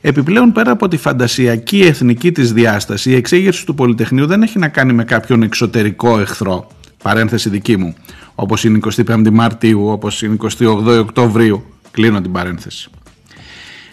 Επιπλέον 0.00 0.52
πέρα 0.52 0.70
από 0.70 0.88
τη 0.88 0.96
φαντασιακή 0.96 1.80
εθνική 1.80 2.32
της 2.32 2.52
διάσταση 2.52 3.10
η 3.10 3.14
εξέγερση 3.14 3.66
του 3.66 3.74
Πολυτεχνείου 3.74 4.26
δεν 4.26 4.42
έχει 4.42 4.58
να 4.58 4.68
κάνει 4.68 4.92
με 4.92 5.04
κάποιον 5.04 5.42
εξωτερικό 5.42 6.18
εχθρό, 6.18 6.66
παρένθεση 7.02 7.48
δική 7.48 7.76
μου, 7.76 7.94
όπως 8.34 8.64
είναι 8.64 8.78
25 9.06 9.30
Μαρτίου, 9.30 9.88
όπως 9.88 10.22
είναι 10.22 10.36
28 10.58 10.98
Οκτωβρίου, 11.00 11.64
κλείνω 11.90 12.20
την 12.20 12.32
παρένθεση 12.32 12.90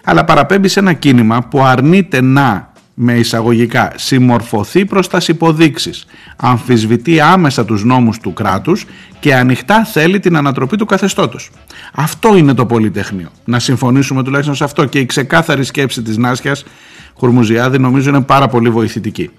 αλλά 0.06 0.24
παραπέμπει 0.26 0.68
σε 0.68 0.80
ένα 0.80 0.94
κίνημα 0.94 1.42
που 1.50 1.64
αρνείται 1.64 2.22
να 2.22 2.74
με 2.98 3.14
εισαγωγικά 3.14 3.92
συμμορφωθεί 3.96 4.86
προς 4.86 5.08
τας 5.08 5.28
υποδείξεις, 5.28 6.06
αμφισβητεί 6.36 7.20
άμεσα 7.20 7.66
τους 7.66 7.84
νόμους 7.84 8.20
του 8.20 8.34
κράτους 8.34 8.86
και 9.20 9.36
ανοιχτά 9.36 9.86
θέλει 9.86 10.20
την 10.20 10.36
ανατροπή 10.36 10.78
του 10.78 10.86
καθεστώτος. 10.86 11.50
Αυτό 11.94 12.38
είναι 12.38 12.54
το 12.54 12.66
Πολυτεχνείο. 12.66 13.30
Να 13.46 13.60
συμφωνήσουμε 13.60 14.24
τουλάχιστον 14.24 14.56
σε 14.56 14.64
αυτό 14.64 14.86
και 14.86 15.00
η 15.00 15.06
ξεκάθαρη 15.06 15.64
σκέψη 15.64 16.02
της 16.02 16.18
Νάσιας 16.18 16.66
Χουρμουζιάδη 17.14 17.80
νομίζω 17.80 18.10
είναι 18.10 18.22
πάρα 18.22 18.48
πολύ 18.48 18.70
βοηθητική. 18.70 19.30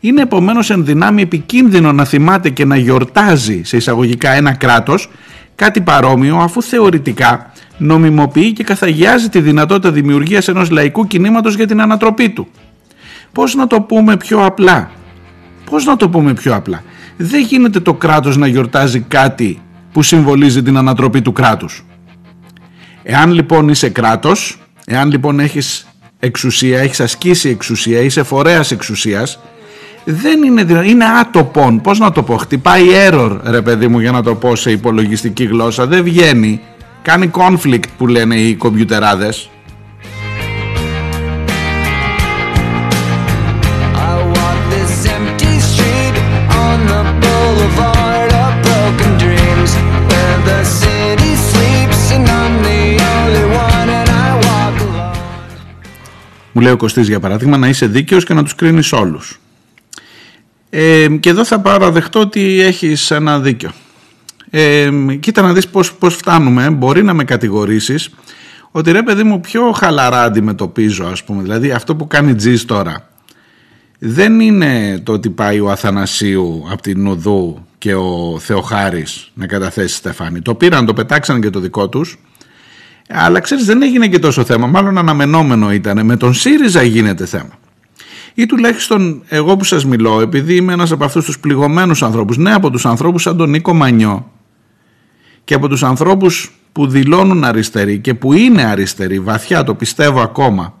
Είναι 0.00 0.22
επομένως 0.22 0.70
εν 0.70 0.84
δυνάμει 0.84 1.22
επικίνδυνο 1.22 1.92
να 1.92 2.04
θυμάται 2.04 2.50
και 2.50 2.64
να 2.64 2.76
γιορτάζει 2.76 3.60
σε 3.64 3.76
εισαγωγικά 3.76 4.30
ένα 4.30 4.52
κράτος 4.52 5.10
κάτι 5.54 5.80
παρόμοιο 5.80 6.36
αφού 6.36 6.62
θεωρητικά 6.62 7.47
νομιμοποιεί 7.78 8.52
και 8.52 8.64
καθαγιάζει 8.64 9.28
τη 9.28 9.40
δυνατότητα 9.40 9.90
δημιουργίας 9.90 10.48
ενός 10.48 10.70
λαϊκού 10.70 11.06
κινήματος 11.06 11.54
για 11.54 11.66
την 11.66 11.80
ανατροπή 11.80 12.28
του. 12.28 12.48
Πώς 13.32 13.54
να 13.54 13.66
το 13.66 13.80
πούμε 13.80 14.16
πιο 14.16 14.44
απλά; 14.44 14.90
Πώς 15.70 15.84
να 15.84 15.96
το 15.96 16.08
πούμε 16.08 16.34
πιο 16.34 16.54
απλά; 16.54 16.82
Δεν 17.16 17.40
γίνεται 17.40 17.80
το 17.80 17.94
κράτος 17.94 18.36
να 18.36 18.46
γιορτάζει 18.46 19.00
κάτι 19.00 19.62
που 19.92 20.02
συμβολίζει 20.02 20.62
την 20.62 20.76
ανατροπή 20.76 21.22
του 21.22 21.32
κράτους. 21.32 21.84
Εάν 23.02 23.32
λοιπόν 23.32 23.68
είσαι 23.68 23.88
κράτος, 23.88 24.60
εάν 24.86 25.10
λοιπόν 25.10 25.40
έχεις 25.40 25.86
εξουσία, 26.18 26.78
έχεις 26.78 27.00
ασκήσει 27.00 27.48
εξουσία, 27.48 28.00
είσαι 28.00 28.22
φορέας 28.22 28.70
εξουσίας, 28.70 29.38
δεν 30.04 30.42
είναι 30.42 30.64
δυνατόν, 30.64 30.88
είναι 30.88 31.04
άτοπον, 31.04 31.80
πώς 31.80 31.98
να 31.98 32.12
το 32.12 32.22
πω, 32.22 32.36
χτυπάει 32.36 32.84
error 33.08 33.38
ρε 33.44 33.62
παιδί 33.62 33.88
μου 33.88 33.98
για 33.98 34.10
να 34.10 34.22
το 34.22 34.34
πω 34.34 34.56
σε 34.56 34.70
υπολογιστική 34.70 35.44
γλώσσα, 35.44 35.86
δεν 35.86 36.02
βγαίνει 36.02 36.60
κάνει 37.08 37.30
conflict 37.34 37.84
που 37.98 38.06
λένε 38.06 38.36
οι 38.36 38.54
κομπιουτεράδες. 38.54 39.50
Μου 56.52 56.60
λέει 56.62 56.72
ο 56.72 56.76
Κωστής 56.76 57.08
για 57.08 57.20
παράδειγμα 57.20 57.56
να 57.56 57.68
είσαι 57.68 57.86
δίκαιος 57.86 58.24
και 58.24 58.34
να 58.34 58.42
τους 58.42 58.54
κρίνεις 58.54 58.92
όλους. 58.92 59.40
Ε, 60.70 61.08
και 61.20 61.28
εδώ 61.28 61.44
θα 61.44 61.60
παραδεχτώ 61.60 62.20
ότι 62.20 62.60
έχεις 62.60 63.10
ένα 63.10 63.40
δίκιο 63.40 63.70
ε, 64.50 64.90
κοίτα 65.20 65.42
να 65.42 65.52
δεις 65.52 65.68
πώς, 65.68 65.94
πώς 65.94 66.14
φτάνουμε, 66.14 66.70
μπορεί 66.70 67.02
να 67.02 67.14
με 67.14 67.24
κατηγορήσεις 67.24 68.10
ότι 68.70 68.92
ρε 68.92 69.02
παιδί 69.02 69.22
μου 69.22 69.40
πιο 69.40 69.72
χαλαρά 69.72 70.22
αντιμετωπίζω 70.22 71.06
ας 71.06 71.24
πούμε, 71.24 71.42
δηλαδή 71.42 71.70
αυτό 71.70 71.96
που 71.96 72.06
κάνει 72.06 72.34
Τζις 72.34 72.64
τώρα 72.64 73.08
δεν 73.98 74.40
είναι 74.40 75.00
το 75.02 75.12
ότι 75.12 75.30
πάει 75.30 75.60
ο 75.60 75.70
Αθανασίου 75.70 76.64
από 76.70 76.82
την 76.82 77.06
Οδού 77.06 77.66
και 77.78 77.94
ο 77.94 78.38
Θεοχάρης 78.38 79.30
να 79.34 79.46
καταθέσει 79.46 79.94
Στεφάνη. 79.94 80.40
Το 80.40 80.54
πήραν, 80.54 80.86
το 80.86 80.94
πετάξαν 80.94 81.40
και 81.40 81.50
το 81.50 81.60
δικό 81.60 81.88
τους. 81.88 82.18
Αλλά 83.08 83.40
ξέρεις 83.40 83.64
δεν 83.64 83.82
έγινε 83.82 84.08
και 84.08 84.18
τόσο 84.18 84.44
θέμα, 84.44 84.66
μάλλον 84.66 84.98
αναμενόμενο 84.98 85.72
ήταν, 85.72 86.06
με 86.06 86.16
τον 86.16 86.34
ΣΥΡΙΖΑ 86.34 86.82
γίνεται 86.82 87.26
θέμα. 87.26 87.58
Ή 88.34 88.46
τουλάχιστον 88.46 89.22
εγώ 89.28 89.56
που 89.56 89.64
σας 89.64 89.84
μιλώ, 89.84 90.20
επειδή 90.20 90.56
είμαι 90.56 90.72
ένας 90.72 90.90
από 90.90 91.04
αυτούς 91.04 91.24
τους 91.24 91.38
πληγωμένους 91.38 92.02
ανθρώπους, 92.02 92.36
ναι 92.36 92.52
από 92.52 92.70
τους 92.70 92.86
ανθρώπους 92.86 93.22
σαν 93.22 93.36
τον 93.36 93.50
Νίκο 93.50 93.74
Μανιό, 93.74 94.30
και 95.48 95.54
από 95.54 95.68
τους 95.68 95.82
ανθρώπους 95.82 96.52
που 96.72 96.86
δηλώνουν 96.86 97.44
αριστεροί 97.44 97.98
και 97.98 98.14
που 98.14 98.32
είναι 98.32 98.64
αριστεροί, 98.64 99.20
βαθιά 99.20 99.64
το 99.64 99.74
πιστεύω 99.74 100.20
ακόμα, 100.20 100.74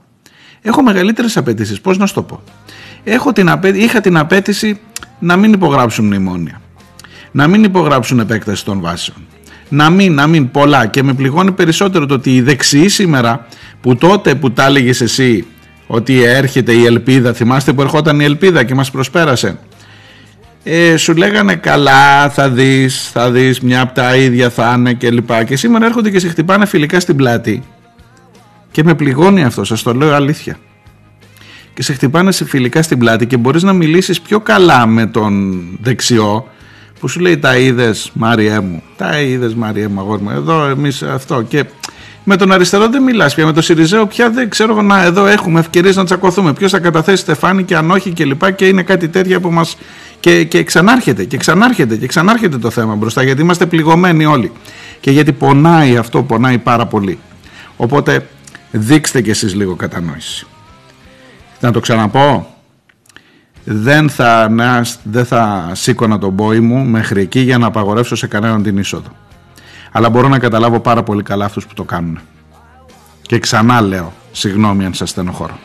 έχω 0.62 0.82
μεγαλύτερες 0.82 1.36
απαιτήσεις. 1.36 1.80
Πώς 1.80 1.98
να 1.98 2.06
σου 2.06 2.14
το 2.14 2.22
πω; 2.22 2.42
Έχω 3.04 3.32
την 3.32 3.50
Είχα 3.74 4.00
την 4.00 4.16
απέτηση 4.16 4.80
να 5.18 5.36
μην 5.36 5.52
υπογράψουν 5.52 6.04
μνημόνια. 6.04 6.60
Να 7.30 7.48
μην 7.48 7.64
υπογράψουν 7.64 8.18
επέκταση 8.18 8.64
των 8.64 8.80
βάσεων. 8.80 9.16
Να 9.68 9.90
μην, 9.90 10.14
να 10.14 10.26
μην 10.26 10.50
πολλά. 10.50 10.86
Και 10.86 11.02
με 11.02 11.12
πληγώνει 11.12 11.52
περισσότερο 11.52 12.06
το 12.06 12.14
ότι 12.14 12.34
οι 12.34 12.40
δεξιοί 12.40 12.88
σήμερα, 12.88 13.46
που 13.80 13.96
τότε 13.96 14.34
που 14.34 14.50
τα 14.50 14.66
έλεγες 14.66 15.00
εσύ 15.00 15.46
ότι 15.86 16.22
έρχεται 16.22 16.72
η 16.72 16.84
ελπίδα, 16.84 17.32
θυμάστε 17.32 17.72
που 17.72 17.80
ερχόταν 17.80 18.20
η 18.20 18.24
ελπίδα 18.24 18.64
και 18.64 18.74
μας 18.74 18.90
προσπέρασε; 18.90 19.58
Ε, 20.62 20.96
σου 20.96 21.14
λέγανε 21.16 21.54
καλά 21.54 22.30
θα 22.30 22.48
δεις, 22.48 23.10
θα 23.12 23.30
δεις 23.30 23.60
μια 23.60 23.80
από 23.80 23.94
τα 23.94 24.16
ίδια 24.16 24.50
θα 24.50 24.74
είναι 24.76 24.92
και 24.92 25.10
λοιπά. 25.10 25.44
Και 25.44 25.56
σήμερα 25.56 25.86
έρχονται 25.86 26.10
και 26.10 26.18
σε 26.18 26.28
χτυπάνε 26.28 26.66
φιλικά 26.66 27.00
στην 27.00 27.16
πλάτη. 27.16 27.62
Και 28.70 28.84
με 28.84 28.94
πληγώνει 28.94 29.44
αυτό 29.44 29.64
σας 29.64 29.82
το 29.82 29.94
λέω 29.94 30.14
αλήθεια. 30.14 30.56
Και 31.74 31.82
σε 31.82 31.92
χτυπάνε 31.92 32.32
σε 32.32 32.44
φιλικά 32.44 32.82
στην 32.82 32.98
πλάτη 32.98 33.26
και 33.26 33.36
μπορείς 33.36 33.62
να 33.62 33.72
μιλήσεις 33.72 34.20
πιο 34.20 34.40
καλά 34.40 34.86
με 34.86 35.06
τον 35.06 35.62
δεξιό 35.80 36.48
που 37.00 37.08
σου 37.08 37.20
λέει 37.20 37.38
τα 37.38 37.56
είδες 37.56 38.10
Μάριέ 38.14 38.60
μου, 38.60 38.82
τα 38.96 39.20
είδες 39.20 39.54
Μάριέ 39.54 39.88
μου 39.88 40.00
αγόρι 40.00 40.22
μου, 40.22 40.30
εδώ 40.30 40.64
εμείς 40.64 41.02
αυτό 41.02 41.42
και 41.42 41.64
με 42.24 42.36
τον 42.36 42.52
αριστερό 42.52 42.88
δεν 42.88 43.02
μιλάς 43.02 43.34
πια, 43.34 43.46
με 43.46 43.52
τον 43.52 43.62
Σιριζέο 43.62 44.06
πια 44.06 44.30
δεν 44.30 44.48
ξέρω 44.48 44.82
να 44.82 45.04
εδώ 45.04 45.26
έχουμε 45.26 45.60
ευκαιρίες 45.60 45.96
να 45.96 46.04
τσακωθούμε, 46.04 46.52
ποιος 46.52 46.70
θα 46.70 46.78
καταθέσει 46.78 47.22
στεφάνι 47.22 47.64
και 47.64 47.76
αν 47.76 47.90
όχι 47.90 48.10
και 48.10 48.24
λοιπά 48.24 48.50
και 48.50 48.66
είναι 48.66 48.82
κάτι 48.82 49.08
τέτοια 49.08 49.40
που 49.40 49.50
μας 49.50 49.76
και, 50.20 50.44
και 50.44 50.62
ξανάρχεται 50.62 51.24
και 51.24 51.36
ξανάρχεται 51.36 51.96
και 51.96 52.06
ξανάρχεται 52.06 52.58
το 52.58 52.70
θέμα 52.70 52.94
μπροστά 52.94 53.22
γιατί 53.22 53.40
είμαστε 53.40 53.66
πληγωμένοι 53.66 54.24
όλοι 54.24 54.52
και 55.00 55.10
γιατί 55.10 55.32
πονάει 55.32 55.96
αυτό, 55.96 56.22
πονάει 56.22 56.58
πάρα 56.58 56.86
πολύ. 56.86 57.18
Οπότε 57.76 58.28
δείξτε 58.70 59.20
κι 59.20 59.30
εσείς 59.30 59.54
λίγο 59.54 59.74
κατανόηση. 59.74 60.46
Να 61.60 61.70
το 61.70 61.80
ξαναπώ, 61.80 62.56
δεν 63.64 64.10
θα, 64.10 64.50
δεν 65.02 65.24
θα 65.24 65.70
σήκωνα 65.72 66.18
τον 66.18 66.36
πόη 66.36 66.60
μου 66.60 66.84
μέχρι 66.84 67.20
εκεί 67.20 67.40
για 67.40 67.58
να 67.58 67.66
απαγορεύσω 67.66 68.16
σε 68.16 68.26
κανέναν 68.26 68.62
την 68.62 68.78
είσοδο. 68.78 69.10
Αλλά 69.92 70.10
μπορώ 70.10 70.28
να 70.28 70.38
καταλάβω 70.38 70.80
πάρα 70.80 71.02
πολύ 71.02 71.22
καλά 71.22 71.44
αυτούς 71.44 71.66
που 71.66 71.74
το 71.74 71.84
κάνουν. 71.84 72.18
Και 73.22 73.38
ξανά 73.38 73.80
λέω, 73.80 74.12
συγγνώμη 74.32 74.84
αν 74.84 74.94
σας 74.94 75.10
στενοχωρώ. 75.10 75.58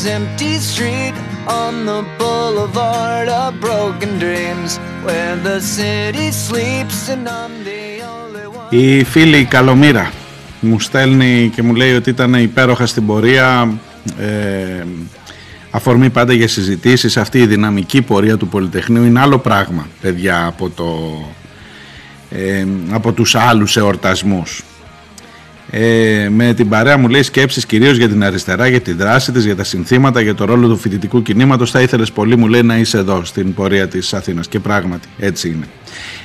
This 0.00 0.06
empty 0.18 0.54
street 0.70 1.16
on 1.60 1.72
the 1.90 2.00
boulevard 2.18 3.28
of 3.28 3.48
broken 3.60 4.10
dreams 4.18 4.70
where 5.06 5.36
the 5.48 5.58
city 5.60 6.28
sleeps 6.46 6.98
and 7.08 7.28
I'm 7.28 7.64
the 7.64 8.02
only 8.02 8.46
one. 8.58 8.68
Η 8.70 9.04
φίλη 9.04 9.44
Καλομήρα 9.44 10.12
μου 10.60 10.80
στέλνει 10.80 11.50
και 11.54 11.62
μου 11.62 11.74
λέει 11.74 11.94
ότι 11.94 12.10
ήταν 12.10 12.34
υπέροχα 12.34 12.86
στην 12.86 13.06
πορεία 13.06 13.72
ε, 14.18 14.84
αφορμή 15.70 16.10
πάντα 16.10 16.32
για 16.32 16.48
συζητήσεις 16.48 17.16
αυτή 17.16 17.38
η 17.38 17.46
δυναμική 17.46 18.02
πορεία 18.02 18.36
του 18.36 18.48
Πολυτεχνείου 18.48 19.04
είναι 19.04 19.20
άλλο 19.20 19.38
πράγμα 19.38 19.86
παιδιά 20.00 20.46
από, 20.46 20.70
το, 20.70 21.18
ε, 22.30 22.66
από 22.90 23.12
τους 23.12 23.34
άλλους 23.34 23.76
εορτασμούς 23.76 24.59
ε, 25.70 26.28
με 26.30 26.54
την 26.54 26.68
παρέα 26.68 26.96
μου 26.96 27.08
λέει 27.08 27.22
σκέψεις 27.22 27.66
κυρίως 27.66 27.96
για 27.96 28.08
την 28.08 28.24
αριστερά, 28.24 28.66
για 28.66 28.80
τη 28.80 28.92
δράση 28.92 29.32
της, 29.32 29.44
για 29.44 29.56
τα 29.56 29.64
συνθήματα, 29.64 30.20
για 30.20 30.34
το 30.34 30.44
ρόλο 30.44 30.68
του 30.68 30.76
φοιτητικού 30.76 31.22
κινήματος. 31.22 31.70
Θα 31.70 31.80
ήθελες 31.80 32.12
πολύ 32.12 32.36
μου 32.36 32.48
λέει 32.48 32.62
να 32.62 32.76
είσαι 32.76 32.98
εδώ 32.98 33.24
στην 33.24 33.54
πορεία 33.54 33.88
της 33.88 34.14
Αθήνας 34.14 34.48
και 34.48 34.60
πράγματι 34.60 35.08
έτσι 35.18 35.48
είναι. 35.48 35.66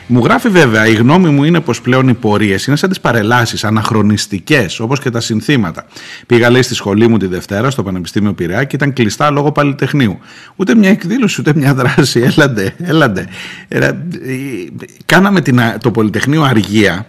Μου 0.07 0.23
γράφει 0.23 0.49
βέβαια, 0.49 0.87
η 0.87 0.93
γνώμη 0.93 1.29
μου 1.29 1.43
είναι 1.43 1.59
πως 1.59 1.81
πλέον 1.81 2.07
οι 2.07 2.13
πορείες 2.13 2.65
είναι 2.65 2.75
σαν 2.75 2.89
τις 2.89 2.99
παρελάσεις, 2.99 3.63
αναχρονιστικές, 3.63 4.79
όπως 4.79 4.99
και 4.99 5.09
τα 5.09 5.19
συνθήματα. 5.19 5.85
Πήγα, 6.25 6.49
λέει, 6.49 6.61
στη 6.61 6.75
σχολή 6.75 7.07
μου 7.07 7.17
τη 7.17 7.25
Δευτέρα 7.25 7.69
στο 7.69 7.83
Πανεπιστήμιο 7.83 8.33
Πειραιά 8.33 8.63
και 8.63 8.75
ήταν 8.75 8.93
κλειστά 8.93 9.31
λόγω 9.31 9.51
Παλιτεχνείου. 9.51 10.19
Ούτε 10.55 10.75
μια 10.75 10.89
εκδήλωση, 10.89 11.41
ούτε 11.41 11.53
μια 11.55 11.73
δράση. 11.73 12.19
Έλαντε, 12.19 12.75
έλαντε. 12.83 13.27
Ε, 13.67 13.91
κάναμε 15.05 15.41
την, 15.41 15.61
το 15.81 15.91
Πολυτεχνείο 15.91 16.43
αργία 16.43 17.05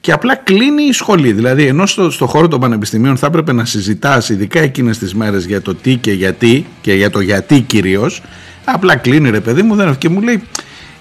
και 0.00 0.12
απλά 0.12 0.36
κλείνει 0.36 0.82
η 0.82 0.92
σχολή. 0.92 1.32
Δηλαδή, 1.32 1.66
ενώ 1.66 1.86
στο, 1.86 2.10
στο 2.10 2.26
χώρο 2.26 2.48
των 2.48 2.60
πανεπιστημίων 2.60 3.16
θα 3.16 3.26
έπρεπε 3.26 3.52
να 3.52 3.64
συζητάς, 3.64 4.28
ειδικά 4.28 4.60
εκείνες 4.60 4.98
τις 4.98 5.14
μέρες, 5.14 5.44
για 5.44 5.62
το 5.62 5.74
τι 5.74 5.96
και 5.96 6.12
γιατί, 6.12 6.66
και 6.80 6.94
για 6.94 7.10
το 7.10 7.20
γιατί 7.20 7.60
κυρίως, 7.60 8.22
απλά 8.64 8.96
κλείνει 8.96 9.30
ρε 9.30 9.40
παιδί 9.40 9.62
μου 9.62 9.74
δεν, 9.74 9.98
και 9.98 10.08
μου 10.08 10.20
λέει 10.20 10.42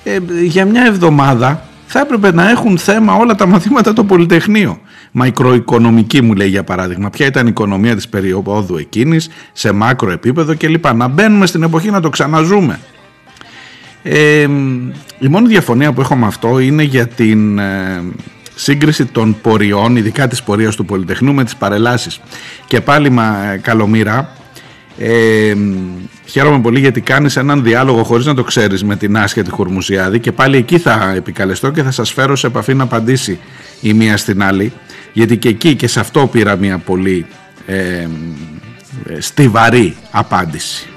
ε, 0.04 0.18
για 0.44 0.66
μια 0.66 0.86
εβδομάδα 0.86 1.68
θα 1.90 2.00
έπρεπε 2.00 2.32
να 2.32 2.50
έχουν 2.50 2.78
θέμα 2.78 3.14
όλα 3.14 3.36
τα 3.36 3.46
μαθήματα 3.46 3.94
το 3.94 4.04
Πολυτεχνείο. 4.04 4.80
Μικροοικονομική 5.12 6.22
μου 6.22 6.34
λέει 6.34 6.48
για 6.48 6.64
παράδειγμα, 6.64 7.10
ποια 7.10 7.26
ήταν 7.26 7.46
η 7.46 7.50
οικονομία 7.50 7.96
της 7.96 8.08
περίοδου 8.08 8.78
εκείνης, 8.78 9.30
σε 9.54 9.72
μάκρο 9.72 10.12
επίπεδο 10.12 10.56
κλπ. 10.58 10.94
Να 10.94 11.08
μπαίνουμε 11.08 11.46
στην 11.46 11.64
εποχή 11.64 11.90
να 11.90 12.00
το 12.02 12.10
ξαναζούμε. 12.10 12.80
Ε, 14.04 14.48
η 15.20 15.28
μόνη 15.28 15.48
διαφωνία 15.48 15.94
που 15.94 16.02
έχω 16.02 16.16
με 16.16 16.26
αυτό 16.26 16.60
είναι 16.60 16.84
για 16.84 17.08
την 17.08 17.60
ε, 17.60 18.04
σύγκριση 18.58 19.06
των 19.06 19.38
ποριών, 19.42 19.96
ειδικά 19.96 20.28
της 20.28 20.44
πορείας 20.44 20.76
του 20.76 20.86
Πολυτεχνού 20.86 21.34
με 21.34 21.44
τις 21.44 21.56
παρελάσεις. 21.56 22.20
Και 22.68 22.82
πάλι 22.82 23.10
μα 23.10 23.58
καλομήρα, 23.62 24.30
ε, 24.98 25.54
χαίρομαι 26.26 26.62
πολύ 26.62 26.80
γιατί 26.80 27.02
κάνεις 27.02 27.36
έναν 27.36 27.64
διάλογο 27.64 28.04
χωρίς 28.04 28.26
να 28.26 28.34
το 28.34 28.44
ξέρεις 28.44 28.84
με 28.84 28.96
την 28.96 29.18
άσχετη 29.18 29.50
Χουρμουσιάδη 29.50 30.20
και 30.20 30.32
πάλι 30.32 30.58
εκεί 30.58 30.78
θα 30.78 31.14
επικαλεστώ 31.16 31.72
και 31.72 31.84
θα 31.84 31.92
σας 31.92 32.12
φέρω 32.12 32.36
σε 32.36 32.48
επαφή 32.48 32.74
να 32.74 32.84
απαντήσει 32.84 33.40
η 33.82 33.94
μία 33.94 34.18
στην 34.18 34.44
άλλη 34.44 34.74
γιατί 35.14 35.38
και 35.38 35.50
εκεί 35.50 35.76
και 35.76 35.88
σε 35.88 36.00
αυτό 36.00 36.28
πήρα 36.28 36.56
μια 36.56 36.78
πολύ 36.78 37.26
ε, 37.66 38.08
στιβαρή 39.20 39.96
απάντηση. 40.12 40.88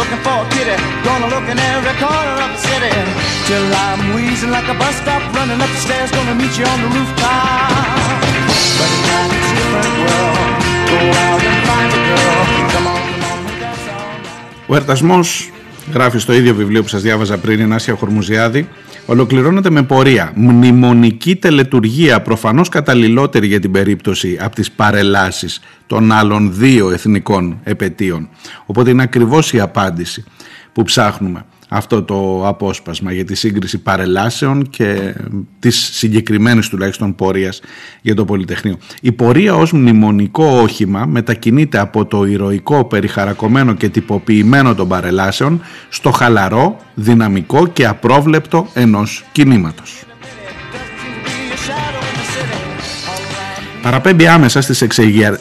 Looking 0.00 0.22
for 0.26 0.36
a 0.44 0.46
kitty. 0.54 0.76
Gonna 1.08 1.28
look 1.34 1.46
in 1.52 1.58
every 1.72 1.94
corner 2.04 2.36
of 2.44 2.50
the 2.54 2.60
city. 2.70 2.92
Till 3.48 3.66
I'm 3.84 4.00
wheezing 4.14 4.52
like 4.56 4.68
a 4.74 4.76
bus 4.80 4.96
stop, 5.02 5.22
running 5.36 5.60
up 5.64 5.70
the 5.76 5.80
stairs. 5.86 6.10
Gonna 6.18 6.36
meet 6.42 6.54
you 6.58 6.66
on 6.72 6.78
the 6.84 6.90
rooftop. 6.96 8.20
But 8.78 8.88
it's 8.94 9.04
not 9.10 9.28
a 9.36 9.40
different 9.58 9.94
world. 10.04 10.52
Go 10.90 10.98
out 11.26 11.42
and 11.50 11.58
find 11.68 11.90
a 11.98 12.00
girl. 12.08 12.42
Come 12.74 12.86
on, 12.94 13.02
come 13.22 13.32
on, 13.32 13.40
that's 13.62 13.86
all. 13.94 14.18
Ο 14.66 14.74
Ερτασμός 14.74 15.50
γράφει 15.92 16.18
στο 16.18 16.32
ίδιο 16.32 16.54
βιβλίο 16.54 16.82
που 16.82 16.88
σας 16.88 17.02
διάβαζα 17.02 17.38
πριν 17.38 17.60
η 17.60 17.66
Νάσια 17.66 17.94
Χορμουζιάδη 17.94 18.68
ολοκληρώνεται 19.10 19.70
με 19.70 19.82
πορεία. 19.82 20.32
Μνημονική 20.34 21.36
τελετουργία, 21.36 22.22
προφανώς 22.22 22.68
καταλληλότερη 22.68 23.46
για 23.46 23.60
την 23.60 23.72
περίπτωση 23.72 24.38
από 24.40 24.54
τις 24.54 24.70
παρελάσεις 24.70 25.60
των 25.86 26.12
άλλων 26.12 26.54
δύο 26.54 26.90
εθνικών 26.90 27.60
επαιτίων. 27.62 28.28
Οπότε 28.66 28.90
είναι 28.90 29.02
ακριβώς 29.02 29.52
η 29.52 29.60
απάντηση 29.60 30.24
που 30.72 30.82
ψάχνουμε 30.82 31.44
αυτό 31.72 32.02
το 32.02 32.48
απόσπασμα 32.48 33.12
για 33.12 33.24
τη 33.24 33.34
σύγκριση 33.34 33.78
παρελάσεων 33.78 34.70
και 34.70 35.14
της 35.58 35.90
συγκεκριμένης 35.92 36.68
τουλάχιστον 36.68 37.14
πορείας 37.14 37.60
για 38.02 38.14
το 38.14 38.24
Πολυτεχνείο. 38.24 38.76
Η 39.00 39.12
πορεία 39.12 39.54
ως 39.54 39.72
μνημονικό 39.72 40.44
όχημα 40.44 41.06
μετακινείται 41.06 41.78
από 41.78 42.04
το 42.04 42.24
ηρωικό, 42.24 42.84
περιχαρακωμένο 42.84 43.74
και 43.74 43.88
τυποποιημένο 43.88 44.74
των 44.74 44.88
παρελάσεων 44.88 45.60
στο 45.88 46.10
χαλαρό, 46.10 46.76
δυναμικό 46.94 47.66
και 47.66 47.86
απρόβλεπτο 47.86 48.68
ενός 48.74 49.24
κινήματος. 49.32 50.04
Παραπέμπει 53.82 54.26
άμεσα 54.26 54.60
στις 54.60 54.82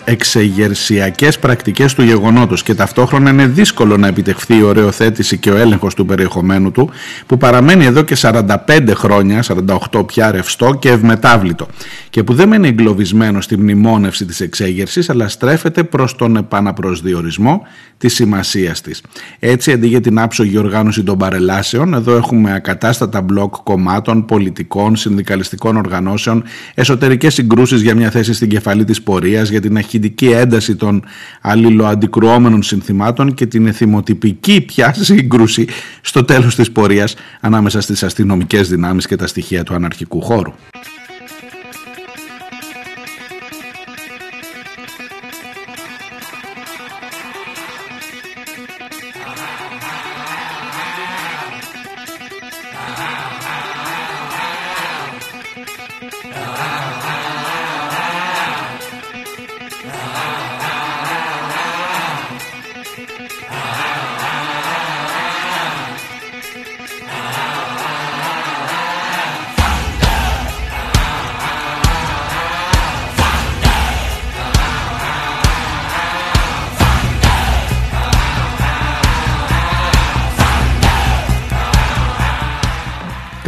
εξεγερσιακές 0.05 1.39
πρακτικές 1.39 1.93
του 1.93 2.03
γεγονότος 2.03 2.63
και 2.63 2.75
ταυτόχρονα 2.75 3.29
είναι 3.29 3.45
δύσκολο 3.45 3.97
να 3.97 4.07
επιτευχθεί 4.07 4.57
η 4.57 4.61
οριοθέτηση 4.61 5.37
και 5.37 5.51
ο 5.51 5.57
έλεγχος 5.57 5.93
του 5.93 6.05
περιεχομένου 6.05 6.71
του 6.71 6.89
που 7.25 7.37
παραμένει 7.37 7.85
εδώ 7.85 8.01
και 8.01 8.15
45 8.21 8.45
χρόνια, 8.93 9.43
48 9.91 10.05
πια 10.05 10.31
ρευστό 10.31 10.77
και 10.79 10.89
ευμετάβλητο 10.89 11.67
και 12.09 12.23
που 12.23 12.33
δεν 12.33 12.47
μένει 12.47 12.67
εγκλωβισμένο 12.67 13.41
στη 13.41 13.57
μνημόνευση 13.57 14.25
της 14.25 14.39
εξέγερσης 14.39 15.09
αλλά 15.09 15.27
στρέφεται 15.27 15.83
προς 15.83 16.15
τον 16.15 16.35
επαναπροσδιορισμό 16.35 17.61
της 17.97 18.13
σημασίας 18.13 18.81
της. 18.81 19.03
Έτσι 19.39 19.71
αντί 19.71 19.87
για 19.87 20.01
την 20.01 20.19
άψογη 20.19 20.57
οργάνωση 20.57 21.03
των 21.03 21.17
παρελάσεων 21.17 21.93
εδώ 21.93 22.15
έχουμε 22.15 22.53
ακατάστατα 22.53 23.21
μπλοκ 23.21 23.55
κομμάτων, 23.63 24.25
πολιτικών, 24.25 24.95
συνδικαλιστικών 24.95 25.77
οργανώσεων, 25.77 26.43
εσωτερικές 26.73 27.33
συγκρούσεις 27.33 27.81
για 27.81 27.95
μια 27.95 28.09
θέση 28.09 28.28
στην 28.33 28.49
κεφαλή 28.49 28.83
της 28.83 29.01
πορείας 29.01 29.49
για 29.49 29.61
την 29.61 29.77
αχυντική 29.77 30.27
ένταση 30.29 30.75
των 30.75 31.03
αλληλοαντικρουόμενων 31.41 32.63
συνθημάτων 32.63 33.33
και 33.33 33.45
την 33.45 33.67
εθιμοτυπική 33.67 34.61
πια 34.61 34.93
σύγκρουση 34.93 35.67
στο 36.01 36.23
τέλος 36.25 36.55
της 36.55 36.71
πορείας 36.71 37.15
ανάμεσα 37.39 37.81
στις 37.81 38.03
αστυνομικές 38.03 38.69
δυνάμεις 38.69 39.07
και 39.07 39.15
τα 39.15 39.27
στοιχεία 39.27 39.63
του 39.63 39.73
αναρχικού 39.73 40.21
χώρου. 40.21 40.53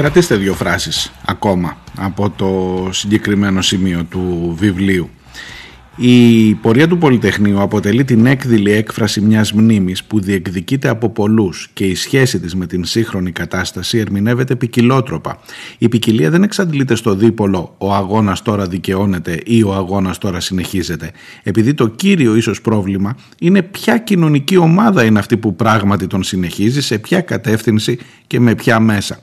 Κρατήστε 0.02 0.36
δύο 0.36 0.54
φράσεις 0.54 1.12
ακόμα 1.26 1.78
από 1.98 2.30
το 2.30 2.90
συγκεκριμένο 2.92 3.62
σημείο 3.62 4.04
του 4.04 4.56
βιβλίου. 4.60 5.10
Η 5.96 6.54
πορεία 6.54 6.88
του 6.88 6.98
Πολυτεχνείου 6.98 7.62
αποτελεί 7.62 8.04
την 8.04 8.26
έκδηλη 8.26 8.72
έκφραση 8.72 9.22
μιας 9.22 9.52
μνήμης 9.54 10.04
που 10.04 10.20
διεκδικείται 10.20 10.88
από 10.88 11.10
πολλούς 11.10 11.70
και 11.74 11.86
η 11.86 11.96
σχέση 11.96 12.40
της 12.40 12.56
με 12.56 12.68
την 12.68 12.86
σύγχρονη 12.86 13.32
κατάσταση 13.32 13.98
ερμηνεύεται 13.98 14.56
ποικιλότροπα. 14.56 15.40
Η 15.78 15.90
ποικιλία 15.90 16.30
δεν 16.30 16.44
εξαντλείται 16.44 16.96
στο 16.96 17.16
δίπολο 17.16 17.76
«ο 17.78 17.94
αγώνας 17.94 18.42
τώρα 18.42 18.66
δικαιώνεται» 18.68 19.40
ή 19.46 19.64
«ο 19.64 19.74
αγώνας 19.74 20.18
τώρα 20.18 20.40
συνεχίζεται» 20.40 21.12
επειδή 21.44 21.74
το 21.74 21.88
κύριο 21.88 22.36
ίσως 22.36 22.62
πρόβλημα 22.62 23.16
είναι 23.40 23.62
ποια 23.62 23.98
κοινωνική 23.98 24.58
ομάδα 24.58 25.04
είναι 25.04 25.20
αυτή 25.20 25.38
που 25.38 25.56
πράγματι 25.56 26.08
τον 26.08 26.24
συνεχίζει, 26.24 26.82
σε 26.82 26.98
ποια 26.98 27.22
κατεύθυνση 27.22 27.98
και 28.28 28.40
με 28.40 28.56
ποια 28.56 28.80
μέσα. 28.80 29.22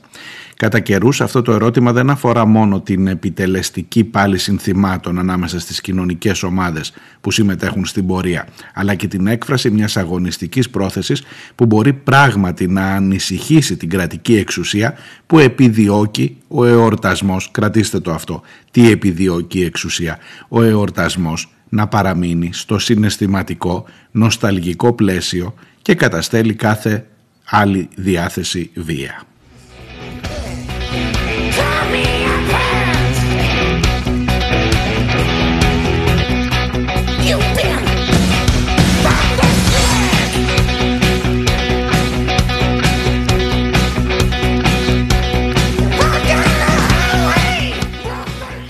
Κατά 0.59 0.79
καιρούς 0.79 1.21
αυτό 1.21 1.41
το 1.41 1.51
ερώτημα 1.51 1.91
δεν 1.91 2.09
αφορά 2.09 2.45
μόνο 2.45 2.81
την 2.81 3.07
επιτελεστική 3.07 4.03
πάλη 4.03 4.37
συνθημάτων 4.37 5.19
ανάμεσα 5.19 5.59
στις 5.59 5.81
κοινωνικές 5.81 6.43
ομάδες 6.43 6.93
που 7.21 7.31
συμμετέχουν 7.31 7.85
στην 7.85 8.07
πορεία, 8.07 8.47
αλλά 8.73 8.95
και 8.95 9.07
την 9.07 9.27
έκφραση 9.27 9.69
μιας 9.69 9.97
αγωνιστικής 9.97 10.69
πρόθεσης 10.69 11.23
που 11.55 11.65
μπορεί 11.65 11.93
πράγματι 11.93 12.67
να 12.67 12.85
ανησυχήσει 12.85 13.77
την 13.77 13.89
κρατική 13.89 14.35
εξουσία 14.35 14.93
που 15.25 15.39
επιδιώκει 15.39 16.37
ο 16.47 16.65
εορτασμός, 16.65 17.51
κρατήστε 17.51 17.99
το 17.99 18.11
αυτό, 18.11 18.41
τι 18.71 18.91
επιδιώκει 18.91 19.59
η 19.59 19.63
εξουσία, 19.63 20.17
ο 20.47 20.63
εορτασμός 20.63 21.53
να 21.69 21.87
παραμείνει 21.87 22.49
στο 22.53 22.79
συναισθηματικό, 22.79 23.85
νοσταλγικό 24.11 24.93
πλαίσιο 24.93 25.53
και 25.81 25.95
καταστέλει 25.95 26.53
κάθε 26.53 27.05
άλλη 27.45 27.89
διάθεση 27.95 28.71
βία. 28.75 29.23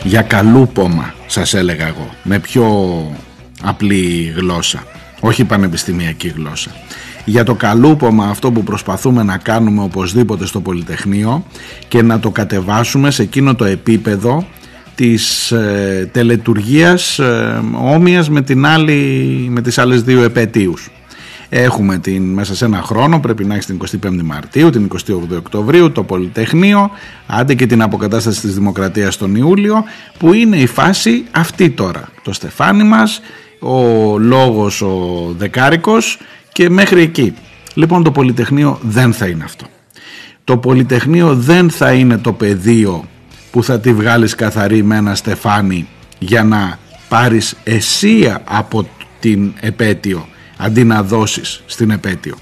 Για 0.09 0.21
καλούπομα 0.21 1.13
σας 1.27 1.53
έλεγα 1.53 1.87
εγώ 1.87 2.09
με 2.23 2.39
πιο 2.39 2.65
απλή 3.61 4.33
γλώσσα 4.35 4.83
όχι 5.19 5.43
πανεπιστημιακή 5.43 6.27
γλώσσα 6.27 6.71
για 7.25 7.43
το 7.43 7.55
καλούπομα 7.55 8.25
αυτό 8.25 8.51
που 8.51 8.63
προσπαθούμε 8.63 9.23
να 9.23 9.37
κάνουμε 9.37 9.83
οπωσδήποτε 9.83 10.45
στο 10.45 10.59
Πολυτεχνείο 10.61 11.45
και 11.87 12.01
να 12.01 12.19
το 12.19 12.29
κατεβάσουμε 12.29 13.11
σε 13.11 13.21
εκείνο 13.21 13.55
το 13.55 13.65
επίπεδο 13.65 14.47
της 14.95 15.51
ε, 15.51 16.09
τελετουργίας 16.11 17.19
ε, 17.19 17.61
όμοιας 17.73 18.29
με, 18.29 18.41
την 18.41 18.65
άλλη, 18.65 18.93
με 19.49 19.61
τις 19.61 19.77
άλλες 19.77 20.03
δύο 20.03 20.23
επαιτίους. 20.23 20.89
Έχουμε 21.49 21.97
την, 21.97 22.23
μέσα 22.23 22.55
σε 22.55 22.65
ένα 22.65 22.81
χρόνο, 22.81 23.19
πρέπει 23.19 23.45
να 23.45 23.53
έχεις 23.53 23.65
την 23.65 23.79
25η 24.03 24.21
Μαρτίου, 24.23 24.69
την 24.69 24.87
28η 24.93 25.37
Οκτωβρίου, 25.37 25.91
το 25.91 26.03
Πολυτεχνείο, 26.03 26.91
άντε 27.27 27.53
και 27.53 27.65
την 27.65 27.81
αποκατάσταση 27.81 28.41
της 28.41 28.53
Δημοκρατίας 28.53 29.17
τον 29.17 29.35
Ιούλιο, 29.35 29.83
που 30.17 30.33
είναι 30.33 30.57
η 30.57 30.65
φάση 30.65 31.23
αυτή 31.31 31.69
τώρα. 31.69 32.09
Το 32.23 32.33
στεφάνι 32.33 32.83
μας, 32.83 33.21
ο 33.59 34.17
λόγος 34.17 34.81
ο 34.81 34.95
Δεκάρικος 35.37 36.19
και 36.51 36.69
μέχρι 36.69 37.01
εκεί. 37.01 37.33
Λοιπόν 37.73 38.03
το 38.03 38.11
Πολυτεχνείο 38.11 38.79
δεν 38.81 39.13
θα 39.13 39.27
είναι 39.27 39.43
αυτό. 39.43 39.65
Το 40.43 40.57
Πολυτεχνείο 40.57 41.35
δεν 41.35 41.69
θα 41.69 41.93
είναι 41.93 42.17
το 42.17 42.33
πεδίο 42.33 43.05
που 43.51 43.63
θα 43.63 43.79
τη 43.79 43.93
βγάλεις 43.93 44.35
καθαρή 44.35 44.83
με 44.83 44.95
ένα 44.95 45.15
στεφάνι 45.15 45.87
για 46.19 46.43
να 46.43 46.79
πάρεις 47.09 47.55
εσία 47.63 48.41
από 48.45 48.87
την 49.19 49.53
επέτειο 49.59 50.27
αντί 50.61 50.83
να 50.83 51.03
δώσεις 51.03 51.63
στην 51.65 51.89
επέτειο. 51.89 52.35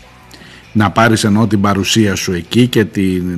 Να 0.74 0.92
πάρεις 0.92 1.24
ενώ 1.24 1.48
την 1.48 1.62
παρουσία 1.62 2.16
σου 2.16 2.34
εκεί 2.34 2.68
και 2.68 2.86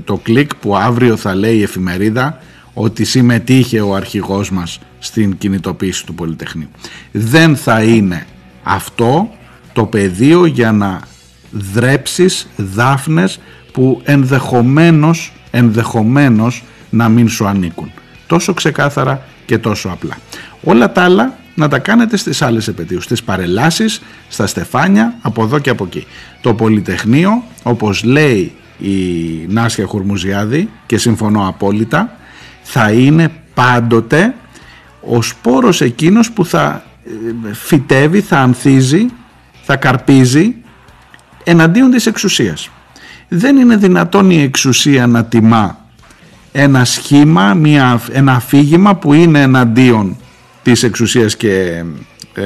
το 0.04 0.18
κλικ 0.18 0.56
που 0.56 0.76
αύριο 0.76 1.16
θα 1.16 1.36
λέει 1.36 1.56
η 1.56 1.64
εφημερίδα 1.64 2.40
ότι 2.74 3.04
συμμετείχε 3.04 3.82
ο 3.82 3.96
αρχηγός 3.96 4.52
μας 4.52 4.80
στην 5.00 5.38
κινητοποίηση 5.38 6.06
του 6.06 6.14
Πολυτεχνείου. 6.14 6.70
Δεν 7.12 7.56
θα 7.56 7.84
είναι 7.84 8.26
αυτό 8.64 9.30
το 9.74 9.86
πεδίο 9.86 10.46
για 10.46 10.72
να 10.72 11.02
δρέψεις 11.52 12.48
δάφνες 12.56 13.40
που 13.72 14.02
ενδεχομένως, 14.04 15.34
ενδεχομένως 15.52 16.64
να 16.90 17.10
μην 17.10 17.30
σου 17.30 17.48
ανήκουν. 17.48 17.92
Τόσο 18.28 18.54
ξεκάθαρα 18.54 19.26
και 19.46 19.58
τόσο 19.58 19.90
απλά. 19.90 20.18
Όλα 20.64 20.92
τα 20.92 21.04
άλλα 21.04 21.38
να 21.60 21.68
τα 21.68 21.80
κάνετε 21.80 22.18
στις 22.18 22.41
άλλες 22.41 22.68
επαιτίους, 22.68 23.03
στις 23.03 23.24
παρελάσεις, 23.24 24.01
στα 24.28 24.47
στεφάνια, 24.47 25.16
από 25.22 25.43
εδώ 25.43 25.60
και 25.60 25.70
από 25.70 25.84
εκεί. 25.84 26.05
Το 26.41 26.53
Πολυτεχνείο, 26.53 27.43
όπως 27.64 28.03
λέει 28.03 28.51
η 28.80 28.89
Νάσια 29.47 29.86
Χουρμουζιάδη 29.86 30.70
και 30.86 30.97
συμφωνώ 30.97 31.47
απόλυτα, 31.47 32.18
θα 32.64 32.91
είναι 32.91 33.32
πάντοτε 33.53 34.36
ο 35.01 35.22
σπόρος 35.22 35.82
εκείνος 35.82 36.32
που 36.32 36.45
θα 36.45 36.84
ε, 37.49 37.53
φυτεύει, 37.53 38.22
θα 38.22 38.39
ανθίζει, 38.39 39.05
θα 39.64 39.76
καρπίζει 39.76 40.55
εναντίον 41.43 41.91
της 41.91 42.05
εξουσίας. 42.05 42.70
Δεν 43.28 43.57
είναι 43.57 43.76
δυνατόν 43.76 44.30
η 44.30 44.41
εξουσία 44.41 45.07
να 45.07 45.26
τιμά 45.26 45.86
ένα 46.51 46.86
σχήμα, 46.86 47.53
μια, 47.53 48.01
ένα 48.12 48.34
αφήγημα 48.34 48.95
που 48.95 49.14
είναι 49.14 49.41
εναντίον 49.41 50.18
της 50.72 50.84
εξουσίας 50.84 51.36
και 51.36 51.84
ε, 52.34 52.43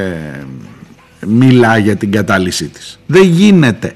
μιλά 1.27 1.77
για 1.77 1.95
την 1.95 2.11
κατάλυσή 2.11 2.67
της. 2.67 2.99
Δεν 3.05 3.23
γίνεται. 3.23 3.93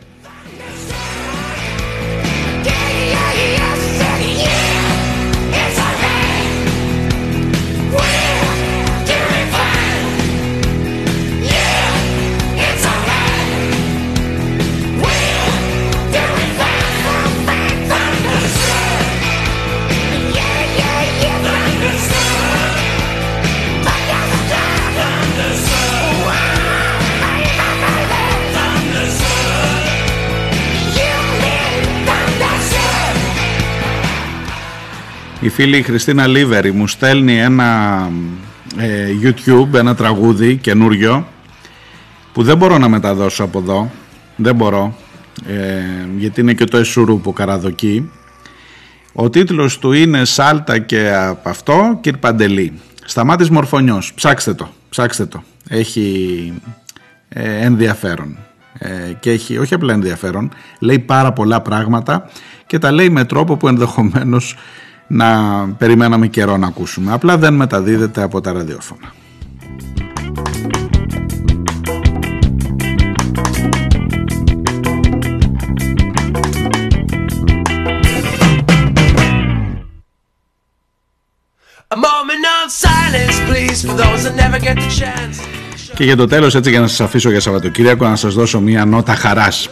Η 35.48 35.50
φίλη 35.50 35.82
Χριστίνα 35.82 36.28
Λίβερη 36.28 36.72
μου 36.72 36.88
στέλνει 36.88 37.40
ένα 37.40 38.12
ε, 38.78 39.08
YouTube, 39.24 39.74
ένα 39.74 39.96
τραγούδι 39.96 40.56
καινούριο 40.56 41.28
που 42.34 42.44
δεν 42.44 42.58
μπορώ 42.58 42.78
να 42.78 42.88
μεταδώσω 42.88 43.44
από 43.44 43.60
εδώ, 43.60 43.92
δεν 44.36 44.56
μπορώ, 44.56 44.96
ε, 45.48 45.82
γιατί 46.18 46.42
είναι 46.42 46.54
και 46.54 46.64
το 46.64 46.78
Εσουρού 46.78 47.22
που 47.22 47.34
καραδοκεί. 47.34 48.12
Ο 49.14 49.30
τίτλος 49.30 49.80
του 49.80 49.92
είναι 49.92 50.26
«Σάλτα 50.26 50.80
και 50.80 51.14
από 51.16 51.50
αυτό, 51.50 51.98
κυρ 52.02 52.18
Παντελή». 52.18 52.74
Σταμάτης 53.06 53.50
Μορφωνιός, 53.50 54.14
ψάξτε 54.14 54.54
το, 54.54 54.70
ψάξτε 54.90 55.26
το. 55.26 55.44
Έχει 55.70 56.54
ε, 57.30 57.66
ενδιαφέρον 57.66 58.38
και 59.20 59.32
έχει 59.32 59.58
όχι 59.58 59.74
απλά 59.74 59.94
ενδιαφέρον, 59.94 60.52
λέει 60.80 61.00
πάρα 61.00 61.34
πολλά 61.34 61.62
πράγματα 61.62 62.30
και 62.66 62.80
τα 62.80 62.92
λέει 62.92 63.10
με 63.10 63.26
τρόπο 63.26 63.58
που 63.58 63.68
ενδεχομένως 63.68 64.56
να 65.08 65.30
περιμέναμε 65.78 66.28
καιρό 66.28 66.58
να 66.58 66.68
ακούσουμε. 66.68 67.14
Απλά 67.14 67.38
δεν 67.38 67.54
μεταδίδεται 67.54 68.22
από 68.24 68.42
τα 68.42 68.52
ραδιόφωνα. 68.52 69.14
Και 85.98 86.04
για 86.04 86.16
το 86.16 86.28
τέλος 86.28 86.56
έτσι 86.56 86.70
για 86.70 86.80
να 86.80 86.88
σας 86.88 87.02
αφήσω 87.02 87.30
για 87.30 87.40
Σαββατοκύριακο 87.40 88.08
να 88.08 88.16
σας 88.16 88.34
δώσω 88.34 88.60
μία 88.60 88.86
νότα 88.86 89.16
χαράς. 89.16 89.70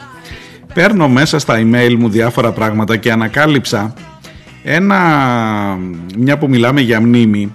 Παίρνω 0.73 1.07
μέσα 1.07 1.39
στα 1.39 1.55
email 1.57 1.95
μου 1.97 2.09
διάφορα 2.09 2.51
πράγματα 2.51 2.97
και 2.97 3.11
ανακάλυψα 3.11 3.93
ένα, 4.67 4.99
μια 6.17 6.37
που 6.37 6.49
μιλάμε 6.49 6.81
για 6.81 7.01
μνήμη, 7.01 7.53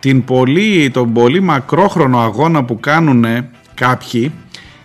την 0.00 0.24
πολύ, 0.24 0.90
τον 0.90 1.12
πολύ 1.12 1.40
μακρόχρονο 1.40 2.20
αγώνα 2.20 2.64
που 2.64 2.80
κάνουν 2.80 3.24
κάποιοι 3.74 4.32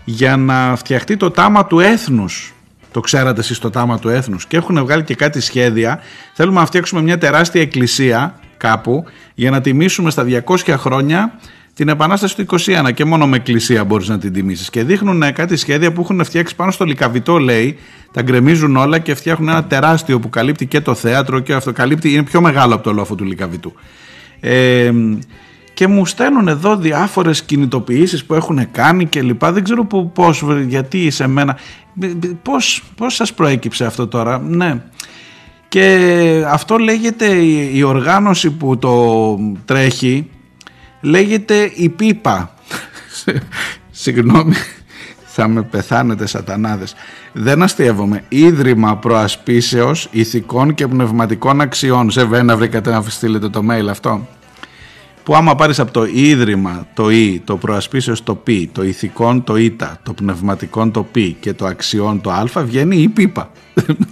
για 0.03 0.37
να 0.37 0.75
φτιαχτεί 0.75 1.17
το 1.17 1.31
τάμα 1.31 1.65
του 1.65 1.79
έθνους 1.79 2.53
Το 2.91 2.99
ξέρατε 2.99 3.39
εσείς 3.39 3.59
το 3.59 3.69
τάμα 3.69 3.99
του 3.99 4.09
έθνους. 4.09 4.47
Και 4.47 4.57
έχουν 4.57 4.79
βγάλει 4.79 5.03
και 5.03 5.15
κάτι 5.15 5.41
σχέδια. 5.41 5.99
Θέλουμε 6.33 6.59
να 6.59 6.65
φτιάξουμε 6.65 7.01
μια 7.01 7.17
τεράστια 7.17 7.61
εκκλησία 7.61 8.39
κάπου 8.57 9.05
για 9.33 9.51
να 9.51 9.61
τιμήσουμε 9.61 10.09
στα 10.09 10.25
200 10.45 10.73
χρόνια 10.77 11.39
την 11.77 11.87
Επανάσταση 11.87 12.35
του 12.35 12.45
21 12.59 12.93
και 12.93 13.05
μόνο 13.05 13.27
με 13.27 13.35
εκκλησία 13.35 13.83
μπορείς 13.83 14.07
να 14.07 14.17
την 14.17 14.33
τιμήσεις. 14.33 14.69
Και 14.69 14.83
δείχνουν 14.83 15.33
κάτι 15.33 15.55
σχέδια 15.55 15.91
που 15.91 16.01
έχουν 16.01 16.23
φτιάξει 16.23 16.55
πάνω 16.55 16.71
στο 16.71 16.85
Λικαβιτό 16.85 17.37
λέει 17.37 17.77
τα 18.11 18.21
γκρεμίζουν 18.21 18.75
όλα 18.75 18.99
και 18.99 19.15
φτιάχνουν 19.15 19.49
ένα 19.49 19.63
τεράστιο 19.63 20.19
που 20.19 20.29
καλύπτει 20.29 20.65
και 20.65 20.81
το 20.81 20.93
θέατρο 20.93 21.39
και 21.39 21.53
αυτό 21.53 21.71
καλύπτει 21.71 22.13
είναι 22.13 22.23
πιο 22.23 22.41
μεγάλο 22.41 22.73
από 22.73 22.83
το 22.83 22.93
λόφο 22.93 23.15
του 23.15 23.23
Λικαβιτού. 23.23 23.73
Ε, 24.39 24.91
και 25.73 25.87
μου 25.87 26.05
στέλνουν 26.05 26.47
εδώ 26.47 26.77
διάφορες 26.77 27.43
κινητοποιήσεις 27.43 28.25
που 28.25 28.33
έχουν 28.33 28.71
κάνει 28.71 29.05
και 29.05 29.21
λοιπά. 29.21 29.51
Δεν 29.51 29.63
ξέρω 29.63 29.85
πώς, 30.13 30.43
γιατί 30.67 31.09
σε 31.09 31.27
μένα 31.27 31.57
πώς, 32.41 32.83
πώς 32.95 33.15
σας 33.15 33.33
προέκυψε 33.33 33.85
αυτό 33.85 34.07
τώρα; 34.07 34.39
Ναι. 34.39 34.81
Και 35.67 36.43
αυτό 36.47 36.77
λέγεται 36.77 37.25
η 37.73 37.81
οργάνωση 37.81 38.51
που 38.51 38.77
το 38.77 39.37
τρέχει 39.65 40.29
λέγεται 41.01 41.71
η 41.75 41.89
πίπα. 41.89 42.53
Συγγνώμη, 43.91 44.53
θα 45.25 45.47
με 45.47 45.61
πεθάνετε 45.61 46.27
σατανάδες. 46.27 46.95
Δεν 47.33 47.63
αστείευομαι. 47.63 48.23
Ίδρυμα 48.29 48.97
προασπίσεως 48.97 50.07
ηθικών 50.11 50.73
και 50.73 50.87
πνευματικών 50.87 51.61
αξιών. 51.61 52.11
Σε 52.11 52.23
βένα 52.25 52.57
βρήκατε 52.57 52.91
να 52.91 53.01
στείλετε 53.01 53.49
το 53.49 53.63
mail 53.69 53.87
αυτό. 53.89 54.27
Που 55.23 55.35
άμα 55.35 55.55
πάρεις 55.55 55.79
από 55.79 55.91
το 55.91 56.05
ίδρυμα 56.05 56.87
το 56.93 57.09
«η», 57.11 57.41
το 57.45 57.57
προασπίσεως 57.57 58.23
το 58.23 58.35
«π», 58.35 58.47
το 58.71 58.83
ηθικών 58.83 59.43
το 59.43 59.55
«ήτα», 59.55 59.99
το 60.03 60.13
πνευματικών 60.13 60.91
το 60.91 61.03
«π» 61.03 61.15
και 61.39 61.53
το 61.53 61.65
αξιών 61.65 62.21
το 62.21 62.31
«α» 62.31 62.45
βγαίνει 62.55 62.97
η 62.97 63.07
πίπα. 63.07 63.51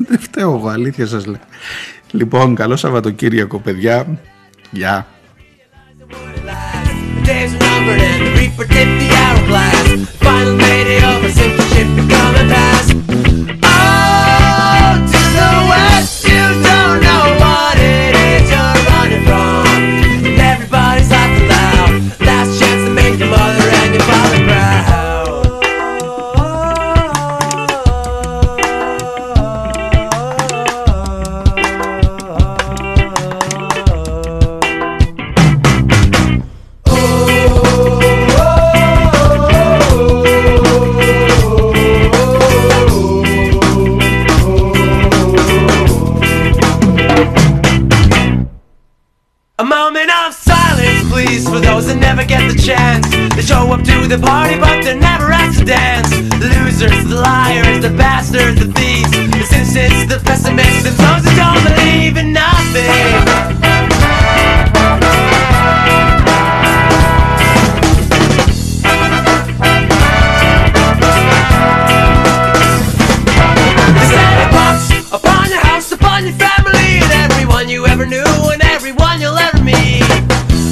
Δεν 0.08 0.20
φταίω 0.20 0.52
εγώ, 0.52 0.68
αλήθεια 0.68 1.06
σας 1.06 1.26
λέω. 1.26 1.40
Λοιπόν, 2.12 2.56
καλό 2.56 2.76
Σαββατοκύριακο 2.76 3.60
παιδιά. 3.60 4.20
Γεια. 4.72 5.08
Days 7.26 7.54
numbered 7.54 8.00
and 8.00 8.28
the 8.28 8.32
reaper 8.40 8.66
tipped 8.66 9.00
the 9.02 9.10
hourglass. 9.12 10.10
Final 10.22 10.56
mayday 10.56 10.98
of 10.98 11.24
a 11.24 11.32
sinking 11.32 11.68
ship 11.74 12.15
show 53.46 53.72
up 53.72 53.84
to 53.84 54.08
the 54.08 54.18
party, 54.18 54.58
but 54.60 54.84
they're 54.84 54.96
never 54.96 55.30
asked 55.32 55.60
to 55.60 55.66
dance. 55.66 56.10
The 56.10 56.50
losers, 56.58 57.06
the 57.06 57.16
liars, 57.16 57.82
the 57.82 57.92
bastards, 57.92 58.60
the 58.60 58.72
thieves, 58.74 59.12
the 59.12 59.64
cynics, 59.66 60.06
the 60.12 60.20
pessimists, 60.26 60.84
the 60.84 60.90
those 60.90 61.24
who 61.26 61.36
don't 61.38 61.62
believe 61.64 62.18
in 62.18 62.34
nothing. 62.34 63.22
Upon 75.12 75.50
your 75.50 75.60
house, 75.60 75.92
upon 75.92 76.26
your 76.26 76.34
family, 76.34 76.98
and 76.98 77.12
everyone 77.32 77.70
you 77.70 77.86
ever 77.86 78.08
knew, 78.08 78.26
and 78.52 78.62
everyone 78.64 79.22
you'll 79.22 79.38
ever 79.38 79.62
meet. 79.64 80.02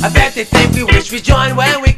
I 0.04 0.10
bet 0.12 0.34
they 0.34 0.44
think 0.44 0.76
we 0.76 0.84
wish 0.84 1.12
we 1.12 1.22
joined 1.22 1.56
when 1.56 1.82
we 1.82 1.93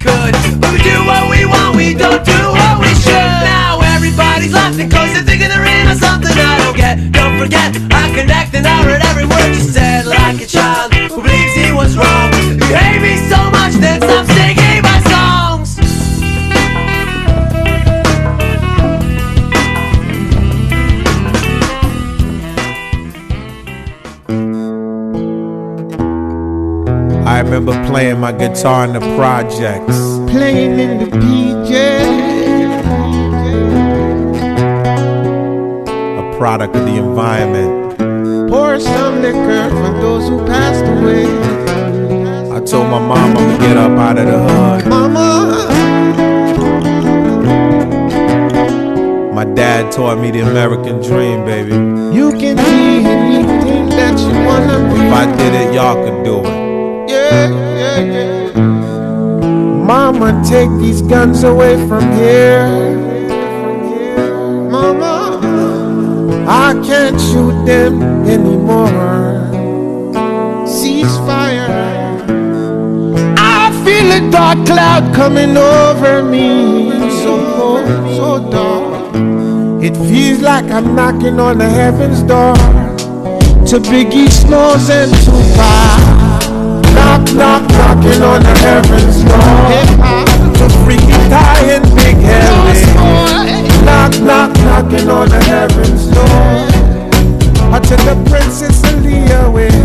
forget, 7.45 7.75
I 7.91 8.09
connect 8.15 8.55
and 8.55 8.65
I 8.65 8.81
heard 8.83 9.01
every 9.05 9.25
word 9.25 9.49
you 9.49 9.61
said 9.61 10.07
like 10.07 10.41
a 10.41 10.47
child 10.47 10.91
who 10.93 11.21
believes 11.21 11.53
he 11.53 11.71
was 11.71 11.95
wrong. 11.95 12.33
You 12.33 12.73
hate 12.73 13.01
me 13.05 13.17
so 13.29 13.39
much, 13.51 13.73
then 13.73 14.01
stop 14.01 14.25
singing 14.25 14.81
my 14.81 14.99
songs. 15.13 15.77
I 27.27 27.41
remember 27.41 27.73
playing 27.85 28.19
my 28.19 28.31
guitar 28.31 28.85
in 28.85 28.93
the 28.93 29.01
projects. 29.15 29.97
Playing 30.31 30.79
in 30.79 30.97
the 30.97 31.17
PJ. 31.17 32.44
Product 36.37 36.75
of 36.75 36.85
the 36.85 36.95
environment. 36.97 37.97
Pour 38.49 38.79
some 38.79 39.21
liquor 39.21 39.69
for 39.69 39.91
those 40.01 40.27
who 40.27 40.45
passed 40.45 40.83
away. 40.83 41.25
I 42.51 42.59
told 42.59 42.89
my 42.89 42.99
mom 42.99 43.37
I'ma 43.37 43.57
get 43.57 43.77
up 43.77 43.91
out 43.97 44.17
of 44.17 44.25
the 44.25 44.39
hood. 44.39 44.87
Mama, 44.89 45.61
My 49.33 49.43
dad 49.45 49.91
taught 49.91 50.17
me 50.19 50.31
the 50.31 50.39
American 50.41 51.01
dream, 51.01 51.45
baby. 51.45 51.73
you 52.15 52.31
can 52.31 52.55
be 52.55 53.05
anything 53.05 53.89
that 53.89 54.17
you 54.19 54.33
wanna 54.45 54.93
be. 54.93 55.01
If 55.01 55.13
I 55.13 55.25
did 55.37 55.53
it, 55.53 55.73
y'all 55.73 55.95
could 56.03 56.23
do 56.23 56.39
it. 56.39 57.09
Yeah, 57.09 57.49
yeah, 57.81 57.99
yeah. 57.99 58.59
Mama, 59.85 60.41
take 60.47 60.69
these 60.79 61.01
guns 61.01 61.43
away 61.43 61.75
from 61.87 62.03
here. 62.13 63.04
Can't 66.85 67.19
shoot 67.19 67.65
them 67.65 68.01
anymore. 68.27 69.49
Ceasefire. 70.67 71.67
I 73.37 73.71
feel 73.83 74.11
a 74.11 74.31
dark 74.31 74.65
cloud 74.67 75.13
coming 75.15 75.57
over 75.57 76.23
me. 76.23 76.91
So 77.23 77.33
cold, 77.55 77.87
so 78.15 78.51
dark. 78.51 79.15
It 79.83 79.95
feels 80.07 80.41
like 80.41 80.65
I'm 80.65 80.95
knocking 80.95 81.39
on 81.39 81.57
the 81.57 81.69
heaven's 81.69 82.21
door. 82.21 82.55
To 83.69 83.79
Biggie 83.89 84.29
Smalls 84.29 84.89
and 84.89 85.11
Tupac. 85.25 86.01
Knock, 86.93 87.23
knock, 87.33 87.63
knocking 87.79 88.21
on 88.21 88.43
the 88.43 88.55
heaven's 88.61 89.23
door. 89.23 89.69
To 90.57 90.69
Freaky 90.85 91.17
Ty 91.33 91.59
and 91.75 91.85
Big 91.95 92.17
Harry. 92.29 93.55
Knock, 93.85 94.19
knock, 94.21 94.53
knocking 94.57 95.09
on 95.09 95.29
the 95.29 95.43
heaven's 95.43 96.07
door. 96.07 96.74
I 97.75 97.79
the 97.79 98.15
Princess 98.29 98.81
Aaliyah 98.83 99.51
with 99.53 99.75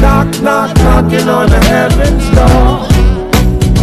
Knock, 0.00 0.28
knock, 0.42 0.76
knocking 0.76 1.28
on 1.28 1.48
the 1.48 1.58
heaven's 1.58 2.22
door. 2.30 2.86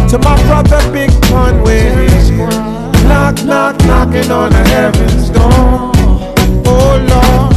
To 0.08 0.18
my 0.20 0.42
brother 0.46 0.80
Big 0.92 1.10
Pun 1.28 1.62
with 1.62 2.30
Knock, 3.04 3.44
knock, 3.44 3.76
knocking 3.84 4.30
on 4.30 4.50
the 4.50 4.64
heaven's 4.70 5.28
door. 5.28 5.92
Oh 6.64 6.96
Lord, 7.12 7.52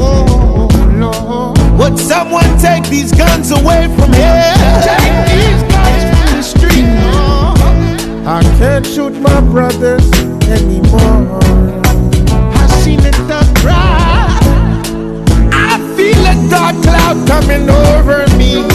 oh 0.00 0.68
Lord. 0.96 1.78
Would 1.78 1.98
someone 1.98 2.58
take 2.58 2.88
these 2.88 3.12
guns 3.12 3.50
away 3.50 3.94
from 3.98 4.10
here? 4.10 4.54
Take 4.88 5.26
these 5.28 5.62
guns 5.70 6.02
from 6.08 6.28
the 6.34 6.42
street. 6.42 6.88
I 8.26 8.42
can't 8.56 8.86
shoot 8.86 9.12
my 9.20 9.40
brothers 9.42 10.10
anymore. 10.48 11.83
cloud 16.84 17.26
coming 17.26 17.68
over 17.70 18.26
me. 18.36 18.73